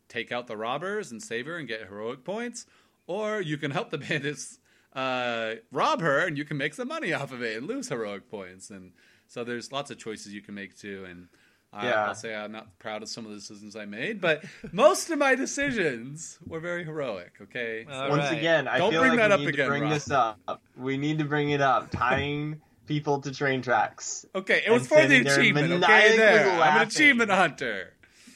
take 0.07 0.31
out 0.31 0.47
the 0.47 0.57
robbers 0.57 1.11
and 1.11 1.21
save 1.21 1.47
her 1.47 1.57
and 1.57 1.67
get 1.67 1.87
heroic 1.87 2.23
points, 2.23 2.65
or 3.07 3.41
you 3.41 3.57
can 3.57 3.71
help 3.71 3.89
the 3.89 3.97
bandits 4.09 4.59
uh, 4.93 5.55
rob 5.71 6.01
her, 6.01 6.19
and 6.19 6.37
you 6.37 6.45
can 6.45 6.57
make 6.57 6.73
some 6.73 6.87
money 6.87 7.13
off 7.13 7.31
of 7.31 7.41
it 7.41 7.57
and 7.57 7.67
lose 7.67 7.89
heroic 7.89 8.29
points. 8.29 8.69
And 8.69 8.91
so 9.27 9.43
there's 9.43 9.71
lots 9.71 9.89
of 9.91 9.97
choices 9.97 10.33
you 10.33 10.41
can 10.41 10.53
make 10.53 10.77
too, 10.77 11.05
and. 11.09 11.27
I, 11.75 11.87
Yeah. 11.89 12.05
I'll 12.05 12.15
say 12.15 12.33
I'm 12.33 12.51
not 12.51 12.67
proud 12.79 13.03
of 13.03 13.09
some 13.09 13.25
of 13.25 13.31
the 13.31 13.37
decisions 13.37 13.75
I 13.75 13.85
made, 13.85 14.21
but 14.21 14.43
most 14.71 15.09
of 15.09 15.19
my 15.19 15.35
decisions 15.35 16.37
were 16.47 16.59
very 16.59 16.83
heroic. 16.85 17.33
Okay, 17.41 17.85
All 17.91 18.09
Once 18.09 18.23
right. 18.23 18.37
again, 18.37 18.67
I 18.67 18.77
Don't 18.77 18.91
feel 18.91 19.01
bring 19.01 19.11
like 19.11 19.19
that 19.19 19.29
we 19.29 19.33
up 19.33 19.39
need 19.41 19.49
again, 19.49 19.65
to 19.65 19.69
bring 19.71 19.83
Rob. 19.83 19.91
this 19.93 20.09
up. 20.11 20.61
We 20.77 20.97
need 20.97 21.19
to 21.19 21.25
bring 21.25 21.49
it 21.49 21.61
up. 21.61 21.91
Tying 21.91 22.61
people 22.87 23.19
to 23.21 23.31
train 23.31 23.61
tracks. 23.63 24.25
okay, 24.35 24.61
it 24.65 24.71
was 24.71 24.87
for 24.87 25.05
the 25.07 25.17
achievement. 25.21 25.71
Okay, 25.83 26.15
there, 26.17 26.61
I'm 26.61 26.81
an 26.81 26.87
achievement 26.87 27.31
hunter. 27.31 27.93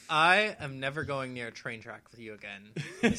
I 0.10 0.56
am 0.60 0.80
never 0.80 1.04
going 1.04 1.34
near 1.34 1.48
a 1.48 1.52
train 1.52 1.82
track 1.82 2.02
with 2.12 2.20
you 2.20 2.34
again, 2.34 2.72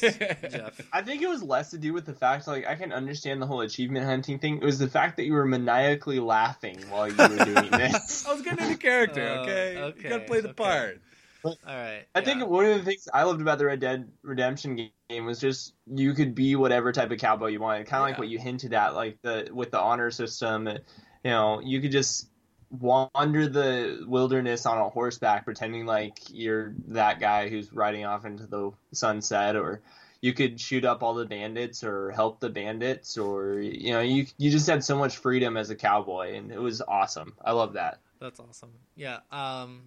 Jeff. 0.51 0.81
I 0.93 1.03
think 1.03 1.23
it 1.23 1.29
was 1.29 1.43
less 1.43 1.71
to 1.71 1.79
do 1.79 1.93
with 1.93 2.05
the 2.05 2.15
fact, 2.15 2.47
like, 2.49 2.67
I 2.67 2.75
can 2.75 2.93
understand 2.93 3.41
the 3.41 3.47
whole 3.47 3.61
achievement 3.61 4.07
hunting 4.07 4.39
thing. 4.39 4.57
It 4.59 4.65
was 4.65 4.79
the 4.79 4.89
fact 4.89 5.17
that 5.19 5.25
you 5.25 5.35
were 5.35 5.47
maniacally 5.47 6.19
laughing 6.19 6.79
while 6.89 7.09
you 7.09 7.17
were 7.17 7.45
doing 7.45 7.71
this. 7.71 8.27
I 8.27 8.33
was 8.33 8.43
getting 8.43 8.65
into 8.65 8.79
character. 8.79 9.27
Uh, 9.27 9.41
Okay, 9.43 9.79
okay, 9.79 10.03
you 10.03 10.09
gotta 10.09 10.25
play 10.25 10.41
the 10.41 10.49
okay. 10.51 10.63
part. 10.63 11.01
All 11.45 11.57
right. 11.67 12.05
I 12.15 12.21
think 12.21 12.47
one 12.47 12.67
of 12.67 12.77
the 12.77 12.85
things 12.85 13.09
I 13.13 13.23
loved 13.23 13.41
about 13.41 13.59
the 13.59 13.65
Red 13.67 13.81
Dead 13.81 14.11
Redemption 14.23 14.91
game 15.09 15.25
was 15.25 15.41
just 15.41 15.73
you 15.87 16.13
could 16.13 16.35
be 16.35 16.55
whatever 16.57 16.93
type 16.93 17.11
of 17.11 17.19
cowboy 17.19 17.47
you 17.49 17.61
wanted, 17.61 17.87
kind 17.87 18.03
of 18.03 18.11
like 18.11 18.19
what 18.19 18.29
you 18.29 18.39
hinted 18.39 18.75
at, 18.75 18.95
like 18.95 19.19
the 19.23 19.49
with 19.53 19.71
the 19.71 19.81
honor 19.81 20.11
system. 20.11 20.67
You 20.67 21.31
know, 21.31 21.61
you 21.61 21.81
could 21.81 21.93
just 21.93 22.29
wander 22.71 23.49
the 23.49 24.05
wilderness 24.07 24.67
on 24.67 24.79
a 24.79 24.89
horseback, 24.89 25.45
pretending 25.45 25.87
like 25.87 26.19
you're 26.31 26.73
that 26.89 27.21
guy 27.21 27.49
who's 27.49 27.73
riding 27.73 28.05
off 28.05 28.25
into 28.25 28.47
the 28.47 28.71
sunset, 28.93 29.57
or 29.57 29.81
you 30.21 30.33
could 30.33 30.61
shoot 30.61 30.85
up 30.85 31.03
all 31.03 31.15
the 31.15 31.27
bandits 31.27 31.83
or 31.83 32.11
help 32.11 32.41
the 32.41 32.51
bandits, 32.51 33.19
or 33.19 33.59
you 33.61 33.93
know, 33.93 34.01
you 34.01 34.27
you 34.39 34.51
just 34.51 34.69
had 34.69 34.85
so 34.85 34.97
much 34.97 35.17
freedom 35.17 35.57
as 35.57 35.71
a 35.71 35.77
cowboy, 35.77 36.37
and 36.37 36.53
it 36.53 36.61
was 36.61 36.81
awesome. 36.81 37.35
I 37.45 37.53
love 37.53 37.75
that. 37.75 38.01
That's 38.21 38.39
awesome. 38.39 38.73
Yeah. 38.97 39.21
Um, 39.33 39.83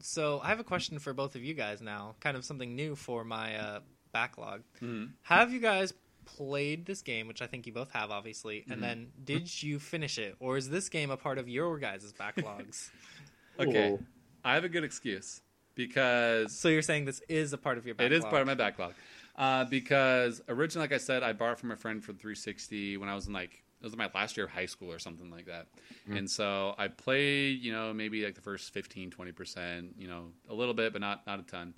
so 0.00 0.40
I 0.42 0.48
have 0.48 0.60
a 0.60 0.64
question 0.64 0.98
for 0.98 1.14
both 1.14 1.34
of 1.34 1.42
you 1.42 1.54
guys 1.54 1.80
now. 1.80 2.14
Kind 2.20 2.36
of 2.36 2.44
something 2.44 2.76
new 2.76 2.94
for 2.94 3.24
my 3.24 3.56
uh, 3.56 3.80
backlog. 4.12 4.62
Mhm. 4.80 5.12
Have 5.22 5.52
you 5.52 5.60
guys 5.60 5.94
played 6.24 6.86
this 6.86 7.02
game, 7.02 7.28
which 7.28 7.42
I 7.42 7.46
think 7.46 7.66
you 7.66 7.72
both 7.72 7.90
have, 7.92 8.10
obviously, 8.10 8.60
Mm-hmm. 8.60 8.72
and 8.72 8.82
then 8.82 9.12
did 9.24 9.62
you 9.62 9.78
finish 9.78 10.18
it, 10.18 10.36
or 10.40 10.56
is 10.56 10.68
this 10.70 10.88
game 10.88 11.10
a 11.10 11.16
part 11.16 11.38
of 11.38 11.48
your 11.48 11.78
guys' 11.78 12.12
backlogs? 12.12 12.90
Okay, 13.60 13.90
Ooh. 13.90 14.04
I 14.44 14.54
have 14.54 14.64
a 14.64 14.68
good 14.68 14.82
excuse 14.82 15.40
because 15.76 16.58
so 16.58 16.68
you're 16.68 16.82
saying 16.82 17.04
this 17.04 17.22
is 17.28 17.52
a 17.52 17.58
part 17.58 17.78
of 17.78 17.86
your 17.86 17.94
backlog? 17.94 18.12
It 18.12 18.16
is 18.16 18.24
part 18.24 18.40
of 18.40 18.48
my 18.48 18.54
backlog. 18.54 18.94
Uh, 19.36 19.64
because 19.64 20.40
originally, 20.48 20.84
like 20.88 20.92
I 20.92 20.98
said, 20.98 21.22
I 21.22 21.32
borrowed 21.32 21.58
from 21.58 21.70
a 21.70 21.76
friend 21.76 22.02
for 22.02 22.12
360 22.12 22.96
when 22.96 23.08
I 23.08 23.14
was 23.14 23.28
in 23.28 23.32
like 23.32 23.62
it 23.80 23.84
was 23.84 23.96
my 23.96 24.10
last 24.14 24.36
year 24.36 24.46
of 24.46 24.50
high 24.52 24.66
school 24.66 24.90
or 24.90 24.98
something 24.98 25.30
like 25.30 25.46
that. 25.46 25.66
And 26.10 26.28
so 26.28 26.74
I 26.78 26.88
played, 26.88 27.60
you 27.60 27.70
know, 27.70 27.92
maybe 27.92 28.24
like 28.24 28.34
the 28.34 28.40
first 28.40 28.72
15, 28.72 29.10
20 29.10 29.32
percent, 29.32 29.94
you 29.98 30.08
know, 30.08 30.32
a 30.48 30.54
little 30.54 30.74
bit, 30.74 30.92
but 30.92 31.00
not 31.00 31.24
not 31.26 31.38
a 31.38 31.42
ton. 31.42 31.74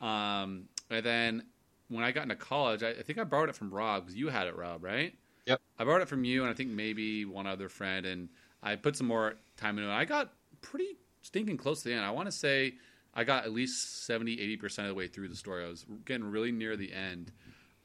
Um, 0.00 0.64
and 0.90 1.04
then 1.04 1.42
when 1.88 2.04
I 2.04 2.12
got 2.12 2.24
into 2.24 2.36
college, 2.36 2.82
I, 2.82 2.90
I 2.90 3.02
think 3.02 3.18
I 3.18 3.24
borrowed 3.24 3.48
it 3.48 3.56
from 3.56 3.70
Rob 3.70 4.04
because 4.04 4.16
you 4.16 4.28
had 4.28 4.46
it, 4.46 4.56
Rob, 4.56 4.84
right? 4.84 5.14
Yep. 5.46 5.60
I 5.78 5.84
borrowed 5.84 6.02
it 6.02 6.08
from 6.08 6.24
you, 6.24 6.42
and 6.42 6.50
I 6.50 6.54
think 6.54 6.70
maybe 6.70 7.24
one 7.24 7.46
other 7.46 7.68
friend, 7.68 8.04
and 8.04 8.28
I 8.62 8.76
put 8.76 8.96
some 8.96 9.06
more 9.06 9.34
time 9.56 9.78
into 9.78 9.90
it. 9.90 9.94
I 9.94 10.04
got 10.04 10.32
pretty 10.60 10.96
stinking 11.22 11.56
close 11.56 11.82
to 11.82 11.88
the 11.88 11.94
end. 11.94 12.04
I 12.04 12.10
want 12.10 12.26
to 12.26 12.32
say 12.32 12.74
I 13.14 13.24
got 13.24 13.44
at 13.44 13.52
least 13.52 14.06
70, 14.06 14.36
80% 14.58 14.80
of 14.80 14.86
the 14.88 14.94
way 14.94 15.08
through 15.08 15.28
the 15.28 15.36
story. 15.36 15.64
I 15.64 15.68
was 15.68 15.86
getting 16.04 16.24
really 16.24 16.52
near 16.52 16.76
the 16.76 16.92
end. 16.92 17.32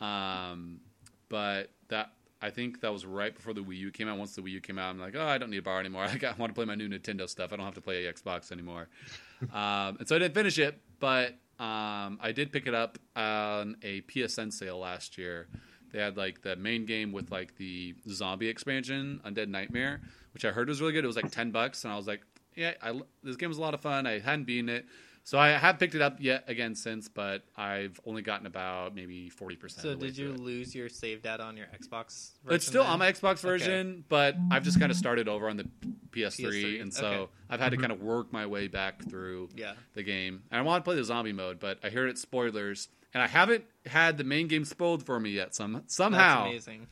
Um, 0.01 0.81
but 1.29 1.71
that 1.87 2.11
I 2.41 2.49
think 2.49 2.81
that 2.81 2.91
was 2.91 3.05
right 3.05 3.33
before 3.33 3.53
the 3.53 3.61
Wii 3.61 3.77
U 3.77 3.91
came 3.91 4.09
out. 4.09 4.17
Once 4.17 4.35
the 4.35 4.41
Wii 4.41 4.51
U 4.51 4.61
came 4.61 4.77
out, 4.77 4.89
I'm 4.89 4.99
like, 4.99 5.15
oh, 5.15 5.25
I 5.25 5.37
don't 5.37 5.49
need 5.49 5.57
to 5.57 5.63
borrow 5.63 5.79
anymore. 5.79 6.03
I, 6.11 6.17
got, 6.17 6.35
I 6.35 6.37
want 6.37 6.49
to 6.49 6.53
play 6.53 6.65
my 6.65 6.75
new 6.75 6.89
Nintendo 6.89 7.29
stuff. 7.29 7.53
I 7.53 7.55
don't 7.55 7.65
have 7.65 7.75
to 7.75 7.81
play 7.81 8.03
Xbox 8.03 8.51
anymore. 8.51 8.89
um, 9.53 9.97
and 9.97 10.07
so 10.07 10.17
I 10.17 10.19
didn't 10.19 10.33
finish 10.33 10.59
it, 10.59 10.77
but 10.99 11.35
um, 11.59 12.19
I 12.21 12.31
did 12.33 12.51
pick 12.51 12.67
it 12.67 12.73
up 12.73 12.97
on 13.15 13.77
a 13.83 14.01
PSN 14.01 14.51
sale 14.51 14.79
last 14.79 15.17
year. 15.17 15.47
They 15.91 15.99
had 15.99 16.17
like 16.17 16.41
the 16.41 16.55
main 16.55 16.85
game 16.85 17.11
with 17.11 17.31
like 17.31 17.55
the 17.57 17.95
zombie 18.09 18.49
expansion, 18.49 19.21
Undead 19.23 19.47
Nightmare, 19.47 20.01
which 20.33 20.43
I 20.43 20.51
heard 20.51 20.67
was 20.67 20.81
really 20.81 20.93
good. 20.93 21.03
It 21.03 21.07
was 21.07 21.15
like 21.15 21.31
ten 21.31 21.51
bucks, 21.51 21.83
and 21.83 21.93
I 21.93 21.95
was 21.97 22.07
like, 22.07 22.21
yeah, 22.55 22.73
I, 22.81 22.99
this 23.21 23.35
game 23.35 23.49
was 23.49 23.59
a 23.59 23.61
lot 23.61 23.75
of 23.75 23.81
fun. 23.81 24.07
I 24.07 24.19
hadn't 24.19 24.45
beaten 24.45 24.69
it, 24.69 24.85
so 25.23 25.37
I 25.39 25.49
have 25.49 25.79
picked 25.79 25.95
it 25.95 26.01
up 26.01 26.17
yet 26.19 26.43
again 26.47 26.75
since, 26.75 27.07
but 27.07 27.43
I've 27.55 27.99
only 28.05 28.21
gotten 28.21 28.45
about 28.45 28.93
maybe 28.93 29.29
forty 29.29 29.55
percent. 29.55 29.83
So 29.83 29.95
did 29.95 30.17
you 30.17 30.33
lose 30.33 30.75
your 30.75 30.89
save 30.89 31.21
data 31.21 31.43
on 31.43 31.55
your 31.57 31.67
Xbox? 31.67 32.31
It's 32.49 32.65
still 32.65 32.83
then? 32.83 32.93
on 32.93 32.99
my 32.99 33.11
Xbox 33.11 33.39
version, 33.39 34.03
but 34.09 34.35
I've 34.51 34.63
just 34.63 34.79
kind 34.79 34.91
of 34.91 34.97
started 34.97 35.27
over 35.27 35.49
on 35.49 35.57
the 35.57 35.67
PS3, 36.11 36.39
PS3, 36.45 36.81
and 36.81 36.93
so 36.93 37.07
okay. 37.07 37.31
I've 37.49 37.59
had 37.59 37.71
to 37.71 37.77
kind 37.77 37.91
of 37.91 38.01
work 38.01 38.31
my 38.33 38.45
way 38.45 38.67
back 38.67 39.07
through 39.09 39.49
Yeah. 39.55 39.73
the 39.93 40.03
game. 40.03 40.43
And 40.51 40.59
I 40.59 40.61
want 40.63 40.83
to 40.83 40.87
play 40.87 40.95
the 40.95 41.03
zombie 41.03 41.33
mode, 41.33 41.59
but 41.59 41.79
I 41.83 41.89
hear 41.89 42.07
it's 42.07 42.21
spoilers, 42.21 42.89
and 43.13 43.23
I 43.23 43.27
haven't 43.27 43.63
had 43.85 44.17
the 44.17 44.23
main 44.23 44.47
game 44.47 44.65
spoiled 44.65 45.05
for 45.05 45.19
me 45.19 45.31
yet. 45.31 45.55
Some 45.55 45.83
somehow. 45.87 46.51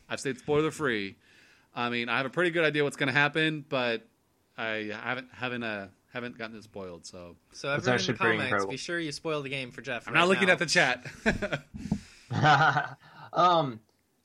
I've 0.10 0.20
stayed 0.20 0.40
spoiler 0.40 0.72
free. 0.72 1.18
I 1.76 1.90
mean, 1.90 2.10
I 2.10 2.18
have 2.18 2.26
a 2.26 2.30
pretty 2.30 2.52
good 2.52 2.66
idea 2.66 2.84
what's 2.84 2.98
going 2.98 3.08
to 3.08 3.14
happen, 3.14 3.66
but 3.68 4.06
I 4.58 4.92
haven't 5.04 5.30
haven't 5.34 5.64
uh, 5.64 5.88
haven't 6.14 6.38
gotten 6.38 6.56
it 6.56 6.64
spoiled. 6.64 7.06
So 7.06 7.36
So 7.52 7.68
That's 7.70 7.88
everyone 7.88 7.90
in 7.90 7.94
actually 7.94 8.14
the 8.14 8.18
pretty 8.18 8.32
comments, 8.38 8.48
incredible. 8.50 8.72
be 8.72 8.78
sure 8.78 9.00
you 9.00 9.12
spoil 9.12 9.42
the 9.42 9.50
game 9.50 9.72
for 9.72 9.82
Jeff. 9.82 10.08
I'm 10.08 10.14
right 10.14 10.20
not 10.22 10.28
looking 10.30 10.48
now. 10.48 10.54
at 10.54 10.60
the 10.60 10.66
chat. 10.66 11.06
um, 13.34 13.80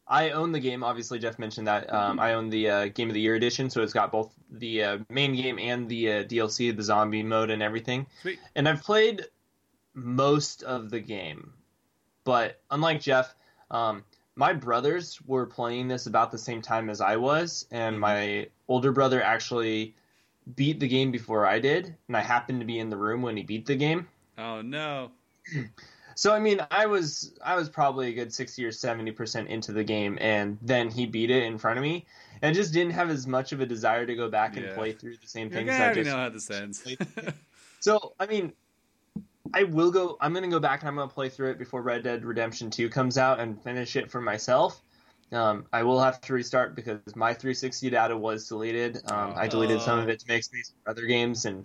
I 0.09 0.31
own 0.31 0.53
the 0.53 0.61
game. 0.61 0.85
Obviously, 0.85 1.19
Jeff 1.19 1.39
mentioned 1.39 1.67
that. 1.67 1.93
Um, 1.93 2.21
I 2.21 2.35
own 2.35 2.49
the 2.51 2.71
uh, 2.71 2.87
Game 2.89 3.09
of 3.09 3.15
the 3.15 3.21
Year 3.21 3.35
edition, 3.35 3.71
so 3.71 3.83
it's 3.83 3.93
got 3.93 4.13
both 4.13 4.33
the 4.51 4.83
uh, 4.83 4.99
main 5.11 5.35
game 5.35 5.59
and 5.59 5.89
the 5.89 6.13
uh, 6.13 6.25
DLC, 6.25 6.75
the 6.77 6.83
zombie 6.83 7.23
mode, 7.25 7.51
and 7.51 7.61
everything. 7.63 8.07
Sweet. 8.23 8.39
And 8.55 8.69
I've 8.69 8.83
played 8.83 9.25
most 9.95 10.63
of 10.63 10.91
the 10.91 11.01
game, 11.01 11.53
but 12.25 12.61
unlike 12.71 13.01
Jeff, 13.01 13.35
um, 13.71 14.05
my 14.37 14.53
brothers 14.53 15.19
were 15.27 15.47
playing 15.47 15.89
this 15.89 16.07
about 16.07 16.31
the 16.31 16.39
same 16.39 16.63
time 16.63 16.89
as 16.89 17.01
I 17.01 17.17
was, 17.17 17.67
and 17.73 17.99
my 17.99 18.47
older 18.69 18.93
brother 18.93 19.21
actually 19.23 19.97
beat 20.55 20.79
the 20.81 20.89
game 20.89 21.11
before 21.11 21.47
I 21.47 21.59
did, 21.59 21.97
and 22.09 22.17
I 22.17 22.21
happened 22.21 22.61
to 22.61 22.67
be 22.67 22.79
in 22.79 22.89
the 22.91 22.97
room 22.97 23.23
when 23.23 23.37
he 23.37 23.43
beat 23.43 23.67
the 23.67 23.75
game. 23.77 24.07
oh 24.39 24.63
no! 24.63 25.11
So 26.15 26.33
I 26.33 26.39
mean, 26.39 26.61
I 26.71 26.87
was 26.87 27.35
I 27.45 27.57
was 27.57 27.69
probably 27.69 28.09
a 28.09 28.13
good 28.15 28.33
sixty 28.33 28.65
or 28.65 28.73
seventy 28.73 29.11
percent 29.13 29.49
into 29.49 29.73
the 29.73 29.85
game, 29.85 30.17
and 30.21 30.59
then 30.63 30.89
he 30.91 31.05
beat 31.07 31.31
it 31.31 31.43
in 31.43 31.59
front 31.59 31.79
of 31.79 31.83
me, 31.83 32.07
and 32.43 32.55
just 32.55 32.73
didn't 32.73 32.93
have 32.93 33.11
as 33.11 33.27
much 33.27 33.53
of 33.53 33.61
a 33.61 33.67
desire 33.67 34.07
to 34.07 34.15
go 34.15 34.31
back 34.31 34.57
and 34.57 34.67
Yeah. 34.67 34.75
play 34.75 34.93
through 34.93 35.17
the 35.17 35.27
same 35.27 35.49
You're 35.49 35.65
things. 35.65 35.69
like, 35.73 35.81
I 35.81 35.83
I 35.83 35.85
already 35.87 36.01
just 36.05 36.17
know 36.17 36.23
how 36.23 36.29
this 36.31 36.51
ends. 36.51 36.97
so 37.81 38.15
I 38.19 38.27
mean, 38.27 38.53
I 39.53 39.65
will 39.65 39.91
go. 39.91 40.17
I'm 40.21 40.33
gonna 40.33 40.49
go 40.49 40.61
back 40.61 40.81
and 40.81 40.89
I'm 40.89 40.97
gonna 40.97 41.09
play 41.09 41.29
through 41.29 41.51
it 41.51 41.59
before 41.59 41.83
Red 41.83 42.03
Dead 42.03 42.25
Redemption 42.25 42.71
Two 42.71 42.89
comes 42.89 43.19
out 43.19 43.39
and 43.41 43.63
finish 43.63 43.97
it 43.97 44.11
for 44.11 44.21
myself. 44.21 44.81
Um, 45.33 45.67
I 45.73 45.83
will 45.83 46.01
have 46.01 46.21
to 46.23 46.33
restart 46.33 46.77
because 46.77 47.01
my 47.17 47.35
360 47.35 47.91
data 47.91 48.17
was 48.17 48.49
deleted. 48.49 48.99
Um, 49.07 49.35
I 49.37 49.49
deleted 49.49 49.81
some 49.83 49.99
of 49.99 50.09
it 50.09 50.21
to 50.21 50.27
make 50.29 50.45
space 50.45 50.73
for 50.85 50.91
other 50.91 51.07
games 51.07 51.45
and 51.47 51.65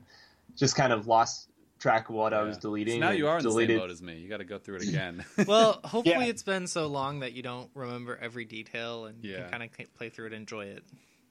just 0.57 0.75
kind 0.75 0.91
of 0.91 1.07
lost 1.07 1.47
track 1.79 2.09
of 2.09 2.15
what 2.15 2.33
I 2.33 2.41
was 2.41 2.57
deleting. 2.57 2.95
So 3.01 3.07
now 3.07 3.11
you 3.11 3.27
are 3.27 3.37
in 3.37 3.43
the 3.43 3.49
deleted. 3.49 3.75
same 3.75 3.79
boat 3.79 3.91
as 3.91 4.01
me. 4.01 4.17
You 4.19 4.29
got 4.29 4.37
to 4.37 4.43
go 4.45 4.57
through 4.57 4.77
it 4.77 4.89
again. 4.89 5.25
Well, 5.45 5.79
hopefully 5.83 6.25
Yeah. 6.25 6.29
it's 6.31 6.43
been 6.43 6.67
so 6.67 6.87
long 6.87 7.21
that 7.21 7.33
you 7.33 7.41
don't 7.41 7.69
remember 7.73 8.17
every 8.21 8.45
detail 8.45 9.05
and 9.05 9.23
you 9.23 9.31
Yeah. 9.31 9.41
can 9.49 9.59
kind 9.59 9.63
of 9.63 9.93
play 9.95 10.09
through 10.09 10.25
it 10.27 10.33
and 10.33 10.41
enjoy 10.41 10.65
it. 10.65 10.83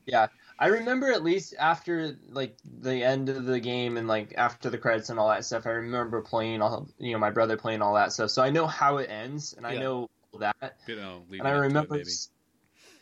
Yeah, 0.06 0.28
I 0.58 0.68
remember 0.68 1.12
at 1.12 1.22
least 1.22 1.54
after 1.58 2.16
like 2.30 2.56
the 2.64 3.04
end 3.04 3.28
of 3.28 3.44
the 3.44 3.60
game 3.60 3.96
and 3.96 4.08
like 4.08 4.34
after 4.36 4.70
the 4.70 4.78
credits 4.78 5.10
and 5.10 5.18
all 5.20 5.28
that 5.28 5.44
stuff. 5.44 5.66
I 5.66 5.70
remember 5.70 6.20
playing 6.22 6.62
all, 6.62 6.88
you 6.98 7.12
know, 7.12 7.18
my 7.18 7.30
brother 7.30 7.56
playing 7.56 7.82
all 7.82 7.94
that 7.94 8.12
stuff. 8.12 8.30
So 8.30 8.42
I 8.42 8.50
know 8.50 8.66
how 8.66 8.96
it 8.96 9.08
ends, 9.10 9.52
and 9.52 9.66
I 9.66 9.74
know 9.80 10.08
that. 10.38 10.76
you 10.86 10.96
know, 10.96 11.24
and 11.30 11.42
I 11.42 11.50
up 11.50 11.56
to 11.56 11.60
it, 11.60 11.60
remember, 11.68 11.98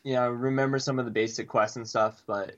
yeah, 0.05 0.22
I 0.22 0.26
remember 0.26 0.79
some 0.79 0.99
of 0.99 1.05
the 1.05 1.11
basic 1.11 1.49
quests 1.49 1.76
and 1.76 1.87
stuff. 1.89 2.22
But 2.26 2.57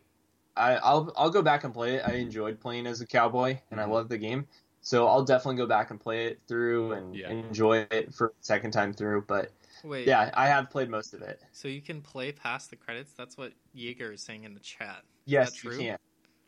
I, 0.57 0.77
I'll 0.77 1.13
I'll 1.17 1.31
go 1.31 1.43
back 1.43 1.65
and 1.65 1.75
play 1.75 1.97
it. 1.97 2.05
I 2.05 2.15
enjoyed 2.15 2.61
playing 2.61 2.87
as 2.87 3.01
a 3.01 3.07
cowboy, 3.07 3.59
and 3.71 3.81
Mhm. 3.81 3.85
I 3.85 3.87
love 3.87 4.09
the 4.09 4.19
game. 4.19 4.47
So 4.83 5.07
I'll 5.07 5.25
definitely 5.25 5.57
go 5.57 5.67
back 5.67 5.91
and 5.91 6.01
play 6.01 6.27
it 6.27 6.41
through 6.49 6.93
and 6.93 7.15
Yeah. 7.15 7.29
enjoy 7.29 7.87
it 7.91 8.15
for 8.15 8.29
a 8.29 8.33
second 8.41 8.71
time 8.71 8.95
through. 8.95 9.23
But 9.23 9.53
Wait, 9.85 10.07
yeah, 10.07 10.31
I 10.35 10.47
have 10.47 10.71
played 10.71 10.89
most 10.89 11.13
of 11.13 11.21
it. 11.23 11.43
So 11.53 11.69
you 11.69 11.83
can 11.83 12.01
play 12.01 12.33
past 12.33 12.71
the 12.71 12.77
credits? 12.77 13.13
That's 13.13 13.37
what 13.37 13.53
Jaeger 13.75 14.13
is 14.13 14.23
saying 14.23 14.45
in 14.45 14.55
the 14.55 14.61
chat. 14.61 15.05
Yes, 15.27 15.53
that 15.53 15.65
you 15.65 15.71
can. 15.79 15.99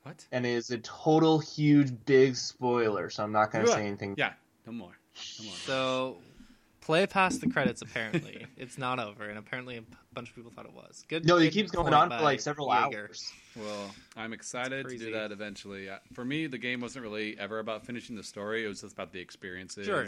What? 0.03 0.27
And 0.33 0.47
it 0.47 0.51
is 0.51 0.71
a 0.71 0.79
total 0.79 1.39
huge 1.39 1.93
big 2.07 2.37
spoiler, 2.37 3.11
so 3.11 3.23
I'm 3.23 3.33
not 3.33 3.53
going 3.53 3.65
to 3.65 3.71
say 3.71 3.87
anything. 3.87 4.15
Yeah, 4.17 4.33
no 4.67 4.73
more. 4.73 4.97
No 5.39 5.45
more. 5.45 5.55
So 5.55 6.17
play 6.83 7.07
past 7.07 7.41
the 7.41 7.49
credits. 7.49 7.81
Apparently, 7.81 8.47
it's 8.59 8.77
not 8.77 8.99
over, 8.99 9.25
and 9.25 9.39
apparently 9.39 9.79
a 9.79 9.83
bunch 10.13 10.29
of 10.29 10.37
people 10.37 10.51
thought 10.51 10.67
it 10.67 10.75
was. 10.75 11.05
Good. 11.09 11.25
No, 11.25 11.39
it 11.39 11.53
keeps 11.53 11.71
going 11.71 11.95
on 11.95 12.11
for 12.11 12.23
like 12.23 12.41
several 12.41 12.69
Jaeger. 12.69 13.05
hours. 13.05 13.33
Well, 13.57 13.91
I'm 14.17 14.33
excited 14.33 14.87
to 14.89 14.99
do 14.99 15.13
that 15.13 15.33
eventually. 15.33 15.89
Uh, 15.89 15.99
For 16.13 16.25
me, 16.25 16.47
the 16.47 16.59
game 16.59 16.81
wasn't 16.81 17.05
really 17.05 17.39
ever 17.39 17.59
about 17.59 17.87
finishing 17.87 18.17
the 18.17 18.23
story. 18.23 18.65
It 18.65 18.69
was 18.69 18.83
just 18.83 18.93
about 18.93 19.13
the 19.13 19.21
experiences. 19.21 19.87
Sure. 19.87 20.07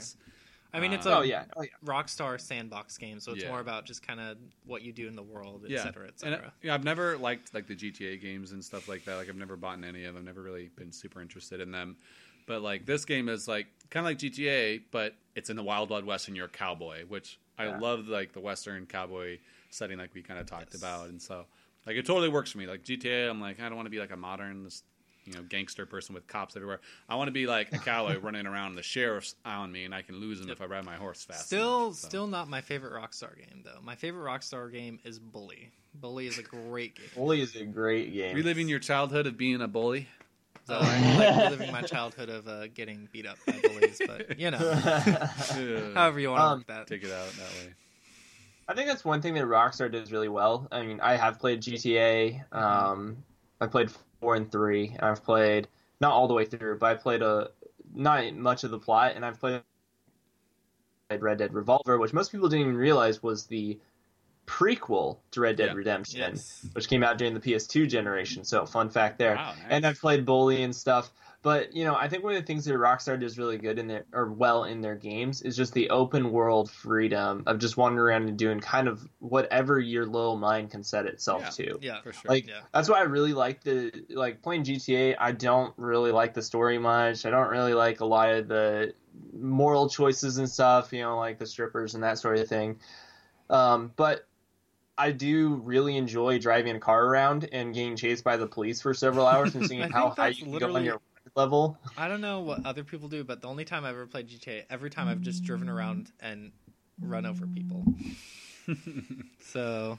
I 0.73 0.81
mean, 0.81 0.93
it's 0.93 1.07
a 1.07 1.19
Oh 1.19 1.23
yeah, 1.23 1.45
oh 1.57 1.63
yeah. 1.63 1.69
Rockstar 1.85 2.41
sandbox 2.41 2.99
game, 2.99 3.21
so 3.21 3.31
it's 3.31 3.45
Yeah. 3.45 3.51
more 3.51 3.61
about 3.61 3.85
just 3.85 4.05
kind 4.05 4.19
of 4.19 4.37
what 4.67 4.83
you 4.83 4.93
do 4.93 5.07
in 5.07 5.15
the 5.15 5.23
world, 5.23 5.65
Yeah. 5.69 5.79
etc., 5.79 6.03
And 6.03 6.11
etc. 6.35 6.47
uh, 6.49 6.51
yeah, 6.63 6.75
I've 6.75 6.83
never 6.83 7.17
liked 7.17 7.55
like 7.55 7.69
the 7.69 7.77
GTA 7.77 8.21
games 8.21 8.51
and 8.51 8.65
stuff 8.65 8.89
like 8.89 9.05
that. 9.05 9.15
Like 9.15 9.29
I've 9.29 9.37
never 9.37 9.57
bought 9.57 9.79
any 9.85 10.05
of 10.05 10.15
them. 10.15 10.17
I've 10.17 10.25
Never 10.25 10.43
really 10.43 10.71
been 10.75 10.91
super 10.91 11.21
interested 11.23 11.61
in 11.61 11.71
them. 11.71 11.97
But 12.47 12.63
like 12.63 12.87
this 12.87 13.05
game 13.05 13.29
is 13.29 13.49
like 13.49 13.67
kind 13.91 14.07
of 14.07 14.11
like 14.11 14.19
GTA, 14.19 14.83
but 14.91 15.15
it's 15.35 15.51
in 15.51 15.57
the 15.57 15.63
Wild 15.63 15.91
Wild 15.91 16.05
West 16.05 16.29
and 16.29 16.37
you're 16.37 16.47
a 16.47 16.51
cowboy, 16.51 17.05
which 17.07 17.39
I 17.59 17.67
Yeah. 17.67 17.79
love 17.79 18.09
like 18.09 18.33
the 18.33 18.41
Western 18.41 18.87
cowboy 18.87 19.39
setting, 19.71 19.99
like 19.99 20.15
we 20.15 20.23
kind 20.23 20.39
of 20.41 20.47
talked 20.47 20.73
Yes. 20.73 20.81
about. 20.81 21.09
And 21.09 21.21
so 21.21 21.47
like 21.87 21.97
it 21.97 22.07
totally 22.07 22.29
works 22.29 22.51
for 22.53 22.59
me. 22.59 22.67
Like 22.67 22.83
GTA, 22.85 23.31
I'm 23.31 23.41
like 23.41 23.61
I 23.61 23.69
don't 23.69 23.77
want 23.77 23.87
to 23.87 23.91
be 23.91 24.01
like 24.01 24.11
a 24.13 24.17
modern 24.17 24.69
you 25.27 25.33
know 25.33 25.43
gangster 25.43 25.87
person 25.87 26.15
with 26.15 26.27
cops 26.27 26.55
everywhere. 26.55 26.81
I 27.09 27.15
want 27.17 27.29
to 27.29 27.33
be 27.33 27.47
like 27.47 27.73
a 27.73 27.79
cowboy 27.79 28.19
running 28.23 28.47
around. 28.47 28.69
and 28.71 28.79
The 28.79 28.83
sheriff's 28.83 29.37
on 29.47 29.73
me, 29.73 29.85
and 29.87 29.95
I 29.95 30.03
can 30.03 30.17
lose 30.17 30.39
him 30.41 30.51
if 30.51 30.61
I 30.61 30.67
ride 30.67 30.85
my 30.85 30.97
horse 30.97 31.25
fast. 31.25 31.47
Still, 31.47 31.87
enough, 31.87 31.97
so. 31.97 32.09
still 32.09 32.27
not 32.27 32.49
my 32.49 32.61
favorite 32.61 32.93
Rockstar 32.93 33.35
game 33.39 33.63
though. 33.65 33.81
My 33.83 33.95
favorite 33.95 34.25
Rockstar 34.29 34.71
game 34.71 34.99
is 35.03 35.19
Bully. 35.19 35.71
Bully 35.95 36.27
is 36.27 36.39
a 36.39 36.43
great 36.43 36.97
game. 36.97 37.07
Bully 37.15 37.41
is 37.41 37.57
a 37.57 37.65
great 37.65 38.13
game. 38.13 38.35
reliving 38.37 38.69
your 38.69 38.81
childhood 38.81 39.27
of 39.27 39.39
being 39.39 39.63
a 39.63 39.69
bully. 39.69 40.09
So 40.67 40.79
I'm 40.81 41.19
like 41.19 41.37
reliving 41.45 41.73
my 41.73 41.83
childhood 41.83 42.31
of 42.31 42.49
uh, 42.49 42.69
getting 42.69 43.09
beat 43.13 43.27
up 43.27 43.37
by 43.47 43.53
bullies, 43.63 44.01
but 44.07 44.39
you 44.39 44.51
know, 44.51 44.59
however 45.95 46.21
you 46.21 46.31
want 46.31 46.41
to 46.41 46.45
Um, 46.45 46.59
work 46.61 46.67
that. 46.69 46.87
Take 46.87 47.05
it 47.05 47.13
out 47.13 47.29
that 47.33 47.51
way. 47.67 47.75
I 48.67 48.75
think 48.75 48.89
that's 48.89 49.05
one 49.05 49.21
thing 49.21 49.35
that 49.35 49.45
Rockstar 49.45 49.93
does 49.93 50.11
really 50.11 50.29
well. 50.31 50.67
I 50.73 50.83
mean, 50.83 50.99
I 51.01 51.17
have 51.17 51.39
played 51.39 51.61
GTA. 51.61 52.51
Um, 52.51 53.19
I 53.61 53.67
played 53.67 53.91
four 54.21 54.37
and 54.37 54.51
three. 54.51 54.89
And 54.89 55.03
I've 55.03 55.23
played 55.23 55.69
not 56.01 56.13
all 56.13 56.29
the 56.29 56.35
way 56.35 56.47
through, 56.47 56.79
but 56.79 56.87
I 56.87 56.95
played 56.95 57.21
a 57.21 57.51
not 57.95 58.35
much 58.35 58.65
of 58.65 58.71
the 58.71 58.79
plot, 58.79 59.13
and 59.17 59.25
I've 59.25 59.39
played 59.39 59.61
Red 61.19 61.39
Dead 61.39 61.53
Revolver, 61.53 61.99
which 61.99 62.13
most 62.15 62.33
people 62.33 62.49
didn't 62.49 62.63
even 62.63 62.77
realize 62.77 63.23
was 63.23 63.47
the 63.47 63.79
prequel 64.47 65.19
to 65.33 65.41
Red 65.41 65.57
Dead 65.57 65.69
Yeah. 65.69 65.75
Redemption, 65.75 66.21
Yes. 66.21 66.67
which 66.73 66.89
came 66.89 67.03
out 67.03 67.19
during 67.19 67.35
the 67.35 67.41
PS2 67.41 67.87
generation. 67.89 68.45
So, 68.45 68.67
fun 68.67 68.91
fact 68.91 69.19
there. 69.19 69.35
Wow, 69.37 69.53
nice. 69.53 69.63
And 69.71 69.87
I've 69.87 69.99
played 70.01 70.25
Bully 70.27 70.63
and 70.63 70.75
stuff. 70.75 71.11
But 71.43 71.75
you 71.77 71.85
know, 71.85 71.95
I 71.95 72.09
think 72.09 72.25
one 72.25 72.35
of 72.35 72.41
the 72.41 72.47
things 72.47 72.65
that 72.65 72.73
Rockstar 72.73 73.21
does 73.21 73.37
really 73.37 73.59
good 73.59 73.79
in 73.79 73.87
their 73.87 74.07
or 74.15 74.33
well 74.33 74.65
in 74.65 74.81
their 74.81 74.95
games 74.95 75.43
is 75.43 75.55
just 75.55 75.75
the 75.75 75.91
open 75.91 76.33
world 76.33 76.71
freedom 76.71 77.43
of 77.47 77.59
just 77.59 77.77
wandering 77.77 78.01
around 78.23 78.29
and 78.31 78.39
doing 78.39 78.61
kind 78.61 78.89
of 78.89 79.07
whatever 79.19 79.79
your 79.79 80.07
little 80.07 80.39
mind 80.39 80.71
can 80.71 80.83
set 80.83 81.05
itself 81.05 81.43
Yeah. 81.43 81.51
to. 81.67 81.79
Yeah. 81.83 82.01
for 82.01 82.15
sure. 82.15 82.31
Like 82.31 82.47
Yeah. 82.49 82.61
that's 82.73 82.89
why 82.89 82.99
I 83.01 83.03
really 83.03 83.35
like 83.35 83.63
the 83.63 83.93
like 84.09 84.41
playing 84.41 84.65
GTA. 84.65 85.17
I 85.19 85.33
don't 85.33 85.75
really 85.77 86.13
like 86.13 86.33
the 86.33 86.41
story 86.43 86.79
much. 86.79 87.27
I 87.27 87.31
don't 87.31 87.51
really 87.51 87.75
like 87.75 88.01
a 88.01 88.07
lot 88.07 88.31
of 88.31 88.49
the 88.49 88.95
moral 89.35 89.91
choices 89.91 90.39
and 90.39 90.49
stuff. 90.49 90.95
You 90.95 91.03
know, 91.03 91.19
like 91.19 91.39
the 91.39 91.47
strippers 91.47 91.95
and 91.95 92.05
that 92.05 92.19
sort 92.19 92.39
of 92.39 92.49
thing. 92.49 92.79
Um, 93.51 93.93
but 93.97 94.27
I 94.97 95.11
do 95.11 95.57
really 95.57 95.97
enjoy 95.97 96.39
driving 96.39 96.77
a 96.77 96.81
car 96.81 97.05
around 97.05 97.49
and 97.53 97.75
getting 97.75 97.97
chased 97.97 98.23
by 98.23 98.37
the 98.37 98.47
police 98.47 98.81
for 98.81 98.95
several 98.95 99.27
hours 99.27 99.55
and 99.55 99.67
seeing 99.67 99.81
how 99.91 100.11
high 100.11 100.29
you 100.29 100.45
can 100.45 100.59
go 100.59 100.77
on 100.77 100.85
your 100.85 101.01
level. 101.35 101.79
I 101.97 102.07
don't 102.09 102.21
know 102.21 102.41
what 102.41 102.65
other 102.65 102.85
people 102.85 103.09
do, 103.09 103.25
but 103.25 103.41
the 103.41 103.49
only 103.49 103.65
time 103.65 103.85
I've 103.85 103.95
ever 103.95 104.07
played 104.07 104.29
GTA, 104.29 104.65
every 104.71 104.91
time 104.91 105.09
I've 105.09 105.21
just 105.21 105.43
driven 105.43 105.69
around 105.69 106.13
and 106.21 106.53
run 107.01 107.27
over 107.27 107.47
people. 107.47 107.85
so 109.41 109.99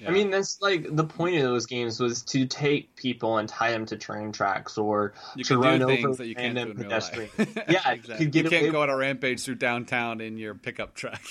Yeah. 0.00 0.08
I 0.08 0.12
mean, 0.12 0.30
that's 0.30 0.60
like 0.60 0.94
the 0.94 1.04
point 1.04 1.36
of 1.36 1.42
those 1.42 1.64
games 1.66 1.98
was 1.98 2.22
to 2.24 2.46
take 2.46 2.94
people 2.96 3.38
and 3.38 3.48
tie 3.48 3.70
them 3.70 3.86
to 3.86 3.96
train 3.96 4.32
tracks 4.32 4.76
or 4.76 5.14
you 5.34 5.44
to 5.44 5.58
run 5.58 5.82
over 5.82 5.96
things 5.96 6.18
that 6.18 6.26
you 6.26 6.34
can't 6.34 6.56
random 6.56 6.76
pedestrians. 6.76 7.32
Yeah, 7.68 7.90
Exactly. 7.92 8.26
you 8.26 8.30
get 8.30 8.44
you 8.44 8.50
can't 8.50 8.62
away 8.64 8.70
go 8.70 8.82
on 8.82 8.90
a 8.90 8.96
rampage 8.96 9.44
through 9.44 9.56
downtown 9.56 10.20
in 10.20 10.36
your 10.36 10.54
pickup 10.54 10.94
truck. 10.94 11.22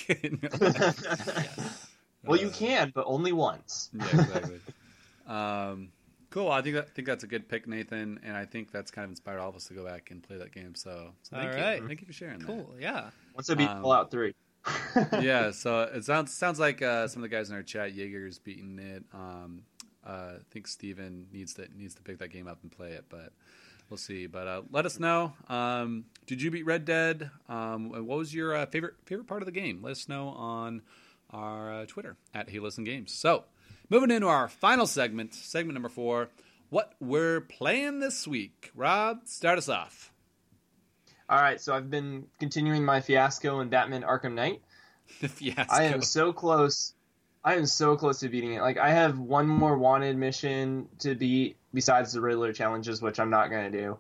In 2.24 2.30
real 2.30 2.39
life. 2.39 2.41
yes. 2.43 2.59
well, 2.61 2.63
you 2.65 2.78
Uh, 2.78 2.80
can, 2.82 2.91
but 2.95 3.05
only 3.07 3.32
once. 3.32 3.89
Yeah, 3.93 4.05
exactly. 4.22 4.59
um, 5.28 5.89
cool. 6.30 6.49
I 6.51 6.61
think 6.61 6.76
that, 6.76 6.93
think 6.95 7.07
that's 7.07 7.24
a 7.24 7.28
good 7.28 7.47
pick, 7.49 7.67
Nathan, 7.67 8.20
and 8.24 8.36
I 8.36 8.45
think 8.45 8.72
that's 8.72 8.91
kind 8.91 9.03
of 9.05 9.11
inspired 9.11 9.39
all 9.39 9.49
of 9.49 9.55
us 9.55 9.65
to 9.67 9.74
go 9.74 9.86
back 9.86 10.11
and 10.11 10.22
play 10.24 10.38
that 10.38 10.51
game. 10.53 10.76
So, 10.76 11.11
so 11.24 11.36
thank 11.36 11.51
All 11.51 11.57
you. 11.57 11.63
right. 11.63 11.84
Thank 11.86 12.01
you 12.01 12.07
for 12.07 12.13
sharing. 12.13 12.41
Cool. 12.41 12.74
Yeah. 12.80 13.09
Once 13.36 13.49
I 13.49 13.55
beat 13.55 13.70
Um, 13.70 13.82
Fallout 13.82 14.11
Three. 14.11 14.34
Yeah. 15.22 15.51
So 15.51 15.82
it 15.84 16.03
sounds 16.03 16.34
sounds 16.34 16.59
like 16.59 16.82
uh, 16.82 17.07
some 17.07 17.24
of 17.24 17.30
the 17.30 17.36
guys 17.36 17.49
in 17.49 17.55
our 17.55 17.63
chat, 17.63 17.95
Jaeger's 17.95 18.39
beating 18.39 18.78
it. 18.80 19.03
Um, 19.13 19.63
uh, 20.05 20.34
I 20.36 20.38
think 20.51 20.67
Steven 20.67 21.28
needs 21.32 21.53
to 21.55 21.67
needs 21.76 21.95
to 21.95 22.01
pick 22.01 22.17
that 22.20 22.30
game 22.30 22.47
up 22.47 22.59
and 22.61 22.72
play 22.72 22.91
it, 22.91 23.05
but 23.09 23.32
we'll 23.89 23.97
see. 23.97 24.28
But 24.28 24.47
uh, 24.47 24.61
let 24.72 24.86
us 24.86 24.99
know. 24.99 25.34
Um, 25.47 26.05
did 26.26 26.41
you 26.41 26.51
beat 26.51 26.65
Red 26.65 26.84
Dead? 26.86 27.30
Um, 27.47 27.89
what 27.89 28.17
was 28.17 28.34
your 28.34 28.55
uh, 28.55 28.65
favorite 28.65 28.95
favorite 29.05 29.28
part 29.28 29.41
of 29.41 29.45
the 29.45 29.51
game? 29.53 29.82
Let 29.82 29.91
us 29.91 30.09
know 30.09 30.30
on 30.30 30.82
our 31.30 31.73
uh, 31.73 31.86
Twitter 31.86 32.17
at 32.34 32.49
Hey 32.49 32.59
Listen 32.59 32.84
Games. 32.84 33.13
So 33.13 33.45
moving 33.89 34.11
into 34.11 34.27
our 34.27 34.47
final 34.47 34.88
segment, 34.88 35.34
segment 35.34 35.73
number 35.73 35.89
four. 35.89 36.30
What 36.69 36.93
we're 36.99 37.41
playing 37.41 37.99
this 37.99 38.27
week. 38.27 38.71
Rob, 38.75 39.21
start 39.27 39.57
us 39.57 39.69
off. 39.69 40.11
All 41.27 41.39
right, 41.39 41.59
so 41.59 41.73
I've 41.73 41.89
been 41.89 42.25
continuing 42.39 42.84
my 42.84 43.01
fiasco 43.01 43.59
in 43.59 43.69
Batman 43.69 44.03
Arkham 44.03 44.34
Knight. 44.34 44.61
The 45.21 45.27
fiasco. 45.30 45.73
I 45.73 45.84
am 45.84 46.01
so 46.01 46.34
close. 46.34 46.93
I 47.43 47.55
am 47.55 47.65
so 47.65 47.95
close 47.95 48.19
to 48.19 48.30
beating 48.30 48.53
it. 48.53 48.61
Like 48.61 48.77
I 48.77 48.89
have 48.89 49.17
one 49.17 49.47
more 49.47 49.77
wanted 49.77 50.17
mission 50.17 50.88
to 50.99 51.15
beat 51.15 51.57
besides 51.73 52.13
the 52.13 52.21
Riddler 52.21 52.53
challenges, 52.53 53.01
which 53.01 53.19
I'm 53.19 53.30
not 53.30 53.49
going 53.49 53.71
to 53.71 53.77
do. 53.77 53.97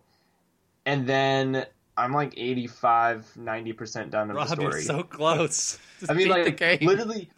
And 0.85 1.07
then 1.07 1.65
I'm 1.99 2.13
like 2.13 2.33
85, 2.37 3.27
90% 3.37 4.09
done 4.09 4.29
of 4.31 4.35
Rob, 4.35 4.47
the 4.47 4.61
you're 4.61 4.71
story. 4.71 4.83
so 4.83 5.03
close. 5.03 5.77
I 6.09 6.13
mean, 6.13 6.29
like 6.29 6.45
the 6.45 6.51
game. 6.51 6.79
literally, 6.81 7.29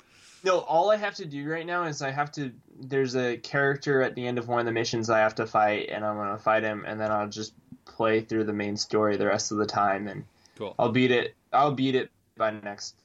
no. 0.44 0.60
All 0.60 0.92
I 0.92 0.98
have 0.98 1.16
to 1.16 1.26
do 1.26 1.50
right 1.50 1.66
now 1.66 1.86
is 1.86 2.02
I 2.02 2.12
have 2.12 2.32
to. 2.34 2.52
There's 2.80 3.16
a 3.16 3.38
character 3.38 4.02
at 4.02 4.16
the 4.16 4.26
end 4.26 4.38
of 4.38 4.48
one 4.48 4.60
of 4.60 4.66
the 4.66 4.72
missions 4.72 5.10
I 5.10 5.20
have 5.20 5.36
to 5.36 5.46
fight, 5.48 5.90
and 5.90 6.06
I'm 6.06 6.16
gonna 6.18 6.38
fight 6.38 6.64
him, 6.64 6.84
and 6.88 7.00
then 7.00 7.12
I'll 7.12 7.28
just 7.30 7.54
play 7.86 8.22
through 8.22 8.44
the 8.46 8.54
main 8.54 8.78
story 8.78 9.18
the 9.18 9.26
rest 9.28 9.52
of 9.52 9.58
the 9.58 9.66
time, 9.66 10.08
and 10.08 10.24
Cool. 10.58 10.76
I'll 10.80 10.92
beat 10.92 11.12
it. 11.12 11.36
I'll 11.52 11.72
beat 11.74 11.96
it 11.96 12.12
by 12.38 12.52
next 12.52 12.96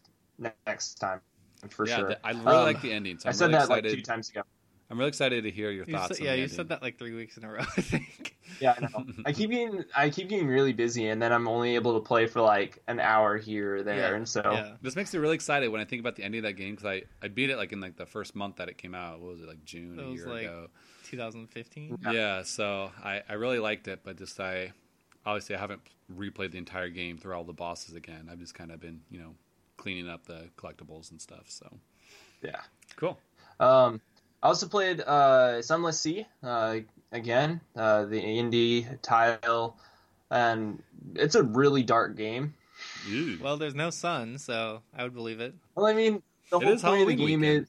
next 0.66 0.94
time 0.96 1.20
for 1.70 1.86
yeah, 1.88 1.96
sure. 1.96 2.14
I 2.22 2.30
really 2.30 2.42
Um, 2.46 2.64
like 2.64 2.82
the 2.82 2.92
ending. 2.92 3.18
So 3.18 3.28
I 3.28 3.30
I'm 3.30 3.34
said 3.34 3.44
really 3.46 3.52
that 3.54 3.62
excited. 3.64 3.84
like 3.90 3.94
two 3.96 4.02
times 4.02 4.30
ago. 4.30 4.42
I'm 4.88 4.98
really 4.98 5.08
excited 5.08 5.42
to 5.44 5.50
hear 5.50 5.70
your 5.70 5.84
You 5.84 5.94
thoughts. 5.94 6.16
said, 6.16 6.20
on 6.20 6.24
yeah, 6.26 6.30
the 6.32 6.36
you 6.38 6.42
ending. 6.44 6.56
said 6.56 6.68
that 6.68 6.80
like 6.82 6.98
three 6.98 7.14
weeks 7.14 7.36
in 7.36 7.44
a 7.44 7.50
row. 7.50 7.58
I 7.76 7.80
think. 7.80 8.36
Yeah, 8.60 8.74
I 8.76 8.80
know. 8.82 9.04
I 9.26 9.32
keep 9.32 9.50
getting 9.50 9.84
I 9.96 10.10
keep 10.10 10.28
getting 10.28 10.46
really 10.46 10.72
busy, 10.72 11.08
and 11.08 11.20
then 11.20 11.32
I'm 11.32 11.48
only 11.48 11.74
able 11.74 11.94
to 12.00 12.06
play 12.06 12.26
for 12.26 12.40
like 12.40 12.80
an 12.86 13.00
hour 13.00 13.36
here 13.36 13.76
or 13.76 13.82
there, 13.82 14.10
Yeah, 14.10 14.16
and 14.16 14.28
so 14.28 14.42
Yeah. 14.44 14.72
This 14.82 14.94
makes 14.94 15.12
me 15.12 15.18
really 15.18 15.34
excited 15.34 15.68
when 15.68 15.80
I 15.80 15.84
think 15.84 16.00
about 16.00 16.14
the 16.16 16.22
ending 16.22 16.38
of 16.38 16.44
that 16.44 16.52
game 16.52 16.74
because 16.76 16.86
I, 16.86 17.02
I 17.22 17.28
beat 17.28 17.50
it 17.50 17.56
like 17.56 17.72
in 17.72 17.80
like 17.80 17.96
the 17.96 18.06
first 18.06 18.36
month 18.36 18.56
that 18.56 18.68
it 18.68 18.78
came 18.78 18.94
out. 18.94 19.20
What 19.20 19.32
was 19.32 19.40
it 19.40 19.48
like 19.48 19.64
June 19.64 19.98
It 19.98 20.06
a 20.06 20.10
year 20.10 20.28
like, 20.28 20.42
ago? 20.44 20.68
2015. 21.04 21.98
Yeah. 22.04 22.12
Yeah, 22.12 22.42
so 22.42 22.90
I, 23.02 23.22
I 23.28 23.34
really 23.34 23.58
liked 23.58 23.88
it, 23.88 24.00
but 24.04 24.16
just 24.16 24.38
I 24.40 24.72
obviously 25.24 25.56
I 25.56 25.58
haven't 25.58 25.80
replayed 26.16 26.52
the 26.52 26.58
entire 26.58 26.88
game 26.88 27.18
through 27.18 27.34
all 27.34 27.44
the 27.44 27.52
bosses 27.52 27.94
again. 27.96 28.28
I've 28.30 28.38
just 28.38 28.54
kind 28.54 28.70
of 28.70 28.80
been 28.80 29.00
you 29.10 29.18
know 29.18 29.34
cleaning 29.76 30.08
up 30.08 30.26
the 30.26 30.48
collectibles 30.56 31.10
and 31.10 31.20
stuff. 31.20 31.44
So 31.48 31.66
yeah. 32.42 32.60
cool. 32.96 33.18
Um, 33.58 34.00
I 34.46 34.48
also 34.48 34.68
played 34.68 35.00
uh, 35.00 35.60
Sunless 35.60 36.00
Sea 36.00 36.24
uh, 36.44 36.76
again, 37.10 37.60
uh, 37.74 38.04
the 38.04 38.22
indie 38.22 38.86
tile, 39.02 39.76
and 40.30 40.80
it's 41.16 41.34
a 41.34 41.42
really 41.42 41.82
dark 41.82 42.16
game. 42.16 42.54
Ooh. 43.10 43.40
Well, 43.42 43.56
there's 43.56 43.74
no 43.74 43.90
sun, 43.90 44.38
so 44.38 44.82
I 44.96 45.02
would 45.02 45.14
believe 45.14 45.40
it. 45.40 45.52
Well, 45.74 45.84
I 45.86 45.94
mean, 45.94 46.22
the 46.52 46.60
It 46.60 46.64
whole 46.64 46.72
is 46.74 46.82
point 46.82 47.02
of 47.02 47.08
the 47.08 47.14
game 47.16 47.40
weekend. 47.40 47.62
is 47.62 47.68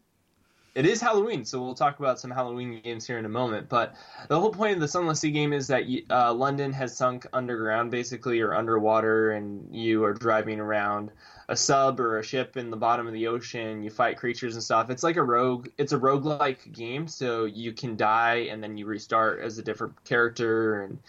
it 0.78 0.86
is 0.86 1.02
Halloween, 1.02 1.44
so 1.44 1.60
we'll 1.60 1.74
talk 1.74 1.98
about 1.98 2.20
some 2.20 2.30
Halloween 2.30 2.80
games 2.84 3.08
here 3.08 3.18
in 3.18 3.26
a 3.26 3.30
moment. 3.30 3.68
But 3.68 3.96
the 4.30 4.40
whole 4.40 4.52
point 4.52 4.76
of 4.76 4.80
the 4.80 4.88
Sunless 4.88 5.22
Sea 5.22 5.32
game 5.32 5.52
is 5.52 5.66
that 5.68 5.86
uh, 6.12 6.32
London 6.32 6.72
has 6.74 6.96
sunk 6.96 7.26
underground, 7.34 7.90
basically, 7.90 8.40
or 8.42 8.54
underwater, 8.54 9.32
and 9.32 9.74
you 9.76 10.04
are 10.04 10.14
driving 10.14 10.60
around 10.60 11.12
a 11.50 11.56
sub 11.56 12.00
or 12.00 12.20
a 12.20 12.24
ship 12.24 12.58
in 12.58 12.70
the 12.70 12.78
bottom 12.78 13.08
of 13.08 13.14
the 13.14 13.26
ocean. 13.26 13.82
You 13.82 13.90
fight 13.90 14.18
creatures 14.18 14.54
and 14.54 14.62
stuff. 14.64 14.92
It's 14.92 15.02
like 15.02 15.16
a 15.16 15.24
rogue. 15.24 15.70
It's 15.80 15.94
a 15.94 15.98
roguelike 15.98 16.72
game, 16.74 17.08
so 17.08 17.46
you 17.46 17.74
can 17.74 17.98
die 17.98 18.48
and 18.52 18.62
then 18.62 18.78
you 18.78 18.86
restart 18.86 19.40
as 19.42 19.58
a 19.58 19.64
different 19.64 20.04
character, 20.06 20.84
and 20.84 21.00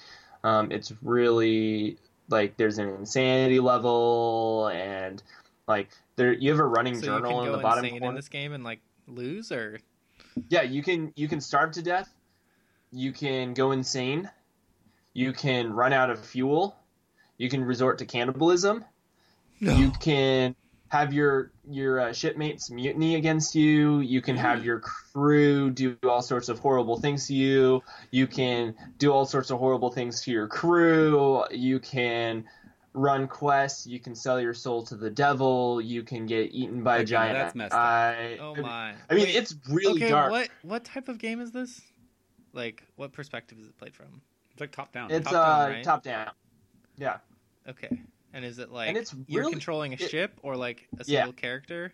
um, 0.44 0.72
it's 0.72 0.94
really 1.02 1.98
like 2.30 2.56
there's 2.56 2.78
an 2.78 2.88
insanity 2.88 3.60
level 3.60 4.70
and 4.72 5.22
like 5.66 5.88
there 6.16 6.32
you 6.32 6.50
have 6.50 6.60
a 6.60 6.64
running 6.66 6.94
So 6.94 7.06
journal 7.06 7.44
in 7.44 7.52
the 7.52 7.58
bottom 7.58 7.88
corner. 7.88 8.06
in 8.08 8.14
this 8.14 8.28
game 8.28 8.52
and 8.52 8.64
like 8.64 8.80
lose, 9.08 9.50
or 9.52 9.78
Yeah, 10.48 10.62
you 10.62 10.82
can 10.82 11.12
you 11.16 11.28
can 11.28 11.40
starve 11.40 11.72
to 11.72 11.82
death. 11.82 12.12
You 12.92 13.12
can 13.12 13.54
go 13.54 13.72
insane. 13.72 14.30
You 15.12 15.32
can 15.32 15.72
run 15.72 15.92
out 15.92 16.10
of 16.10 16.24
fuel. 16.24 16.76
You 17.36 17.48
can 17.48 17.64
resort 17.64 17.98
to 17.98 18.06
cannibalism. 18.06 18.84
You 19.60 19.90
can 20.00 20.54
have 20.88 21.12
your 21.12 21.52
your 21.68 22.00
uh, 22.00 22.12
shipmates 22.12 22.70
mutiny 22.70 23.16
against 23.16 23.54
you. 23.54 24.00
You 24.00 24.22
can 24.22 24.36
have 24.36 24.64
your 24.64 24.80
crew 24.80 25.70
do 25.70 25.96
all 26.02 26.22
sorts 26.22 26.48
of 26.48 26.58
horrible 26.58 26.98
things 26.98 27.26
to 27.26 27.34
you. 27.34 27.82
You 28.10 28.26
can 28.26 28.74
do 28.98 29.12
all 29.12 29.26
sorts 29.26 29.50
of 29.50 29.58
horrible 29.58 29.90
things 29.90 30.22
to 30.22 30.30
your 30.30 30.46
crew. 30.46 31.44
You 31.50 31.78
can 31.78 32.44
run 32.98 33.28
quests. 33.28 33.86
You 33.86 34.00
can 34.00 34.14
sell 34.14 34.40
your 34.40 34.54
soul 34.54 34.82
to 34.84 34.96
the 34.96 35.10
devil. 35.10 35.80
You 35.80 36.02
can 36.02 36.26
get 36.26 36.50
eaten 36.52 36.82
by 36.82 36.94
Okay, 36.96 37.02
a 37.02 37.06
giant 37.06 37.38
that's 37.38 37.54
messed 37.54 37.72
up. 37.72 37.78
eye. 37.80 38.36
oh 38.40 38.54
my! 38.56 38.94
I 39.08 39.14
mean, 39.14 39.24
Wait, 39.24 39.34
it's 39.36 39.54
really 39.68 40.02
okay. 40.02 40.10
dark. 40.10 40.30
What 40.30 40.48
what 40.62 40.84
type 40.84 41.08
of 41.08 41.18
game 41.18 41.40
is 41.40 41.52
this? 41.52 41.80
Like, 42.52 42.82
what 42.96 43.12
perspective 43.12 43.58
is 43.58 43.66
it 43.68 43.76
played 43.78 43.94
from? 43.94 44.20
It's 44.52 44.60
like 44.60 44.72
top 44.72 44.92
down. 44.92 45.10
It's 45.10 45.24
Top 45.30 45.34
uh 45.34 45.64
down, 45.66 45.70
right? 45.76 45.84
top 45.84 46.02
down. 46.02 46.30
Yeah. 46.96 47.18
Okay, 47.68 47.88
and 48.32 48.44
is 48.44 48.58
it 48.58 48.70
like 48.70 48.88
And 48.88 48.96
it's 48.96 49.14
you're 49.26 49.48
controlling 49.50 49.92
a 49.92 49.96
it- 49.96 50.10
ship 50.10 50.38
or 50.42 50.56
like 50.56 50.88
a 50.98 51.04
Yeah. 51.06 51.20
single 51.20 51.32
character? 51.34 51.92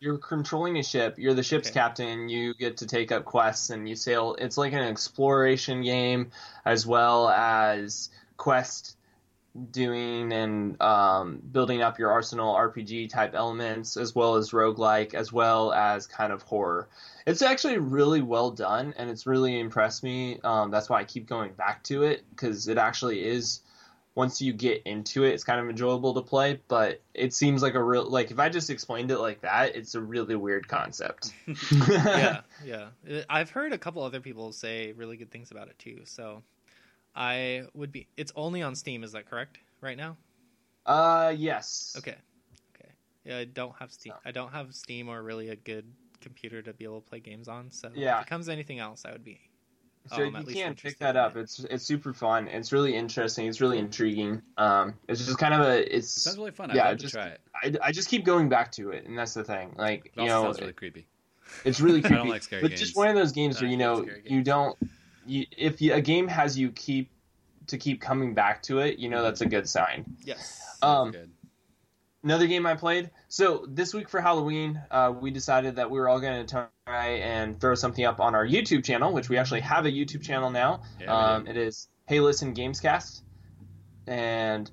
You're 0.00 0.18
controlling 0.18 0.78
a 0.78 0.82
ship. 0.82 1.14
You're 1.16 1.32
the 1.34 1.44
ship's 1.44 1.68
Okay. 1.68 1.74
captain. 1.74 2.28
You 2.28 2.54
get 2.54 2.78
to 2.78 2.86
take 2.86 3.12
up 3.12 3.24
quests 3.24 3.70
and 3.70 3.88
you 3.88 3.94
sail. 3.94 4.34
It's 4.36 4.58
like 4.58 4.72
an 4.72 4.80
exploration 4.80 5.82
game 5.82 6.32
as 6.64 6.84
well 6.84 7.28
as 7.28 8.10
quest 8.36 8.96
doing 9.70 10.32
and 10.32 10.80
um, 10.80 11.42
building 11.52 11.82
up 11.82 11.98
your 11.98 12.10
arsenal 12.10 12.54
RPG 12.54 13.10
type 13.10 13.34
elements 13.34 13.96
as 13.96 14.14
well 14.14 14.36
as 14.36 14.50
roguelike 14.50 15.14
as 15.14 15.32
well 15.32 15.72
as 15.72 16.06
kind 16.06 16.32
of 16.32 16.42
horror. 16.42 16.88
It's 17.26 17.42
actually 17.42 17.78
really 17.78 18.22
well 18.22 18.50
done 18.50 18.94
and 18.96 19.10
it's 19.10 19.26
really 19.26 19.58
impressed 19.58 20.02
me. 20.02 20.40
Um, 20.42 20.70
that's 20.70 20.88
why 20.88 21.00
I 21.00 21.04
keep 21.04 21.26
going 21.26 21.52
back 21.52 21.82
to 21.84 22.04
it 22.04 22.24
because 22.30 22.68
it 22.68 22.78
actually 22.78 23.24
is 23.24 23.60
once 24.14 24.42
you 24.42 24.52
get 24.52 24.82
into 24.84 25.24
it, 25.24 25.30
it's 25.30 25.44
kind 25.44 25.60
of 25.60 25.68
enjoyable 25.68 26.14
to 26.14 26.22
play. 26.22 26.60
But 26.68 27.00
it 27.14 27.32
seems 27.34 27.62
like 27.62 27.74
a 27.74 27.82
real 27.82 28.08
like 28.08 28.30
if 28.30 28.38
I 28.38 28.48
just 28.48 28.70
explained 28.70 29.10
it 29.10 29.18
like 29.18 29.42
that, 29.42 29.76
it's 29.76 29.94
a 29.94 30.00
really 30.00 30.36
weird 30.36 30.68
concept. 30.68 31.32
yeah, 31.88 32.40
yeah. 32.64 32.88
I've 33.28 33.50
heard 33.50 33.72
a 33.72 33.78
couple 33.78 34.02
other 34.02 34.20
people 34.20 34.52
say 34.52 34.92
really 34.92 35.16
good 35.16 35.30
things 35.30 35.50
about 35.50 35.68
it 35.68 35.78
too. 35.78 36.00
So 36.04 36.42
I 37.14 37.64
would 37.74 37.92
be. 37.92 38.08
It's 38.16 38.32
only 38.36 38.62
on 38.62 38.74
Steam. 38.74 39.04
Is 39.04 39.12
that 39.12 39.28
correct? 39.28 39.58
Right 39.80 39.96
now? 39.96 40.16
Uh, 40.86 41.32
yes. 41.36 41.94
Okay. 41.98 42.16
Okay. 42.76 42.90
Yeah, 43.24 43.38
I 43.38 43.44
don't 43.44 43.74
have 43.78 43.92
Steam. 43.92 44.12
I 44.24 44.30
don't 44.30 44.52
have 44.52 44.74
Steam 44.74 45.08
or 45.08 45.22
really 45.22 45.50
a 45.50 45.56
good 45.56 45.84
computer 46.20 46.62
to 46.62 46.72
be 46.72 46.84
able 46.84 47.00
to 47.00 47.08
play 47.08 47.20
games 47.20 47.48
on. 47.48 47.70
So 47.70 47.90
Yeah. 47.94 48.18
if 48.20 48.26
it 48.26 48.28
comes 48.30 48.46
to 48.46 48.52
anything 48.52 48.78
else, 48.78 49.04
I 49.04 49.12
would 49.12 49.24
be. 49.24 49.40
So 50.08 50.16
um, 50.16 50.34
you 50.34 50.42
least 50.42 50.58
can 50.58 50.74
pick 50.74 50.98
that 50.98 51.16
up. 51.16 51.36
it. 51.36 51.40
It's 51.42 51.60
it's 51.70 51.84
super 51.84 52.12
fun. 52.12 52.48
It's 52.48 52.72
really 52.72 52.96
interesting. 52.96 53.46
It's 53.46 53.60
really 53.60 53.78
intriguing. 53.78 54.42
Um, 54.56 54.94
it's 55.08 55.24
just 55.24 55.38
kind 55.38 55.54
of 55.54 55.60
a 55.60 55.96
it's 55.96 56.08
Sounds 56.10 56.36
really 56.38 56.50
fun. 56.50 56.70
yeah, 56.74 56.86
I'd 56.86 56.88
love 56.90 56.98
just- 56.98 57.14
try 57.14 57.26
it. 57.28 57.40
I, 57.54 57.72
I 57.88 57.92
just 57.92 58.08
keep 58.08 58.24
going 58.24 58.48
back 58.48 58.72
to 58.72 58.90
it, 58.90 59.06
and 59.06 59.16
that's 59.16 59.34
the 59.34 59.44
thing. 59.44 59.74
Like 59.78 60.06
It 60.06 60.12
you 60.16 60.22
also 60.22 60.34
know, 60.34 60.42
sounds 60.48 60.60
really 60.60 60.72
creepy. 60.72 61.06
it's 61.64 61.80
really 61.80 61.98
I 62.04 62.08
creepy. 62.08 62.14
don't 62.16 62.28
like 62.30 62.42
scary 62.42 62.62
but 62.62 62.68
games. 62.70 62.80
just 62.80 62.96
one 62.96 63.06
of 63.08 63.14
those 63.14 63.30
games 63.30 63.58
I 63.58 63.60
where 63.62 63.70
you 63.70 63.76
know 63.76 64.02
scary 64.02 64.22
you 64.26 64.42
don't. 64.42 64.76
You, 65.26 65.46
if 65.56 65.80
you, 65.80 65.94
a 65.94 66.00
game 66.00 66.28
has 66.28 66.58
you 66.58 66.70
keep 66.70 67.10
to 67.68 67.78
keep 67.78 68.00
coming 68.00 68.34
back 68.34 68.62
to 68.64 68.80
it, 68.80 68.98
you 68.98 69.08
know 69.08 69.22
that's 69.22 69.40
a 69.40 69.46
good 69.46 69.68
sign. 69.68 70.04
Yes. 70.24 70.60
Um, 70.82 71.12
Good. 71.12 71.30
another 72.24 72.46
game 72.46 72.66
I 72.66 72.74
played. 72.74 73.10
So 73.28 73.64
this 73.68 73.94
week 73.94 74.08
for 74.08 74.20
Halloween, 74.20 74.80
uh, 74.90 75.12
we 75.18 75.30
decided 75.30 75.76
that 75.76 75.90
we 75.90 75.98
were 75.98 76.08
all 76.08 76.20
going 76.20 76.44
to 76.44 76.68
try 76.86 77.06
and 77.06 77.60
throw 77.60 77.74
something 77.74 78.04
up 78.04 78.20
on 78.20 78.34
our 78.34 78.46
YouTube 78.46 78.84
channel, 78.84 79.12
which 79.12 79.28
we 79.28 79.38
actually 79.38 79.60
have 79.60 79.86
a 79.86 79.90
YouTube 79.90 80.22
channel 80.22 80.50
now. 80.50 80.82
Yeah, 81.00 81.06
we 81.06 81.12
um, 81.12 81.46
it 81.46 81.56
is 81.56 81.88
Hey 82.06 82.20
Listen 82.20 82.54
Gamescast, 82.54 83.22
and 84.06 84.70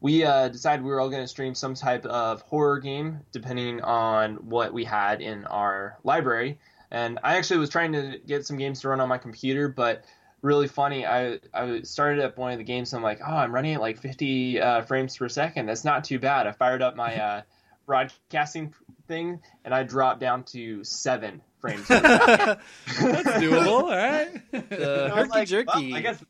we 0.00 0.24
uh, 0.24 0.48
decided 0.48 0.84
we 0.84 0.90
were 0.90 1.00
all 1.00 1.10
going 1.10 1.22
to 1.22 1.28
stream 1.28 1.54
some 1.54 1.74
type 1.74 2.04
of 2.06 2.42
horror 2.42 2.80
game, 2.80 3.20
depending 3.30 3.80
on 3.82 4.34
what 4.48 4.72
we 4.72 4.84
had 4.84 5.20
in 5.20 5.44
our 5.44 5.98
library. 6.02 6.58
And 6.92 7.18
I 7.24 7.36
actually 7.36 7.58
was 7.58 7.70
trying 7.70 7.92
to 7.92 8.20
get 8.24 8.46
some 8.46 8.58
games 8.58 8.82
to 8.82 8.88
run 8.90 9.00
on 9.00 9.08
my 9.08 9.16
computer, 9.16 9.66
but 9.66 10.04
really 10.42 10.68
funny. 10.68 11.06
I 11.06 11.38
I 11.54 11.80
started 11.82 12.22
up 12.22 12.36
one 12.36 12.52
of 12.52 12.58
the 12.58 12.64
games. 12.64 12.92
And 12.92 12.98
I'm 12.98 13.02
like, 13.02 13.20
oh, 13.26 13.34
I'm 13.34 13.52
running 13.52 13.74
at 13.74 13.80
like 13.80 13.98
50 13.98 14.60
uh, 14.60 14.82
frames 14.82 15.16
per 15.16 15.28
second. 15.30 15.66
That's 15.66 15.84
not 15.84 16.04
too 16.04 16.18
bad. 16.18 16.46
I 16.46 16.52
fired 16.52 16.82
up 16.82 16.94
my 16.94 17.16
uh, 17.20 17.42
broadcasting 17.86 18.74
thing, 19.08 19.40
and 19.64 19.74
I 19.74 19.84
dropped 19.84 20.20
down 20.20 20.44
to 20.44 20.84
seven 20.84 21.40
frames. 21.60 21.86
per 21.86 22.00
second. 22.02 22.60
That's 23.00 23.30
doable. 23.42 23.84
All 23.84 23.88
right. 23.88 24.28
The 24.68 25.10
I 25.14 25.22
like, 25.22 25.30
herky-jerky. 25.30 25.92
well, 25.92 25.96
I 25.96 26.00
guess 26.02 26.22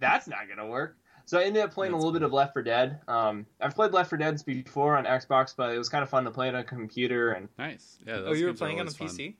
that's 0.00 0.26
not 0.26 0.48
gonna 0.48 0.66
work. 0.66 0.96
So 1.26 1.38
I 1.38 1.44
ended 1.44 1.62
up 1.62 1.72
playing 1.72 1.92
a 1.92 1.96
little 1.96 2.12
bit 2.12 2.22
of 2.22 2.32
Left 2.32 2.54
4 2.54 2.62
Dead. 2.62 2.98
Um, 3.06 3.46
I've 3.60 3.76
played 3.76 3.92
Left 3.92 4.10
4 4.10 4.18
Dead 4.18 4.42
before 4.44 4.96
on 4.96 5.04
Xbox, 5.04 5.54
but 5.56 5.72
it 5.72 5.78
was 5.78 5.88
kind 5.88 6.02
of 6.02 6.10
fun 6.10 6.24
to 6.24 6.32
play 6.32 6.48
it 6.48 6.54
on 6.56 6.60
a 6.60 6.64
computer. 6.64 7.30
And 7.30 7.48
nice. 7.56 7.98
Yeah. 8.04 8.22
oh, 8.26 8.32
you 8.32 8.46
were 8.46 8.54
playing 8.54 8.80
on 8.80 8.88
a. 8.88 8.90
PC. 8.90 9.34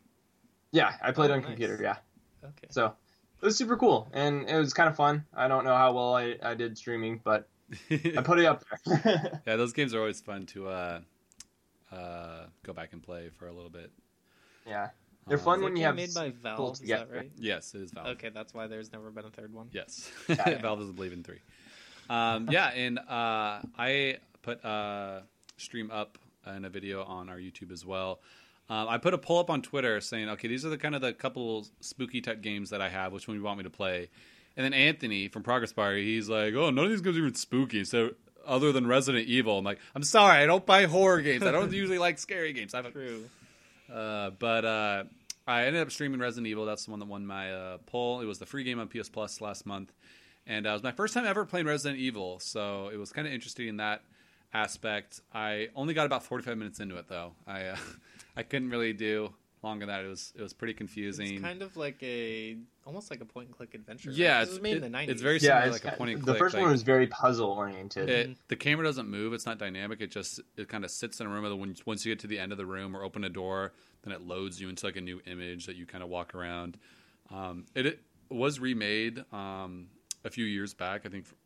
Yeah, 0.72 0.94
I 1.02 1.12
played 1.12 1.30
Oh, 1.30 1.34
on 1.34 1.40
nice. 1.40 1.46
computer. 1.48 1.78
Yeah, 1.82 1.96
Okay. 2.44 2.66
so 2.70 2.86
it 3.40 3.44
was 3.44 3.56
super 3.56 3.76
cool, 3.76 4.08
and 4.12 4.48
it 4.48 4.56
was 4.56 4.72
kind 4.74 4.88
of 4.88 4.96
fun. 4.96 5.24
I 5.34 5.48
don't 5.48 5.64
know 5.64 5.76
how 5.76 5.92
well 5.92 6.14
I, 6.14 6.36
I 6.42 6.54
did 6.54 6.76
streaming, 6.78 7.20
but 7.22 7.48
I 7.90 8.22
put 8.24 8.38
it 8.38 8.46
up 8.46 8.64
there. 8.86 9.40
yeah, 9.46 9.56
those 9.56 9.72
games 9.72 9.94
are 9.94 9.98
always 10.00 10.20
fun 10.20 10.46
to 10.46 10.68
uh, 10.68 11.00
uh, 11.92 12.46
go 12.62 12.72
back 12.72 12.92
and 12.92 13.02
play 13.02 13.30
for 13.38 13.46
a 13.46 13.52
little 13.52 13.70
bit. 13.70 13.90
yeah, 14.66 14.88
they're 15.28 15.38
Um, 15.38 15.44
fun 15.44 15.58
Is 15.58 15.64
when 15.64 15.76
you 15.76 15.84
have 15.84 15.96
made 15.96 16.14
by 16.14 16.28
s- 16.28 16.32
Valve. 16.42 16.56
pulled 16.56 16.80
Is 16.82 16.88
that 16.88 17.10
right? 17.10 17.30
Yes, 17.36 17.74
it 17.74 17.82
is 17.82 17.92
Valve. 17.92 18.08
Okay, 18.08 18.30
that's 18.30 18.54
why 18.54 18.66
there's 18.66 18.92
never 18.92 19.10
been 19.10 19.24
a 19.26 19.30
third 19.30 19.52
one. 19.52 19.68
Yes, 19.72 20.10
Yeah. 20.28 20.58
Valve 20.58 20.78
doesn't 20.80 20.96
believe 20.96 21.12
in 21.12 21.22
three. 21.22 21.40
Um, 22.10 22.48
yeah, 22.50 22.68
and 22.68 22.98
uh, 22.98 23.60
I 23.78 24.18
put 24.42 24.64
uh, 24.64 25.20
stream 25.56 25.90
up 25.90 26.18
in 26.46 26.64
a 26.64 26.68
video 26.70 27.04
on 27.04 27.28
our 27.28 27.36
YouTube 27.36 27.70
as 27.72 27.86
well. 27.86 28.20
Um, 28.68 28.88
I 28.88 28.98
put 28.98 29.12
a 29.12 29.18
poll 29.18 29.38
up 29.38 29.50
on 29.50 29.60
Twitter 29.60 30.00
saying, 30.00 30.28
okay, 30.30 30.48
these 30.48 30.64
are 30.64 30.70
the 30.70 30.78
kind 30.78 30.94
of 30.94 31.00
the 31.00 31.12
couple 31.12 31.66
spooky 31.80 32.20
type 32.20 32.40
games 32.40 32.70
that 32.70 32.80
I 32.80 32.88
have. 32.88 33.12
Which 33.12 33.28
one 33.28 33.36
you 33.36 33.42
want 33.42 33.58
me 33.58 33.64
to 33.64 33.70
play? 33.70 34.08
And 34.56 34.64
then 34.64 34.72
Anthony 34.72 35.28
from 35.28 35.42
Progress 35.42 35.72
Bar, 35.72 35.94
he's 35.94 36.28
like, 36.28 36.54
oh, 36.54 36.70
none 36.70 36.84
of 36.84 36.90
these 36.90 37.00
games 37.00 37.16
are 37.16 37.20
even 37.20 37.34
spooky. 37.34 37.84
So 37.84 38.10
other 38.46 38.72
than 38.72 38.86
Resident 38.86 39.26
Evil, 39.26 39.58
I'm 39.58 39.64
like, 39.64 39.78
I'm 39.94 40.02
sorry, 40.02 40.42
I 40.42 40.46
don't 40.46 40.64
buy 40.64 40.84
horror 40.84 41.20
games. 41.20 41.42
I 41.42 41.52
don't 41.52 41.72
usually 41.72 41.98
like 41.98 42.18
scary 42.18 42.52
games. 42.52 42.74
I 42.74 42.82
True. 42.82 43.28
uh, 43.92 44.30
but 44.30 44.64
uh, 44.64 45.04
I 45.46 45.64
ended 45.64 45.82
up 45.82 45.90
streaming 45.90 46.20
Resident 46.20 46.46
Evil. 46.46 46.64
That's 46.64 46.84
the 46.84 46.90
one 46.90 47.00
that 47.00 47.08
won 47.08 47.26
my 47.26 47.52
uh, 47.52 47.78
poll. 47.86 48.20
It 48.20 48.26
was 48.26 48.38
the 48.38 48.46
free 48.46 48.64
game 48.64 48.78
on 48.78 48.88
PS 48.88 49.08
Plus 49.08 49.40
last 49.40 49.66
month, 49.66 49.92
and 50.46 50.66
uh, 50.66 50.70
it 50.70 50.72
was 50.74 50.82
my 50.82 50.92
first 50.92 51.14
time 51.14 51.24
ever 51.24 51.44
playing 51.44 51.66
Resident 51.66 52.00
Evil. 52.00 52.38
So 52.40 52.88
it 52.88 52.96
was 52.96 53.12
kind 53.12 53.26
of 53.26 53.32
interesting 53.32 53.68
in 53.68 53.78
that 53.78 54.02
aspect. 54.52 55.20
I 55.32 55.68
only 55.74 55.94
got 55.94 56.06
about 56.06 56.22
45 56.24 56.56
minutes 56.58 56.80
into 56.80 56.96
it 56.96 57.08
though. 57.08 57.32
I 57.46 57.64
uh, 57.66 57.76
I 58.36 58.42
couldn't 58.42 58.70
really 58.70 58.92
do 58.92 59.32
longer 59.62 59.86
than 59.86 59.94
that. 59.94 60.04
It 60.04 60.08
was 60.08 60.32
it 60.36 60.42
was 60.42 60.52
pretty 60.52 60.74
confusing. 60.74 61.34
It's 61.34 61.42
kind 61.42 61.62
of 61.62 61.76
like 61.76 62.02
a 62.02 62.56
almost 62.84 63.10
like 63.10 63.20
a 63.20 63.24
point 63.24 63.46
and 63.48 63.56
click 63.56 63.74
adventure. 63.74 64.10
yeah, 64.10 64.40
This 64.40 64.48
it's 64.48 64.54
was 64.58 64.62
made 64.62 64.76
it- 64.76 64.82
in 64.82 64.92
the 64.92 64.98
90s. 64.98 65.08
It's 65.08 65.22
very 65.22 65.34
yeah, 65.36 65.40
similar, 65.40 65.62
it's 65.66 65.72
like 65.72 65.82
a 65.84 65.86
kind- 65.88 65.98
point 65.98 66.10
and 66.12 66.20
the 66.22 66.24
click. 66.24 66.38
first 66.38 66.54
like- 66.54 66.62
one 66.62 66.72
was 66.72 66.82
very 66.82 67.06
puzzle 67.06 67.50
oriented. 67.50 68.08
it, 68.08 68.36
the 68.48 68.56
camera 68.56 68.84
doesn't 68.84 69.08
move. 69.08 69.32
It's 69.32 69.46
not 69.46 69.58
dynamic. 69.58 70.00
It 70.00 70.10
just 70.10 70.40
it 70.56 70.68
kind 70.68 70.84
of 70.84 70.90
sits 70.90 71.20
in 71.20 71.26
a 71.26 71.30
room. 71.30 71.44
When, 71.60 71.76
once 71.86 72.04
you 72.04 72.12
get 72.12 72.20
to 72.20 72.26
the 72.26 72.38
end 72.38 72.52
of 72.52 72.58
the 72.58 72.66
room 72.66 72.96
or 72.96 73.04
open 73.04 73.24
a 73.24 73.28
door, 73.28 73.72
then 74.02 74.12
it 74.12 74.22
loads 74.22 74.60
you 74.60 74.68
into 74.68 74.84
like 74.86 74.96
a 74.96 75.00
new 75.00 75.20
image 75.26 75.66
that 75.66 75.76
you 75.76 75.86
kind 75.86 76.02
of 76.02 76.10
walk 76.10 76.34
around. 76.34 76.76
Um, 77.30 77.66
it, 77.74 77.86
it 77.86 78.00
was 78.28 78.58
remade 78.60 79.24
um, 79.32 79.86
a 80.24 80.30
few 80.30 80.44
years 80.44 80.74
back, 80.74 81.02
I 81.06 81.08
think, 81.08 81.24
for 81.26 81.36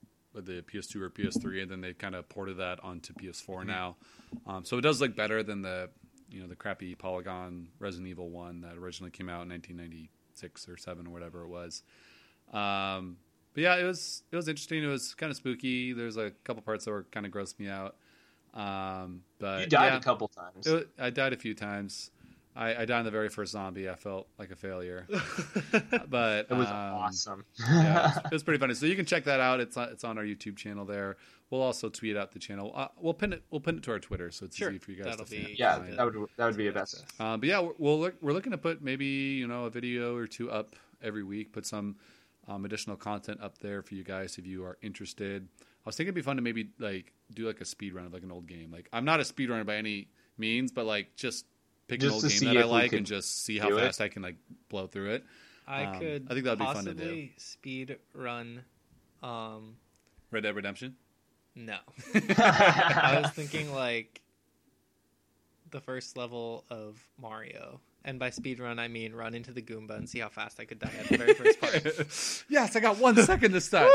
the 0.44 0.62
PS2 0.62 0.96
or 1.02 1.10
PS3, 1.10 1.62
and 1.62 1.70
then 1.70 1.80
they 1.80 1.92
kind 1.92 2.14
of 2.14 2.28
ported 2.28 2.58
that 2.58 2.82
onto 2.82 3.12
PS4 3.14 3.66
now. 3.66 3.96
Um, 4.46 4.64
so 4.64 4.78
it 4.78 4.82
does 4.82 5.00
look 5.00 5.16
better 5.16 5.42
than 5.42 5.62
the 5.62 5.88
you 6.30 6.40
know 6.40 6.48
the 6.48 6.56
crappy 6.56 6.94
Polygon 6.94 7.68
Resident 7.78 8.08
Evil 8.08 8.28
one 8.30 8.60
that 8.62 8.76
originally 8.76 9.10
came 9.10 9.28
out 9.28 9.42
in 9.42 9.48
1996 9.48 10.68
or 10.68 10.76
seven 10.76 11.06
or 11.06 11.10
whatever 11.10 11.42
it 11.42 11.48
was. 11.48 11.82
Um, 12.52 13.16
but 13.54 13.62
yeah, 13.62 13.76
it 13.76 13.84
was 13.84 14.22
it 14.30 14.36
was 14.36 14.48
interesting. 14.48 14.82
It 14.82 14.88
was 14.88 15.14
kind 15.14 15.30
of 15.30 15.36
spooky. 15.36 15.92
There's 15.92 16.16
a 16.16 16.30
couple 16.44 16.62
parts 16.62 16.84
that 16.84 16.90
were 16.90 17.06
kind 17.10 17.26
of 17.26 17.32
grossed 17.32 17.58
me 17.58 17.68
out. 17.68 17.96
Um, 18.54 19.22
but 19.38 19.60
you 19.60 19.66
died 19.66 19.92
yeah, 19.92 19.96
a 19.98 20.00
couple 20.00 20.28
times. 20.28 20.66
it 20.66 20.88
I 20.98 21.10
died 21.10 21.32
a 21.32 21.36
few 21.36 21.54
times. 21.54 22.10
I, 22.56 22.82
I 22.82 22.84
died 22.86 23.00
in 23.00 23.04
the 23.04 23.10
very 23.10 23.28
first 23.28 23.52
zombie. 23.52 23.88
I 23.88 23.94
felt 23.96 24.28
like 24.38 24.50
a 24.50 24.56
failure, 24.56 25.06
but 26.08 26.46
it 26.50 26.54
was 26.54 26.68
um, 26.68 26.74
awesome. 26.74 27.44
yeah, 27.68 27.98
it 27.98 28.14
was, 28.14 28.16
it 28.26 28.32
was 28.32 28.42
pretty 28.42 28.58
funny. 28.58 28.74
So 28.74 28.86
you 28.86 28.96
can 28.96 29.04
check 29.06 29.24
that 29.24 29.40
out. 29.40 29.60
It's 29.60 29.76
on, 29.76 29.88
it's 29.90 30.04
on 30.04 30.18
our 30.18 30.24
YouTube 30.24 30.56
channel 30.56 30.84
there. 30.84 31.16
We'll 31.50 31.62
also 31.62 31.88
tweet 31.88 32.16
out 32.16 32.32
the 32.32 32.38
channel. 32.38 32.72
Uh, 32.74 32.88
we'll 32.98 33.14
pin 33.14 33.32
it. 33.32 33.42
We'll 33.50 33.60
pin 33.60 33.76
it 33.76 33.82
to 33.84 33.92
our 33.92 33.98
Twitter, 34.00 34.30
so 34.30 34.46
it's 34.46 34.56
Sure. 34.56 34.70
easy 34.70 34.78
for 34.78 34.90
you 34.90 34.96
guys 34.96 35.12
That'll 35.12 35.24
to 35.26 35.30
be- 35.30 35.44
find. 35.44 35.58
yeah, 35.58 35.76
find 35.78 35.98
that 35.98 36.04
would 36.04 36.28
that 36.36 36.46
would 36.46 36.56
be 36.56 36.68
a 36.68 36.72
best. 36.72 37.04
Uh, 37.20 37.36
but 37.36 37.48
yeah, 37.48 37.60
we're, 37.60 37.72
we'll 37.78 38.00
look, 38.00 38.14
we're 38.20 38.32
looking 38.32 38.52
to 38.52 38.58
put 38.58 38.82
maybe 38.82 39.06
you 39.06 39.46
know 39.46 39.64
a 39.66 39.70
video 39.70 40.16
or 40.16 40.26
two 40.26 40.50
up 40.50 40.74
every 41.02 41.22
week. 41.22 41.52
Put 41.52 41.66
some 41.66 41.96
um, 42.48 42.64
additional 42.64 42.96
content 42.96 43.40
up 43.42 43.58
there 43.58 43.82
for 43.82 43.94
you 43.94 44.02
guys 44.04 44.38
if 44.38 44.46
you 44.46 44.64
are 44.64 44.78
interested. 44.82 45.46
I 45.60 45.88
was 45.88 45.96
thinking 45.96 46.08
it'd 46.08 46.14
be 46.16 46.22
fun 46.22 46.36
to 46.36 46.42
maybe 46.42 46.70
like 46.80 47.12
do 47.32 47.46
like 47.46 47.60
a 47.60 47.64
speed 47.64 47.94
run 47.94 48.06
of 48.06 48.12
like 48.12 48.24
an 48.24 48.32
old 48.32 48.46
game. 48.48 48.72
Like 48.72 48.88
I'm 48.92 49.04
not 49.04 49.20
a 49.20 49.24
speed 49.24 49.50
runner 49.50 49.62
by 49.64 49.76
any 49.76 50.08
means, 50.38 50.72
but 50.72 50.84
like 50.86 51.14
just 51.16 51.44
pick 51.88 52.00
Just 52.00 52.08
an 52.10 52.14
old 52.14 52.22
to 52.22 52.28
game 52.28 52.38
see 52.38 52.46
that 52.46 52.56
I 52.56 52.60
if 52.60 52.66
we 52.66 52.70
like 52.72 52.92
and 52.92 53.06
just 53.06 53.44
see 53.44 53.58
how 53.58 53.68
do 53.68 53.78
it. 53.78 53.82
fast 53.82 54.00
I 54.00 54.08
can 54.08 54.22
like 54.22 54.36
blow 54.68 54.86
through 54.86 55.10
it. 55.12 55.24
I 55.66 55.84
Um, 55.84 55.98
could 56.00 56.26
I 56.30 56.34
think 56.34 56.44
that'd 56.44 56.58
be 56.58 56.64
fun 56.64 56.84
to 56.84 56.94
do. 56.94 57.28
speed 57.36 57.96
run. 58.14 58.62
Um, 59.22 59.76
Red 60.30 60.42
Dead 60.44 60.54
Redemption. 60.54 60.94
no, 61.54 61.78
I 62.14 63.20
was 63.22 63.30
thinking 63.34 63.72
like 63.72 64.20
the 65.70 65.80
first 65.80 66.16
level 66.16 66.64
of 66.70 67.02
Mario, 67.20 67.80
and 68.04 68.18
by 68.18 68.30
speed 68.30 68.60
run 68.60 68.78
I 68.78 68.88
mean 68.88 69.12
run 69.14 69.34
into 69.34 69.52
the 69.52 69.62
Goomba 69.62 69.96
and 69.96 70.08
see 70.08 70.20
how 70.20 70.28
fast 70.28 70.60
I 70.60 70.64
could 70.64 70.78
die 70.78 70.92
at 71.00 71.08
the 71.08 71.16
very 71.18 71.34
first 71.34 71.60
part. 71.60 72.44
yes, 72.48 72.76
I 72.76 72.80
got 72.80 72.98
one 72.98 73.16
second 73.16 73.52
to 73.52 73.60
start. 73.60 73.90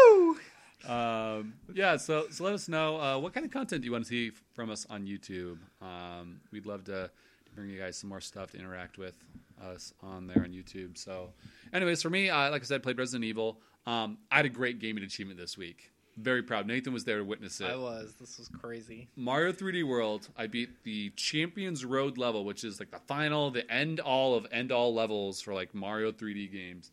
Um, 0.88 1.54
yeah, 1.74 1.98
so 1.98 2.26
so 2.32 2.44
let 2.44 2.54
us 2.54 2.68
know 2.68 3.00
uh, 3.00 3.18
what 3.20 3.34
kind 3.34 3.46
of 3.46 3.52
content 3.52 3.82
do 3.82 3.86
you 3.86 3.92
want 3.92 4.04
to 4.06 4.10
see 4.10 4.32
from 4.54 4.70
us 4.72 4.86
on 4.89 5.06
YouTube. 5.06 5.60
Um, 5.82 6.42
we'd 6.52 6.66
love 6.66 6.84
to, 6.86 6.92
to 6.92 7.12
bring 7.56 7.70
you 7.70 7.80
guys 7.80 7.97
some 7.97 8.10
more 8.10 8.22
stuff 8.22 8.52
to 8.52 8.58
interact 8.58 8.97
with 8.97 9.16
us 9.62 9.93
on 10.02 10.28
there 10.28 10.43
on 10.43 10.52
YouTube. 10.52 10.97
So, 10.97 11.30
anyways, 11.74 12.02
for 12.02 12.10
me, 12.10 12.30
uh, 12.30 12.49
like 12.52 12.62
I 12.62 12.66
said, 12.66 12.84
played 12.84 12.97
Resident 12.97 13.26
Evil. 13.26 13.60
Um, 13.86 14.18
I 14.32 14.38
had 14.38 14.45
a 14.45 14.49
great 14.49 14.80
gaming 14.80 15.04
achievement 15.04 15.39
this 15.39 15.58
week. 15.58 15.91
Very 16.18 16.43
proud. 16.43 16.68
Nathan 16.68 16.93
was 16.93 17.06
there 17.06 17.18
to 17.18 17.24
witness 17.24 17.62
it. 17.62 17.68
I 17.70 17.76
was. 17.76 18.14
This 18.20 18.38
was 18.38 18.47
crazy. 18.49 19.08
Mario 19.16 19.52
3D 19.52 19.84
World, 19.84 20.28
I 20.38 20.47
beat 20.47 20.84
the 20.84 21.10
Champions 21.12 21.86
Road 21.86 22.18
level, 22.18 22.43
which 22.43 22.64
is 22.64 22.80
like 22.80 22.91
the 22.91 22.99
final, 22.99 23.49
the 23.49 23.70
end 23.72 23.99
all 23.99 24.36
of 24.36 24.45
end 24.52 24.72
all 24.72 24.93
levels 24.93 25.41
for 25.41 25.54
like 25.54 25.74
Mario 25.74 26.12
3D 26.12 26.52
games. 26.52 26.91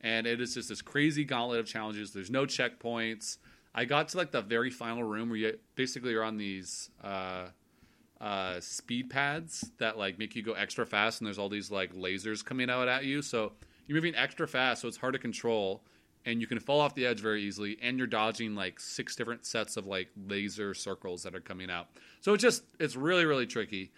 And 0.00 0.26
it 0.26 0.40
is 0.40 0.54
just 0.54 0.68
this 0.68 0.80
crazy 0.80 1.24
gauntlet 1.24 1.60
of 1.60 1.66
challenges. 1.66 2.12
There's 2.12 2.30
no 2.30 2.46
checkpoints. 2.46 3.38
I 3.74 3.84
got 3.84 4.08
to 4.08 4.16
like 4.16 4.30
the 4.30 4.40
very 4.40 4.70
final 4.70 5.02
room 5.02 5.28
where 5.28 5.38
you 5.38 5.58
basically 5.74 6.14
are 6.14 6.22
on 6.22 6.36
these 6.36 6.90
uh, 7.02 7.46
uh, 8.20 8.60
speed 8.60 9.08
pads 9.10 9.70
that 9.78 9.96
like 9.96 10.18
make 10.18 10.36
you 10.36 10.42
go 10.42 10.52
extra 10.52 10.84
fast, 10.84 11.20
and 11.20 11.26
there's 11.26 11.38
all 11.38 11.48
these 11.48 11.70
like 11.70 11.94
lasers 11.94 12.44
coming 12.44 12.68
out 12.70 12.88
at 12.88 13.04
you. 13.04 13.22
So 13.22 13.52
you're 13.86 13.96
moving 13.96 14.14
extra 14.14 14.46
fast, 14.46 14.82
so 14.82 14.88
it's 14.88 14.96
hard 14.96 15.14
to 15.14 15.18
control, 15.18 15.82
and 16.24 16.40
you 16.40 16.46
can 16.46 16.58
fall 16.58 16.80
off 16.80 16.94
the 16.94 17.06
edge 17.06 17.20
very 17.20 17.42
easily. 17.42 17.78
And 17.80 17.98
you're 17.98 18.06
dodging 18.06 18.54
like 18.54 18.78
six 18.78 19.16
different 19.16 19.46
sets 19.46 19.76
of 19.76 19.86
like 19.86 20.08
laser 20.28 20.74
circles 20.74 21.22
that 21.22 21.34
are 21.34 21.40
coming 21.40 21.70
out. 21.70 21.88
So 22.20 22.34
it's 22.34 22.42
just 22.42 22.62
it's 22.78 22.96
really 22.96 23.24
really 23.24 23.46
tricky. 23.46 23.92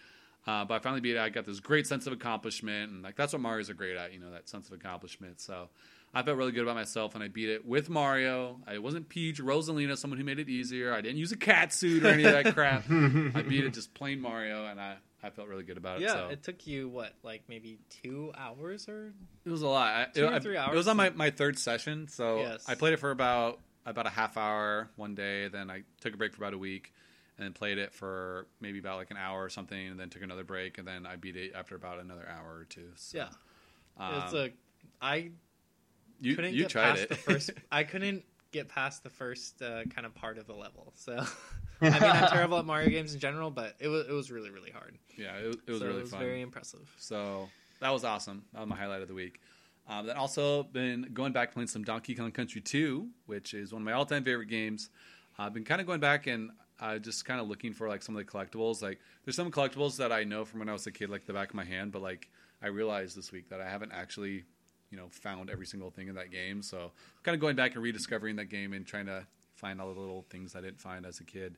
Uh, 0.45 0.65
but 0.65 0.75
I 0.75 0.79
finally 0.81 1.01
beat 1.01 1.15
it. 1.15 1.21
I 1.21 1.29
got 1.29 1.47
this 1.47 1.61
great 1.61 1.87
sense 1.87 2.07
of 2.09 2.13
accomplishment, 2.13 2.91
and 2.91 3.03
like 3.03 3.17
that's 3.17 3.33
what 3.33 3.43
Mario's 3.43 3.71
are 3.71 3.75
great 3.75 3.97
at, 3.97 4.13
you 4.13 4.19
know, 4.19 4.33
that 4.33 4.49
sense 4.49 4.67
of 4.69 4.75
accomplishment. 4.75 5.41
So 5.41 5.69
I 6.15 6.23
felt 6.23 6.37
really 6.37 6.53
good 6.53 6.63
about 6.63 6.75
myself 6.75 7.15
and 7.15 7.25
I 7.25 7.29
beat 7.29 7.49
it 7.49 7.65
with 7.67 7.89
Mario. 7.89 8.61
I 8.67 8.79
wasn't 8.79 9.09
Peach, 9.09 9.41
Rosalina, 9.41 9.97
someone 9.97 10.19
who 10.19 10.25
made 10.25 10.39
it 10.39 10.49
easier. 10.49 10.93
I 10.93 11.01
didn't 11.01 11.17
use 11.17 11.33
a 11.33 11.37
cat 11.39 11.73
suit 11.73 12.05
or 12.05 12.09
any 12.09 12.25
of 12.25 12.33
that 12.33 12.55
crap. 12.55 12.85
I 12.91 13.43
beat 13.43 13.65
it 13.65 13.73
just 13.73 13.95
plain 13.95 14.21
Mario, 14.21 14.67
and 14.67 14.79
I, 14.79 14.97
I 15.23 15.31
felt 15.31 15.49
really 15.49 15.63
good 15.63 15.79
about 15.79 16.01
it. 16.01 16.03
Yeah, 16.03 16.13
so. 16.13 16.29
it 16.29 16.43
took 16.43 16.67
you 16.67 16.89
what, 16.89 17.15
like 17.23 17.45
maybe 17.49 17.79
two 18.03 18.31
hours 18.37 18.89
or 18.89 19.15
It 19.47 19.51
was 19.51 19.63
a 19.63 19.69
lot. 19.69 19.95
I, 19.95 20.07
Two 20.13 20.27
it, 20.27 20.33
or 20.35 20.41
three 20.41 20.57
I- 20.59 20.71
It 20.71 20.77
was 20.77 20.89
on 20.89 20.99
my, 20.99 21.11
my 21.11 21.31
third 21.31 21.59
session, 21.59 22.09
so 22.09 22.39
Yes. 22.41 22.65
I 22.69 22.75
played 22.75 22.93
it 22.93 22.99
for 22.99 23.11
about 23.11 23.61
about 23.87 24.07
a 24.07 24.11
half 24.11 24.37
hour 24.37 24.91
one 24.97 25.15
day. 25.15 25.49
Then 25.49 25.71
I 25.71 25.83
took 26.01 26.15
a 26.15 26.17
break 26.17 26.35
for 26.35 26.43
about 26.43 26.53
a 26.53 26.59
week, 26.59 26.93
and 27.39 27.47
then 27.47 27.55
played 27.55 27.79
it 27.79 27.95
for 27.95 28.47
maybe 28.61 28.79
about 28.79 28.99
like 28.99 29.11
an 29.11 29.17
hour 29.17 29.43
or 29.43 29.49
something, 29.49 29.89
and 29.89 29.99
then 29.99 30.11
took 30.11 30.23
another 30.23 30.45
break, 30.45 30.77
and 30.77 30.87
then 30.87 31.07
I 31.07 31.17
beat 31.17 31.37
it 31.37 31.53
after 31.55 31.75
about 31.75 32.01
another 32.01 32.29
hour 32.29 32.55
or 32.59 32.65
two. 32.65 32.91
So, 32.97 33.19
yeah. 33.19 33.29
um, 33.97 34.23
it's 34.25 34.35
a 34.35 34.51
I 35.01 35.31
you 36.23 36.37
couldn't 36.37 36.55
you 36.55 36.63
get 36.63 36.71
tried 36.71 36.91
past 36.91 37.03
it. 37.03 37.09
the 37.11 37.15
first. 37.17 37.51
I 37.73 37.85
couldn't 37.85 38.25
get 38.53 38.69
past 38.69 39.03
the 39.03 39.11
first 39.11 39.61
uh, 39.63 39.85
kind 39.95 40.07
of 40.07 40.15
part 40.15 40.39
of 40.39 40.47
the 40.47 40.55
level. 40.55 40.93
So 40.97 41.13
I 41.83 41.91
mean, 41.91 42.03
I'm 42.03 42.29
terrible 42.29 42.59
at 42.59 42.65
Mario 42.65 42.91
games 42.91 43.15
in 43.15 43.21
general, 43.21 43.51
but 43.51 43.75
it 43.81 43.89
was 43.89 44.07
it 44.07 44.13
was 44.13 44.31
really 44.31 44.51
really 44.51 44.71
hard. 44.71 44.99
yeah, 45.17 45.35
it, 45.37 45.57
it 45.67 45.71
was 45.71 45.81
so 45.81 45.87
really 45.87 45.99
it 45.99 46.03
was 46.03 46.11
fun. 46.11 46.21
very 46.21 46.41
impressive. 46.41 46.95
So 46.99 47.49
that 47.81 47.91
was 47.91 48.05
awesome. 48.05 48.45
That 48.53 48.61
was 48.61 48.69
my 48.69 48.77
highlight 48.77 49.03
of 49.03 49.09
the 49.09 49.15
week. 49.15 49.41
Um, 49.89 50.07
then 50.07 50.17
also 50.17 50.63
been 50.63 51.11
going 51.13 51.33
back 51.33 51.53
playing 51.53 51.67
some 51.67 51.83
Donkey 51.83 52.15
Kong 52.15 52.31
Country 52.31 52.61
2, 52.61 53.09
which 53.27 53.53
is 53.53 53.73
one 53.73 53.83
of 53.83 53.85
my 53.85 53.93
all-time 53.93 54.23
favorite 54.23 54.47
games. 54.47 54.91
I've 55.37 55.53
been 55.53 55.65
kind 55.65 55.81
of 55.81 55.89
going 55.89 55.99
back 55.99 56.29
and 56.29 56.51
uh, 56.79 56.99
just 56.99 57.25
kind 57.25 57.41
of 57.41 57.49
looking 57.49 57.73
for 57.73 57.89
like 57.89 58.03
some 58.03 58.17
of 58.17 58.25
the 58.25 58.31
collectibles. 58.31 58.81
Like 58.81 59.01
there's 59.25 59.35
some 59.35 59.51
collectibles 59.51 59.97
that 59.97 60.13
I 60.13 60.23
know 60.23 60.45
from 60.45 60.61
when 60.61 60.69
I 60.69 60.73
was 60.73 60.87
a 60.87 60.93
kid, 60.93 61.11
like 61.11 61.27
the 61.27 61.33
back 61.33 61.49
of 61.49 61.55
my 61.55 61.65
hand, 61.65 61.91
but 61.91 62.01
like 62.03 62.29
I 62.63 62.69
realized 62.69 63.17
this 63.17 63.33
week 63.33 63.49
that 63.49 63.61
I 63.61 63.69
haven't 63.69 63.93
actually, 63.93 64.45
you 64.93 64.97
know, 64.99 65.09
found 65.11 65.51
every 65.51 65.67
single 65.67 65.91
thing 65.91 66.07
in 66.07 66.15
that 66.15 66.31
game. 66.31 66.63
So 66.63 66.93
kind 67.25 67.35
of 67.35 67.41
going 67.41 67.57
back 67.57 67.75
and 67.75 67.83
rediscovering 67.83 68.37
that 68.37 68.45
game 68.51 68.73
and 68.75 68.87
trying 68.87 69.07
to 69.07 69.27
find 69.57 69.81
all 69.81 69.93
the 69.93 69.99
little 69.99 70.25
things 70.31 70.55
I 70.55 70.61
didn't 70.61 70.81
find 70.81 71.05
as 71.05 71.19
a 71.19 71.25
kid. 71.25 71.57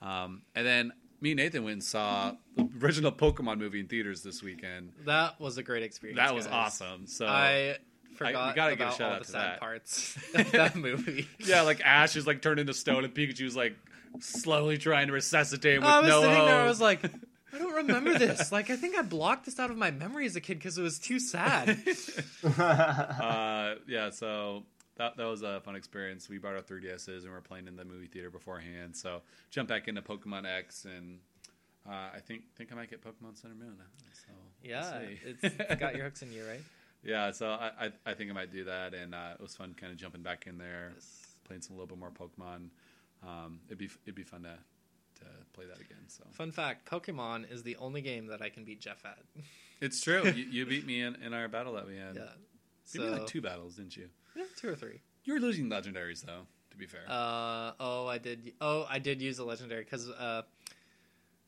Um, 0.00 0.42
and 0.54 0.64
then 0.66 0.92
me 1.20 1.32
and 1.32 1.38
Nathan 1.38 1.64
went 1.64 1.72
and 1.74 1.82
saw 1.84 2.32
the 2.56 2.68
original 2.82 3.10
Pokemon 3.12 3.58
movie 3.58 3.80
in 3.80 3.88
theaters 3.88 4.22
this 4.22 4.42
weekend. 4.42 4.92
That 5.04 5.40
was 5.40 5.58
a 5.58 5.62
great 5.62 5.82
experience. 5.82 6.18
That 6.18 6.34
was 6.34 6.46
guys. 6.46 6.80
awsom. 6.80 7.08
So 7.08 7.26
I 7.26 7.78
forgot 8.14 8.54
gotta 8.54 8.76
give 8.76 8.80
a 8.80 8.84
about 8.84 8.96
shout 8.96 9.08
all 9.10 9.14
out 9.14 9.18
the 9.20 9.24
to 9.26 9.30
sad 9.32 9.40
that. 9.54 9.60
parts 9.60 10.16
of 10.34 10.52
that 10.52 10.76
movie. 10.76 11.26
yeah, 11.40 11.62
like 11.62 11.80
Ash 11.84 12.14
is 12.14 12.26
like 12.26 12.40
turned 12.42 12.60
into 12.60 12.72
stone, 12.74 13.04
and 13.04 13.12
Pikachu's 13.12 13.56
like 13.56 13.74
slowly 14.20 14.78
trying 14.78 15.08
to 15.08 15.12
resuscitate 15.12 15.80
with 15.80 15.88
I 15.88 16.00
was 16.00 16.08
no 16.08 16.20
sitting 16.22 16.36
hope. 16.36 16.46
there. 16.46 16.60
I 16.60 16.66
was 16.66 16.80
like, 16.80 17.00
I 17.52 17.58
don't 17.58 17.74
remember 17.74 18.18
this. 18.18 18.52
Like, 18.52 18.70
I 18.70 18.76
think 18.76 18.96
I 18.96 19.02
blocked 19.02 19.46
this 19.46 19.58
out 19.58 19.70
of 19.70 19.76
my 19.76 19.90
memory 19.90 20.26
as 20.26 20.36
a 20.36 20.40
kid 20.40 20.58
because 20.58 20.76
it 20.76 20.82
was 20.82 20.98
too 20.98 21.18
sad. 21.18 21.70
uh, 22.58 23.74
yeah, 23.86 24.10
so 24.10 24.64
that 24.98 25.16
that 25.16 25.24
was 25.24 25.42
a 25.42 25.60
fun 25.60 25.76
experience. 25.76 26.28
We 26.28 26.38
brought 26.38 26.54
our 26.54 26.62
3DSs 26.62 27.08
and 27.08 27.24
we 27.24 27.30
were 27.30 27.40
playing 27.40 27.68
in 27.68 27.76
the 27.76 27.84
movie 27.84 28.06
theater 28.06 28.30
beforehand. 28.30 28.96
So 28.96 29.22
jump 29.50 29.68
back 29.68 29.88
into 29.88 30.02
Pokemon 30.02 30.44
X, 30.44 30.84
and 30.84 31.20
uh, 31.88 32.10
I 32.14 32.20
think 32.24 32.42
think 32.56 32.72
I 32.72 32.74
might 32.74 32.90
get 32.90 33.02
Pokemon 33.02 33.40
Sun 33.40 33.52
and 33.52 33.60
Moon. 33.60 33.76
So 34.12 34.32
we'll 34.32 34.70
yeah, 34.70 35.00
it's, 35.24 35.42
it's 35.42 35.80
got 35.80 35.94
your 35.94 36.04
hooks 36.04 36.22
in 36.22 36.32
you, 36.32 36.44
right? 36.44 36.60
yeah. 37.04 37.30
So 37.30 37.48
I, 37.48 37.70
I 37.80 37.92
I 38.06 38.14
think 38.14 38.30
I 38.30 38.34
might 38.34 38.52
do 38.52 38.64
that, 38.64 38.92
and 38.92 39.14
uh, 39.14 39.34
it 39.34 39.40
was 39.40 39.56
fun 39.56 39.74
kind 39.74 39.92
of 39.92 39.98
jumping 39.98 40.22
back 40.22 40.46
in 40.46 40.58
there, 40.58 40.92
playing 41.44 41.62
some 41.62 41.76
a 41.76 41.78
little 41.80 41.96
bit 41.96 41.98
more 41.98 42.10
Pokemon. 42.10 42.68
Um, 43.22 43.60
it'd 43.66 43.78
be 43.78 43.88
it'd 44.04 44.14
be 44.14 44.24
fun 44.24 44.42
to 44.42 44.50
to 44.50 44.58
play 45.58 45.66
that 45.66 45.80
again. 45.80 45.98
So 46.08 46.24
Fun 46.32 46.52
fact: 46.52 46.88
Pokemon 46.88 47.50
is 47.50 47.62
the 47.62 47.76
only 47.76 48.00
game 48.00 48.26
that 48.26 48.40
I 48.42 48.48
can 48.48 48.64
beat 48.64 48.80
Jeff 48.80 49.04
at. 49.04 49.18
it's 49.80 50.00
true. 50.00 50.24
you, 50.30 50.44
you 50.44 50.66
beat 50.74 50.86
me 50.86 51.02
in, 51.02 51.16
in 51.16 51.34
our 51.34 51.48
battle 51.48 51.74
that 51.74 51.86
we 51.86 51.96
had. 51.96 52.14
Yeah, 52.16 52.22
You 52.92 53.00
beat 53.00 53.10
me 53.10 53.18
like 53.18 53.26
two 53.26 53.40
battles, 53.40 53.76
didn't 53.76 53.96
you? 53.96 54.08
yeah, 54.36 54.44
two 54.56 54.68
or 54.68 54.76
three. 54.76 55.00
You 55.24 55.34
were 55.34 55.40
losing 55.40 55.68
legendaries 55.68 56.24
though. 56.24 56.46
To 56.70 56.76
be 56.76 56.86
fair. 56.86 57.00
Uh 57.08 57.72
oh, 57.80 58.06
I 58.06 58.18
did. 58.18 58.52
Oh, 58.60 58.86
I 58.88 58.98
did 58.98 59.20
use 59.20 59.38
a 59.38 59.44
legendary 59.44 59.82
because. 59.82 60.08
Uh, 60.08 60.42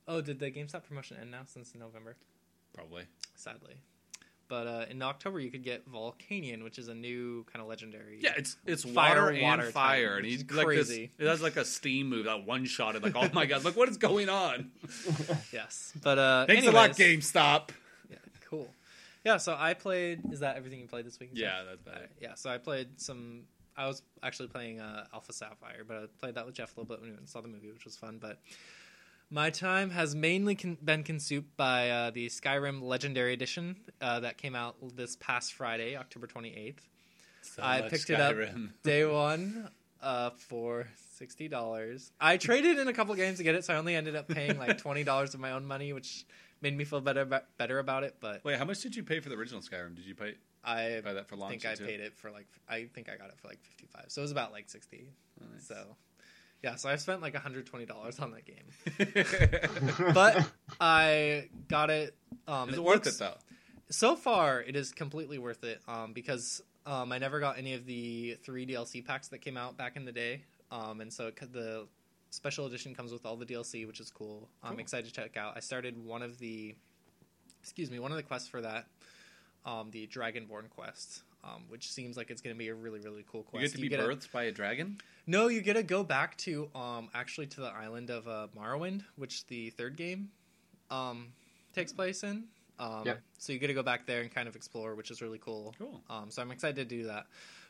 oh, 0.09 0.21
did 0.21 0.39
the 0.41 0.51
GameStop 0.51 0.85
promotion 0.85 1.17
end 1.21 1.31
now 1.31 1.43
since 1.47 1.75
November? 1.75 2.17
Probably. 2.75 3.05
Sadly, 3.37 3.77
but 4.51 4.67
uh, 4.67 4.85
in 4.91 5.01
October 5.01 5.41
you 5.41 5.51
could 5.51 5.63
get 5.65 5.91
Volcanion, 5.91 6.63
which 6.63 6.79
is 6.79 6.89
a 6.89 6.95
new 6.95 7.47
kind 7.51 7.63
of 7.63 7.69
legendary. 7.69 8.19
Yeah, 8.21 8.33
it's 8.37 8.57
it's 8.67 8.83
Fire, 8.85 9.23
water, 9.27 9.39
water 9.41 9.63
and 9.63 9.73
fire, 9.73 10.09
type, 10.09 10.17
and 10.19 10.27
he's 10.27 10.43
is 10.43 10.51
like 10.53 10.67
this. 10.69 10.89
crazy. 10.89 11.11
It 11.19 11.27
has 11.27 11.41
like 11.41 11.57
a 11.57 11.65
steam 11.65 12.09
move 12.11 12.27
that 12.27 12.45
one 12.45 12.67
shot 12.67 12.97
and 12.97 13.03
like, 13.05 13.17
oh 13.17 13.31
my 13.33 13.47
god, 13.47 13.65
look 13.65 13.77
what 13.77 13.89
is 13.89 13.97
going 13.97 14.29
on. 14.29 14.71
Yes, 15.53 15.93
but 16.03 16.19
uh, 16.19 16.47
Thanks 16.47 16.67
a 16.67 16.73
lot, 16.73 16.91
GameStop. 16.91 17.71
Yeah, 18.11 18.17
cool. 18.51 18.69
Yeah, 19.25 19.37
so 19.39 19.57
I 19.59 19.75
played. 19.75 20.21
Is 20.33 20.41
that 20.41 20.57
everything 20.57 20.81
you 20.81 20.87
played 20.87 21.07
this 21.07 21.19
week? 21.21 21.31
Yeah, 21.33 21.63
that's 21.67 21.81
better. 21.83 21.97
Alright, 21.97 22.11
yeah, 22.21 22.35
so 22.35 22.51
I 22.51 22.59
played 22.59 23.01
some. 23.01 23.43
I 23.77 23.87
was 23.87 24.03
actually 24.23 24.49
playing 24.49 24.81
uh, 24.81 25.07
Alpha 25.15 25.33
Sapphire, 25.33 25.85
but 25.87 25.97
I 25.97 26.05
played 26.19 26.35
that 26.35 26.45
with 26.45 26.55
Jeff 26.55 26.77
a 26.77 26.81
little 26.81 26.95
bit 26.95 27.01
when 27.01 27.13
we 27.19 27.27
saw 27.27 27.41
the 27.41 27.49
movie, 27.49 27.71
which 27.71 27.85
was 27.85 27.97
fun. 27.97 28.19
But 28.21 28.39
my 29.31 29.51
time 29.51 29.91
has 29.91 30.15
mainly 30.15 30.55
con- 30.55 30.79
been 30.83 31.03
consumed 31.03 31.57
by 31.57 31.91
uh, 31.91 32.11
the 32.11 32.29
Skyrim 32.29 32.83
Legendary 32.83 33.33
Edition 33.33 33.77
uh, 34.01 34.21
that 34.21 34.39
came 34.39 34.57
out 34.57 34.77
this 34.97 35.17
past 35.17 35.53
Friday, 35.55 35.97
October 35.97 36.27
28th. 36.27 36.79
So 37.43 37.63
I 37.63 37.83
picked 37.83 38.11
it 38.11 38.21
up 38.21 38.37
day 38.83 39.05
one 39.05 39.71
uh, 40.03 40.31
for 40.31 40.87
sixty 41.15 41.49
dollars. 41.49 42.13
I 42.21 42.37
traded 42.37 42.79
in 42.79 42.89
a 42.89 42.93
couple 42.93 43.15
games 43.15 43.39
to 43.39 43.45
get 43.45 43.55
it, 43.55 43.65
so 43.65 43.75
I 43.75 43.77
only 43.77 43.95
ended 43.95 44.15
up 44.15 44.29
paying 44.29 44.59
like 44.59 44.79
twenty 44.83 45.05
dollars 45.05 45.35
of 45.35 45.41
my 45.41 45.53
own 45.53 45.65
money, 45.65 45.93
which 45.93 46.27
made 46.61 46.77
me 46.77 46.85
feel 46.85 47.01
better 47.01 47.23
about, 47.23 47.45
better 47.57 47.79
about 47.79 48.05
it. 48.05 48.17
But 48.21 48.45
Wait, 48.45 48.59
how 48.59 48.65
much 48.65 48.83
did 48.83 48.95
you 48.95 49.03
pay 49.03 49.21
for 49.21 49.31
the 49.31 49.37
original 49.37 49.63
Skyrim? 49.63 49.95
Did 49.97 50.05
you 50.05 50.15
pay 50.15 50.35
I 50.63 51.01
buy 51.03 51.15
that 51.15 51.29
for 51.29 51.37
launch? 51.37 51.51
think 51.63 51.67
I 51.67 51.75
too? 51.75 51.87
paid 51.87 52.01
it 52.01 52.17
for 52.17 52.31
like 52.31 52.47
I 52.69 52.85
think 52.95 53.09
I 53.09 53.17
got 53.17 53.29
it 53.29 53.39
for 53.41 53.49
like 53.49 53.61
fifty 53.63 53.87
five, 53.87 54.07
so 54.09 54.21
it 54.21 54.25
was 54.25 54.33
about 54.33 54.53
like 54.53 54.69
sixty. 54.69 55.09
Oh, 55.41 55.47
nice. 55.53 55.67
So 55.67 55.97
yeah, 56.63 56.75
so 56.77 56.89
I 56.89 56.97
spent 56.97 57.23
like 57.23 57.35
hundred 57.37 57.67
twenty 57.67 57.87
dollars 57.87 58.19
on 58.19 58.33
that 58.33 58.45
game, 58.45 60.07
but 60.15 60.45
I 60.81 61.49
got 61.69 61.91
it. 61.91 62.15
Um, 62.47 62.69
is 62.71 62.75
it, 62.75 62.79
it 62.79 62.83
worth 62.85 63.05
looks- 63.07 63.17
it 63.17 63.19
though? 63.19 63.35
so 63.93 64.15
far 64.15 64.61
it 64.61 64.77
is 64.77 64.93
completely 64.93 65.37
worth 65.39 65.65
it 65.65 65.81
um, 65.89 66.13
because 66.13 66.63
um, 66.87 67.11
i 67.11 67.19
never 67.19 67.41
got 67.41 67.59
any 67.59 67.75
of 67.75 67.87
the 67.87 68.37
three 68.45 68.65
dlc 68.65 69.05
packs 69.05 69.27
that 69.29 69.39
came 69.41 69.57
out 69.57 69.77
back 69.77 69.97
in 69.97 70.05
the 70.05 70.13
day 70.13 70.45
um, 70.71 71.01
and 71.01 71.13
so 71.13 71.27
it, 71.27 71.53
the 71.53 71.89
special 72.31 72.67
edition 72.67 72.95
comes 72.95 73.11
with 73.13 73.27
all 73.27 73.35
the 73.37 73.45
dlc 73.45 73.85
which 73.89 73.99
is 73.99 74.09
cool 74.09 74.49
i'm 74.63 74.71
Cool. 74.75 74.79
excited 74.81 75.07
to 75.07 75.13
check 75.13 75.37
out 75.37 75.55
i 75.57 75.61
started 75.61 75.99
one 76.05 76.23
of 76.23 76.39
the 76.39 76.73
excuse 77.61 77.91
me 77.91 77.99
one 77.99 78.13
of 78.13 78.17
the 78.17 78.23
quests 78.23 78.49
for 78.49 78.61
that 78.61 78.87
um, 79.67 79.91
the 79.91 80.07
dragonborn 80.07 80.71
quest 80.71 81.23
um, 81.45 81.65
which 81.69 81.91
seems 81.93 82.17
like 82.17 82.31
it's 82.31 82.41
going 82.41 82.55
to 82.55 82.59
be 82.59 82.69
a 82.69 82.75
really 82.75 83.01
really 83.01 83.25
cool 83.31 83.43
quest. 83.43 83.63
You 83.63 83.69
get 83.69 83.75
to 83.77 83.89
be 83.89 83.95
a- 83.95 83.99
birthed 84.17 84.31
by 84.33 84.45
a 84.45 84.53
dragon. 84.53 84.99
no, 85.27 85.49
you 85.49 85.61
get 85.63 85.75
to 85.75 85.83
go 85.83 86.03
back 86.05 86.37
to 86.39 86.69
um 86.75 87.09
actually 87.15 87.47
to 87.49 87.61
the 87.61 87.69
island 87.69 88.11
of 88.11 88.27
uh, 88.29 88.49
Morrowind, 88.57 89.03
which 89.17 89.47
the 89.47 89.71
third 89.71 89.97
game 89.97 90.31
um 90.91 91.29
takes 91.75 91.93
place 91.93 92.23
in. 92.23 92.45
Um, 92.79 93.03
Yep. 93.07 93.21
So 93.39 93.53
you 93.53 93.59
get 93.59 93.67
to 93.69 93.75
go 93.75 93.83
back 93.83 94.07
there 94.07 94.23
and 94.23 94.35
kind 94.35 94.49
of 94.49 94.57
explore, 94.57 94.95
which 94.95 95.11
is 95.11 95.21
really 95.21 95.39
cool. 95.39 95.75
Cool. 95.79 96.01
Um, 96.09 96.31
so 96.31 96.41
I'm 96.43 96.51
excited 96.51 96.77
to 96.77 96.85
do 96.85 97.05
that. 97.09 97.27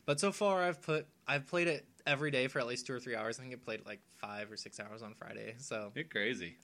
But 0.07 0.21
so 0.21 0.31
far, 0.33 0.62
I've 0.62 0.81
put 0.83 1.07
I've 1.29 1.47
played 1.47 1.66
it 1.68 1.85
every 2.07 2.31
day 2.31 2.47
for 2.49 2.59
at 2.61 2.66
least 2.66 2.87
two 2.87 2.95
or 2.95 3.01
three 3.01 3.14
hours. 3.16 3.39
I 3.39 3.43
think 3.43 3.53
I 3.55 3.57
played 3.57 3.85
like 3.87 4.01
five 4.16 4.51
or 4.51 4.57
six 4.57 4.81
hours 4.81 5.03
on 5.03 5.14
Friday. 5.14 5.55
So, 5.59 5.93
You're 5.95 6.05
crazy. 6.05 6.57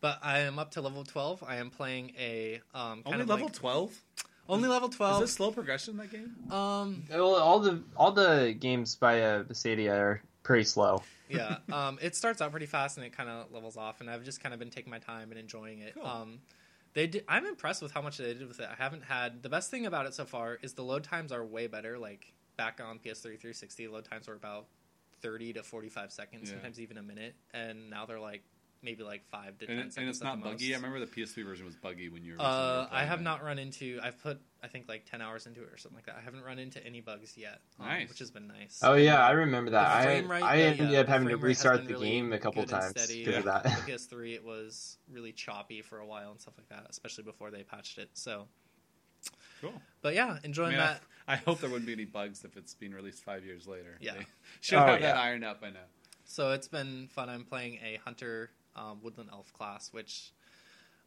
but 0.00 0.18
I 0.22 0.40
am 0.40 0.58
up 0.58 0.72
to 0.72 0.80
level 0.80 1.02
twelve. 1.04 1.42
I 1.46 1.56
am 1.56 1.70
playing 1.70 2.12
a 2.18 2.60
um 2.74 3.02
kind 3.02 3.06
Only 3.06 3.20
of 3.22 3.28
level 3.28 3.46
like- 3.46 3.54
twelve. 3.54 3.98
Only 4.48 4.68
level 4.68 4.88
twelve. 4.88 4.90
Is 4.90 4.96
twelve. 5.16 5.20
this 5.22 5.32
slow 5.32 5.50
progression 5.50 5.92
in 5.94 5.98
that 5.98 6.10
game? 6.10 6.34
Um, 6.52 7.04
Well, 7.10 7.36
all 7.36 7.60
the 7.60 7.82
all 7.96 8.12
the 8.12 8.54
games 8.58 8.94
by 8.96 9.22
uh, 9.22 9.42
Bethesda 9.42 9.88
are 9.90 10.22
pretty 10.42 10.64
slow. 10.64 11.02
yeah 11.28 11.56
um 11.72 11.98
it 12.00 12.14
starts 12.14 12.40
out 12.40 12.52
pretty 12.52 12.66
fast 12.66 12.96
and 12.98 13.04
it 13.04 13.12
kind 13.12 13.28
of 13.28 13.50
levels 13.50 13.76
off 13.76 14.00
and 14.00 14.08
i've 14.08 14.22
just 14.22 14.40
kind 14.40 14.52
of 14.52 14.60
been 14.60 14.70
taking 14.70 14.92
my 14.92 15.00
time 15.00 15.32
and 15.32 15.40
enjoying 15.40 15.80
it 15.80 15.92
Cool. 15.96 16.06
um 16.06 16.38
they 16.94 17.08
did 17.08 17.24
i'm 17.26 17.44
impressed 17.46 17.82
with 17.82 17.90
how 17.90 18.00
much 18.00 18.18
they 18.18 18.32
did 18.32 18.46
with 18.46 18.60
it 18.60 18.68
i 18.70 18.80
haven't 18.80 19.02
had 19.02 19.42
the 19.42 19.48
best 19.48 19.68
thing 19.72 19.86
about 19.86 20.06
it 20.06 20.14
so 20.14 20.24
far 20.24 20.56
is 20.62 20.74
the 20.74 20.84
load 20.84 21.02
times 21.02 21.32
are 21.32 21.44
way 21.44 21.66
better 21.66 21.98
like 21.98 22.32
back 22.56 22.80
on 22.80 23.00
ps3 23.00 23.22
360 23.22 23.88
load 23.88 24.04
times 24.04 24.28
were 24.28 24.34
about 24.34 24.66
30 25.20 25.54
to 25.54 25.64
45 25.64 26.12
seconds 26.12 26.42
Yeah. 26.48 26.54
sometimes 26.54 26.78
even 26.78 26.96
a 26.96 27.02
minute 27.02 27.34
and 27.52 27.90
now 27.90 28.06
they're 28.06 28.20
like 28.20 28.44
maybe 28.86 29.02
like 29.02 29.26
5 29.30 29.58
to 29.58 29.66
10 29.66 29.78
And, 29.78 29.92
seconds 29.92 29.96
and 29.98 30.08
it's 30.08 30.20
at 30.22 30.24
not 30.24 30.42
the 30.42 30.50
buggy. 30.50 30.72
I 30.72 30.76
remember 30.78 31.00
the 31.00 31.06
PS3 31.06 31.44
version 31.44 31.66
was 31.66 31.74
buggy 31.76 32.08
when 32.08 32.24
you 32.24 32.32
were. 32.34 32.40
uh, 32.40 32.86
I 32.90 33.00
have 33.04 33.18
playing 33.18 33.24
not 33.24 33.44
run 33.44 33.58
into. 33.58 34.00
I've 34.02 34.18
put 34.22 34.40
I 34.62 34.68
think 34.68 34.88
like 34.88 35.04
ten 35.04 35.20
hours 35.20 35.46
into 35.46 35.62
it 35.62 35.68
or 35.70 35.76
something 35.76 35.96
like 35.98 36.06
that. 36.06 36.16
I 36.18 36.22
haven't 36.24 36.42
run 36.42 36.58
into 36.58 36.84
any 36.84 37.00
bugs 37.02 37.36
yet, 37.36 37.60
um, 37.78 37.86
Nice. 37.86 38.08
which 38.08 38.18
has 38.20 38.30
been 38.30 38.46
nice. 38.48 38.80
Oh 38.82 38.94
yeah, 38.94 39.24
I 39.24 39.32
remember 39.32 39.72
that. 39.72 39.86
I 39.86 40.18
rate, 40.20 40.42
I 40.42 40.56
yeah, 40.56 40.64
ended 40.64 40.90
yeah, 40.90 41.00
up 41.00 41.08
having 41.08 41.28
to 41.28 41.34
frame 41.34 41.42
rate 41.44 41.48
has 41.50 41.64
restart 41.64 41.84
the 41.86 41.92
really 41.94 42.10
game 42.10 42.32
a 42.32 42.38
couple 42.38 42.64
times 42.64 42.90
steady. 42.98 43.24
because 43.24 43.38
of 43.40 43.44
that. 43.44 43.62
the 43.64 43.92
PS3 43.92 44.34
it 44.34 44.44
was 44.44 44.96
really 45.12 45.32
choppy 45.32 45.82
for 45.82 45.98
a 45.98 46.06
while 46.06 46.30
and 46.30 46.40
stuff 46.40 46.54
like 46.56 46.68
that, 46.70 46.86
especially 46.88 47.24
before 47.24 47.50
they 47.50 47.62
patched 47.64 47.98
it. 47.98 48.08
So, 48.14 48.48
Cool. 49.60 49.72
but 50.02 50.14
yeah, 50.14 50.38
I, 50.42 50.46
enjoying 50.46 50.70
mean, 50.70 50.78
that. 50.80 51.02
I, 51.28 51.32
I 51.34 51.36
hope 51.36 51.60
there 51.60 51.70
wouldn't 51.70 51.86
be 51.86 51.92
any 51.92 52.04
bugs 52.04 52.44
if 52.44 52.56
it's 52.56 52.74
being 52.74 52.92
released 52.92 53.24
five 53.24 53.44
years 53.44 53.66
later. 53.66 53.96
Yeah. 54.00 54.14
They 54.14 54.26
should 54.60 54.78
Oh, 54.78 54.86
have 54.86 55.00
that 55.00 55.16
ironed 55.16 55.44
out 55.44 55.60
by 55.60 55.70
now. 55.70 55.80
So 56.24 56.50
it's 56.52 56.68
been 56.68 57.08
fun. 57.12 57.28
I'm 57.28 57.44
playing 57.44 57.74
a 57.84 58.00
hunter 58.04 58.50
um, 58.76 58.98
woodland 59.02 59.30
elf 59.32 59.52
class, 59.52 59.88
which 59.92 60.32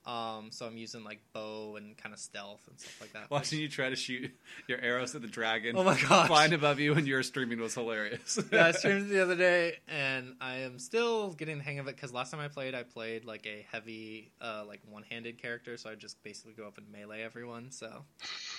Um, 0.06 0.48
so 0.52 0.66
I'm 0.66 0.78
using 0.78 1.04
like 1.04 1.20
bow 1.34 1.76
and 1.76 1.96
kind 1.98 2.14
of 2.14 2.20
stealth 2.20 2.66
and 2.70 2.80
stuff 2.80 3.02
like 3.02 3.14
that. 3.14 3.30
Watching 3.30 3.60
you 3.60 3.68
try 3.68 3.90
to 3.90 3.98
shoot 3.98 4.32
your 4.68 4.80
arrows 4.80 5.14
at 5.14 5.22
the 5.22 5.28
dragon. 5.28 5.76
Oh 5.78 5.84
my 5.84 6.00
gosh. 6.00 6.28
Flying 6.28 6.54
above 6.54 6.80
you 6.80 6.94
and 6.94 7.06
you 7.06 7.16
were 7.16 7.22
streaming 7.22 7.60
was 7.60 7.76
hilarious. 7.76 8.40
yeah, 8.52 8.68
I 8.68 8.72
streamed 8.80 9.10
the 9.10 9.22
other 9.22 9.36
day, 9.36 9.74
and 9.90 10.36
I 10.40 10.60
am 10.60 10.80
still 10.80 11.34
getting 11.34 11.58
the 11.58 11.64
hang 11.66 11.80
of 11.80 11.88
it 11.88 11.96
because 11.96 12.14
last 12.14 12.32
time 12.32 12.40
I 12.40 12.48
played, 12.48 12.74
I 12.74 12.84
played 12.84 13.26
like 13.26 13.46
a 13.46 13.66
heavy, 13.72 14.32
uh, 14.42 14.64
like 14.66 14.80
one-handed 14.90 15.40
character, 15.42 15.76
so 15.78 15.90
I 15.90 15.96
just 15.96 16.24
basically 16.24 16.54
go 16.54 16.66
up 16.66 16.78
and 16.78 16.90
melee 16.92 17.22
everyone. 17.22 17.70
So, 17.72 18.06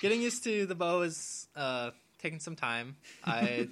getting 0.01 0.21
used 0.21 0.43
to 0.43 0.67
the 0.67 0.75
bow 0.75 1.01
is 1.01 1.47
uh, 1.55 1.89
taking 2.21 2.39
some 2.39 2.55
time. 2.55 2.95
I 3.25 3.67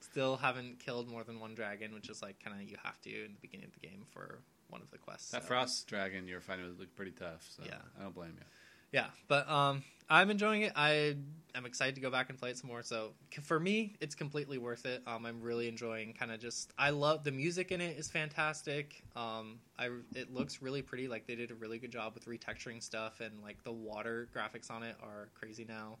still 0.00 0.36
haven't 0.38 0.80
killed 0.80 1.08
more 1.08 1.24
than 1.24 1.40
one 1.40 1.54
dragon, 1.54 1.94
which 1.94 2.08
is 2.08 2.22
like 2.22 2.42
kind 2.42 2.56
of 2.56 2.68
you 2.68 2.78
have 2.82 3.00
to 3.02 3.10
in 3.10 3.34
the 3.34 3.40
beginning 3.40 3.66
of 3.66 3.74
the 3.74 3.86
game 3.86 4.06
for 4.12 4.40
one 4.72 4.82
of 4.82 4.90
the 4.90 4.98
quests. 4.98 5.30
That 5.30 5.42
so. 5.42 5.48
frost 5.48 5.86
dragon 5.86 6.26
you're 6.26 6.40
fighting 6.40 6.66
with 6.66 6.78
looked 6.78 6.96
pretty 6.96 7.12
tough. 7.12 7.46
So 7.56 7.62
Yeah. 7.64 7.76
I 7.98 8.02
don't 8.02 8.14
blame 8.14 8.34
you. 8.38 8.46
Yeah, 8.92 9.06
but 9.26 9.48
um, 9.48 9.82
I'm 10.10 10.30
enjoying 10.30 10.62
it. 10.62 10.72
I 10.76 11.16
am 11.54 11.64
excited 11.64 11.94
to 11.94 12.02
go 12.02 12.10
back 12.10 12.28
and 12.28 12.38
play 12.38 12.50
it 12.50 12.58
some 12.58 12.68
more. 12.68 12.82
So 12.82 13.12
for 13.42 13.58
me, 13.58 13.94
it's 14.02 14.14
completely 14.14 14.58
worth 14.58 14.84
it. 14.84 15.02
Um, 15.06 15.24
I'm 15.24 15.40
really 15.40 15.66
enjoying 15.66 16.12
kind 16.12 16.30
of 16.30 16.40
just. 16.40 16.70
I 16.76 16.90
love 16.90 17.24
the 17.24 17.32
music 17.32 17.72
in 17.72 17.80
it 17.80 17.96
is 17.98 18.10
fantastic. 18.10 19.02
Um, 19.16 19.60
I 19.78 19.88
it 20.14 20.32
looks 20.32 20.60
really 20.60 20.82
pretty. 20.82 21.08
Like 21.08 21.26
they 21.26 21.36
did 21.36 21.50
a 21.50 21.54
really 21.54 21.78
good 21.78 21.90
job 21.90 22.12
with 22.14 22.26
retexturing 22.26 22.82
stuff, 22.82 23.20
and 23.20 23.42
like 23.42 23.64
the 23.64 23.72
water 23.72 24.28
graphics 24.36 24.70
on 24.70 24.82
it 24.82 24.96
are 25.02 25.30
crazy 25.34 25.64
now, 25.66 25.96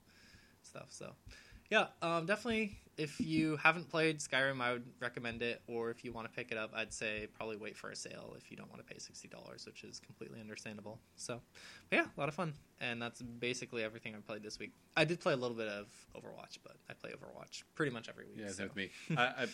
stuff. 0.62 0.88
So. 0.90 1.12
Yeah, 1.70 1.86
um, 2.02 2.26
definitely. 2.26 2.76
If 2.98 3.20
you 3.20 3.56
haven't 3.56 3.88
played 3.88 4.18
Skyrim, 4.18 4.60
I 4.60 4.72
would 4.74 4.84
recommend 5.00 5.42
it. 5.42 5.62
Or 5.66 5.90
if 5.90 6.04
you 6.04 6.12
want 6.12 6.28
to 6.28 6.32
pick 6.34 6.52
it 6.52 6.58
up, 6.58 6.72
I'd 6.74 6.92
say 6.92 7.26
probably 7.34 7.56
wait 7.56 7.76
for 7.76 7.90
a 7.90 7.96
sale 7.96 8.34
if 8.36 8.50
you 8.50 8.56
don't 8.56 8.68
want 8.70 8.86
to 8.86 8.92
pay 8.92 8.98
sixty 8.98 9.28
dollars, 9.28 9.64
which 9.66 9.82
is 9.82 9.98
completely 9.98 10.40
understandable. 10.40 11.00
So, 11.16 11.40
but 11.88 11.96
yeah, 11.96 12.04
a 12.16 12.20
lot 12.20 12.28
of 12.28 12.34
fun, 12.34 12.52
and 12.80 13.00
that's 13.00 13.22
basically 13.22 13.82
everything 13.82 14.14
I 14.14 14.18
played 14.18 14.42
this 14.42 14.58
week. 14.58 14.72
I 14.96 15.04
did 15.04 15.20
play 15.20 15.32
a 15.32 15.36
little 15.36 15.56
bit 15.56 15.68
of 15.68 15.86
Overwatch, 16.14 16.58
but 16.62 16.76
I 16.90 16.92
play 16.92 17.10
Overwatch 17.10 17.62
pretty 17.74 17.92
much 17.92 18.08
every 18.08 18.26
week. 18.26 18.36
Yeah, 18.38 18.48
so. 18.50 18.64
with 18.64 18.76
me. 18.76 18.90
I, 19.16 19.22
I 19.22 19.46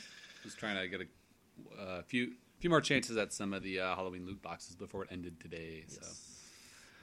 was 0.44 0.54
trying 0.56 0.76
to 0.76 0.88
get 0.88 1.00
a 1.02 1.80
uh, 1.82 2.02
few 2.02 2.32
few 2.58 2.70
more 2.70 2.80
chances 2.80 3.16
at 3.16 3.32
some 3.32 3.54
of 3.54 3.62
the 3.62 3.78
uh, 3.80 3.94
Halloween 3.94 4.26
loot 4.26 4.42
boxes 4.42 4.74
before 4.74 5.04
it 5.04 5.10
ended 5.12 5.38
today. 5.40 5.84
So 5.86 6.00
Yes. 6.02 6.42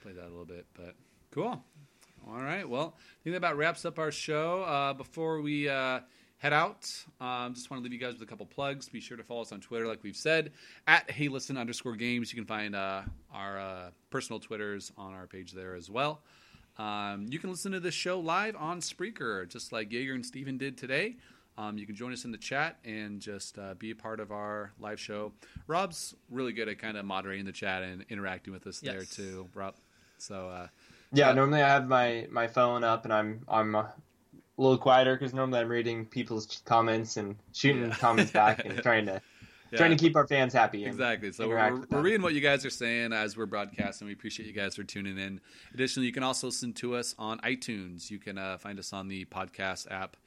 played 0.03 0.17
that 0.17 0.23
a 0.25 0.29
little 0.29 0.45
bit, 0.45 0.65
but 0.73 0.95
cool. 1.31 1.63
All 2.27 2.41
right. 2.41 2.67
Well, 2.67 2.95
I 2.97 3.23
think 3.23 3.33
that 3.33 3.37
about 3.37 3.55
wraps 3.57 3.85
up 3.85 3.99
our 3.99 4.11
show. 4.11 4.63
Uh, 4.63 4.93
before 4.93 5.41
we 5.41 5.69
uh, 5.69 5.99
head 6.37 6.53
out, 6.53 6.91
um, 7.19 7.53
just 7.53 7.71
want 7.71 7.81
to 7.81 7.83
leave 7.89 7.93
you 7.93 7.99
guys 8.05 8.13
with 8.13 8.21
a 8.21 8.25
couple 8.25 8.45
plugs. 8.45 8.89
Be 8.89 8.99
sure 8.99 9.17
to 9.17 9.23
follow 9.23 9.41
us 9.41 9.51
on 9.51 9.61
Twitter, 9.61 9.87
like 9.87 10.03
we've 10.03 10.15
said, 10.15 10.51
at 10.87 11.09
Hey 11.09 11.27
Listen 11.27 11.57
underscore 11.57 11.95
Games. 11.95 12.31
You 12.31 12.37
can 12.37 12.45
find 12.45 12.75
uh, 12.75 13.01
our 13.33 13.59
uh, 13.59 13.89
personal 14.09 14.39
Twitters 14.39 14.91
on 14.97 15.13
our 15.13 15.27
page 15.27 15.53
there 15.53 15.75
as 15.75 15.89
well. 15.89 16.21
Um, 16.77 17.27
you 17.29 17.39
can 17.39 17.49
listen 17.49 17.71
to 17.71 17.79
this 17.79 17.93
show 17.93 18.19
live 18.19 18.55
on 18.57 18.81
Spreaker, 18.81 19.47
just 19.47 19.71
like 19.71 19.91
Jaeger 19.91 20.13
and 20.13 20.25
Steven 20.25 20.57
did 20.57 20.77
today. 20.77 21.15
Um, 21.57 21.77
you 21.77 21.85
can 21.85 21.95
join 21.95 22.11
us 22.11 22.25
in 22.25 22.33
the 22.33 22.37
chat 22.37 22.77
and 22.83 23.21
just 23.21 23.57
uh, 23.57 23.75
be 23.75 23.91
a 23.91 23.95
part 23.95 24.19
of 24.19 24.29
our 24.33 24.73
live 24.77 24.99
show. 24.99 25.31
Rob's 25.67 26.13
really 26.29 26.51
good 26.51 26.67
at 26.67 26.79
kind 26.79 26.97
of 26.97 27.05
moderating 27.05 27.45
the 27.45 27.53
chat 27.53 27.81
and 27.81 28.03
interacting 28.09 28.51
with 28.51 28.67
us 28.67 28.81
there 28.81 29.05
too, 29.05 29.47
Rob. 29.53 29.75
So 30.17 30.49
uh, 30.49 30.67
Yeah, 31.13 31.29
Yeah. 31.29 31.33
normally 31.33 31.61
I 31.63 31.69
have 31.69 31.87
my, 31.87 32.27
my 32.29 32.47
phone 32.47 32.83
up 32.83 33.05
and 33.05 33.13
I'm 33.13 33.39
I'm 33.47 33.77
a 34.57 34.61
little 34.61 34.77
quieter 34.77 35.15
because 35.15 35.33
normally 35.33 35.59
I'm 35.59 35.67
reading 35.69 36.05
people's 36.05 36.61
comments 36.65 37.17
and 37.17 37.35
shooting 37.53 37.83
Yeah. 37.83 37.95
comments 37.95 38.31
back 38.31 38.63
and 38.65 38.77
trying 38.83 39.05
to 39.07 39.21
yeah. 39.71 39.77
trying 39.77 39.91
to 39.91 39.97
keep 39.97 40.15
our 40.15 40.27
fans 40.27 40.53
happy. 40.53 40.85
Exactly. 40.85 41.31
So 41.31 41.47
we're, 41.49 41.81
we're 41.89 42.01
reading 42.01 42.21
what 42.21 42.33
you 42.33 42.41
guys 42.41 42.63
are 42.65 42.69
saying 42.69 43.13
as 43.13 43.35
we're 43.35 43.47
broadcasting. 43.47 44.07
We 44.07 44.13
appreciate 44.13 44.45
you 44.45 44.53
guys 44.53 44.75
for 44.75 44.83
tuning 44.83 45.17
in. 45.17 45.41
Additionally, 45.73 46.07
you 46.07 46.13
can 46.13 46.23
also 46.23 46.47
listen 46.47 46.71
to 46.73 46.95
us 46.95 47.15
on 47.17 47.39
iTunes. 47.39 48.09
You 48.11 48.19
can 48.19 48.37
uh, 48.37 48.57
find 48.57 48.77
us 48.79 48.93
on 48.93 49.07
the 49.07 49.25
podcast 49.25 49.91
app 49.91 50.17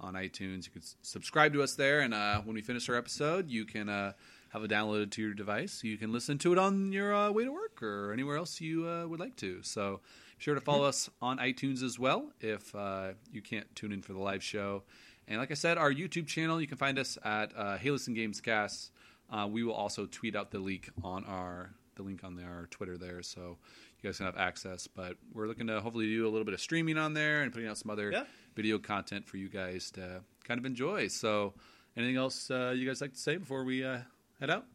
on 0.00 0.14
iTunes. 0.14 0.66
You 0.66 0.72
can 0.72 0.82
subscribe 1.02 1.52
to 1.54 1.62
us 1.62 1.74
there, 1.74 2.00
and 2.00 2.14
uh, 2.14 2.40
when 2.42 2.54
we 2.54 2.62
finish 2.62 2.88
our 2.88 2.94
episode, 2.96 3.50
you 3.50 3.64
can 3.64 3.88
uh, 3.88 4.12
have 4.50 4.62
it 4.64 4.70
downloaded 4.70 5.10
to 5.12 5.22
your 5.22 5.34
device. 5.34 5.82
You 5.84 5.98
can 5.98 6.12
listen 6.12 6.38
to 6.38 6.52
it 6.52 6.58
on 6.58 6.92
your 6.92 7.14
uh, 7.14 7.30
way 7.32 7.44
to 7.44 7.52
work 7.52 7.82
or 7.82 8.12
anywhere 8.12 8.36
else 8.36 8.60
you 8.60 8.88
uh, 8.88 9.06
would 9.06 9.20
like 9.20 9.36
to. 9.36 9.62
So 9.62 10.00
sure 10.38 10.54
to 10.54 10.60
follow 10.60 10.84
us 10.84 11.08
on 11.22 11.38
iTunes 11.38 11.82
as 11.82 11.98
well 11.98 12.30
if 12.40 12.74
uh, 12.74 13.12
you 13.32 13.42
can't 13.42 13.72
tune 13.74 13.92
in 13.92 14.02
for 14.02 14.12
the 14.12 14.18
live 14.18 14.42
show. 14.42 14.82
And 15.26 15.38
like 15.38 15.50
I 15.50 15.54
said, 15.54 15.78
our 15.78 15.92
YouTube 15.92 16.26
channel, 16.26 16.60
you 16.60 16.66
can 16.66 16.76
find 16.76 16.98
us 16.98 17.16
at 17.24 17.52
uh, 17.56 17.78
Games 17.78 18.40
Cast. 18.40 18.90
Uh, 19.30 19.48
we 19.50 19.62
will 19.64 19.72
also 19.74 20.06
tweet 20.06 20.36
out 20.36 20.50
the 20.50 20.58
link 20.58 20.90
on 21.02 21.24
our 21.24 21.70
the 21.96 22.02
link 22.02 22.24
on 22.24 22.38
our 22.42 22.66
Twitter 22.72 22.98
there, 22.98 23.22
so 23.22 23.56
you 24.02 24.08
guys 24.08 24.16
can 24.16 24.26
have 24.26 24.36
access. 24.36 24.86
But 24.88 25.16
we're 25.32 25.46
looking 25.46 25.68
to 25.68 25.80
hopefully 25.80 26.06
do 26.06 26.24
a 26.26 26.28
little 26.28 26.44
bit 26.44 26.52
of 26.52 26.60
streaming 26.60 26.98
on 26.98 27.14
there 27.14 27.42
and 27.42 27.52
putting 27.52 27.68
out 27.68 27.78
some 27.78 27.88
other 27.90 28.10
Yeah. 28.10 28.24
video 28.56 28.78
content 28.78 29.26
for 29.28 29.36
you 29.36 29.48
guys 29.48 29.92
to 29.92 30.22
kind 30.42 30.58
of 30.58 30.66
enjoy. 30.66 31.06
So, 31.08 31.54
anything 31.96 32.16
else 32.16 32.50
uh, 32.50 32.74
you 32.76 32.86
guys 32.86 33.00
like 33.00 33.12
to 33.12 33.18
say 33.18 33.36
before 33.36 33.64
we 33.64 33.84
uh, 33.84 33.98
head 34.40 34.50
out? 34.50 34.66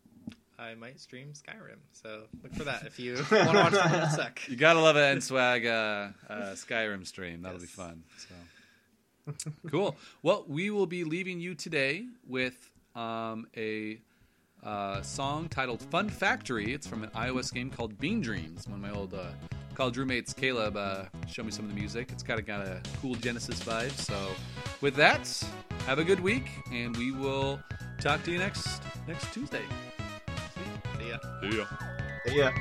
I 0.60 0.76
might 0.76 0.99
stream 0.99 1.32
Skyrim, 1.34 1.78
so 1.93 2.24
look 2.43 2.53
for 2.53 2.66
that 2.66 2.86
if 2.86 2.99
you 2.99 3.14
want 3.32 3.51
to 3.51 3.57
watch 3.57 3.72
the 3.72 3.86
in 3.86 4.03
a 4.03 4.10
sec. 4.10 4.41
You 4.49 4.57
gotta 4.57 4.80
love 4.82 4.97
an 4.97 5.22
Swag 5.22 5.66
uh, 5.66 6.10
uh, 6.30 6.34
Skyrim 6.53 7.07
stream. 7.07 7.41
That'll 7.41 7.60
be 7.60 7.66
fun. 7.66 8.03
So 8.18 9.34
cool. 9.70 9.95
Well, 10.22 10.43
we 10.47 10.70
will 10.70 10.86
be 10.86 11.03
leaving 11.05 11.39
you 11.39 11.55
today 11.55 12.05
with 12.28 12.72
um, 12.95 13.47
a 13.55 13.99
uh, 14.64 15.01
song 15.01 15.47
titled 15.47 15.82
"Fun 15.82 16.10
Factory." 16.10 16.74
It's 16.74 16.88
from 16.88 17.03
an 17.03 17.10
iOS 17.12 17.53
game 17.53 17.70
called 17.70 17.97
Bean 17.97 18.20
Dreams. 18.20 18.68
One 18.68 18.84
of 18.84 18.91
my 18.91 18.97
old 18.97 19.14
uh, 19.14 19.28
college 19.76 19.97
roommates, 19.97 20.34
Caleb, 20.34 20.76
uh, 20.76 21.05
showed 21.28 21.45
me 21.45 21.51
some 21.51 21.66
of 21.66 21.74
the 21.74 21.80
music. 21.80 22.10
It's 22.12 22.24
kind 22.24 22.38
of 22.38 22.45
got 22.45 22.68
a 22.68 22.82
cool 23.01 23.16
Genesis 23.16 23.62
vibe. 23.62 23.91
So, 23.91 24.32
with 24.82 24.95
that, 24.95 25.41
have 25.86 25.99
a 25.99 26.03
good 26.03 26.20
week, 26.20 26.49
and 26.74 26.95
we 26.97 27.14
will 27.14 27.62
talk 28.01 28.24
to 28.24 28.32
you 28.32 28.39
next 28.39 28.82
next 29.07 29.34
Tuesday. 29.34 29.64
See 31.41 31.57
ya. 31.57 31.65
See 32.25 32.37
ya. 32.37 32.51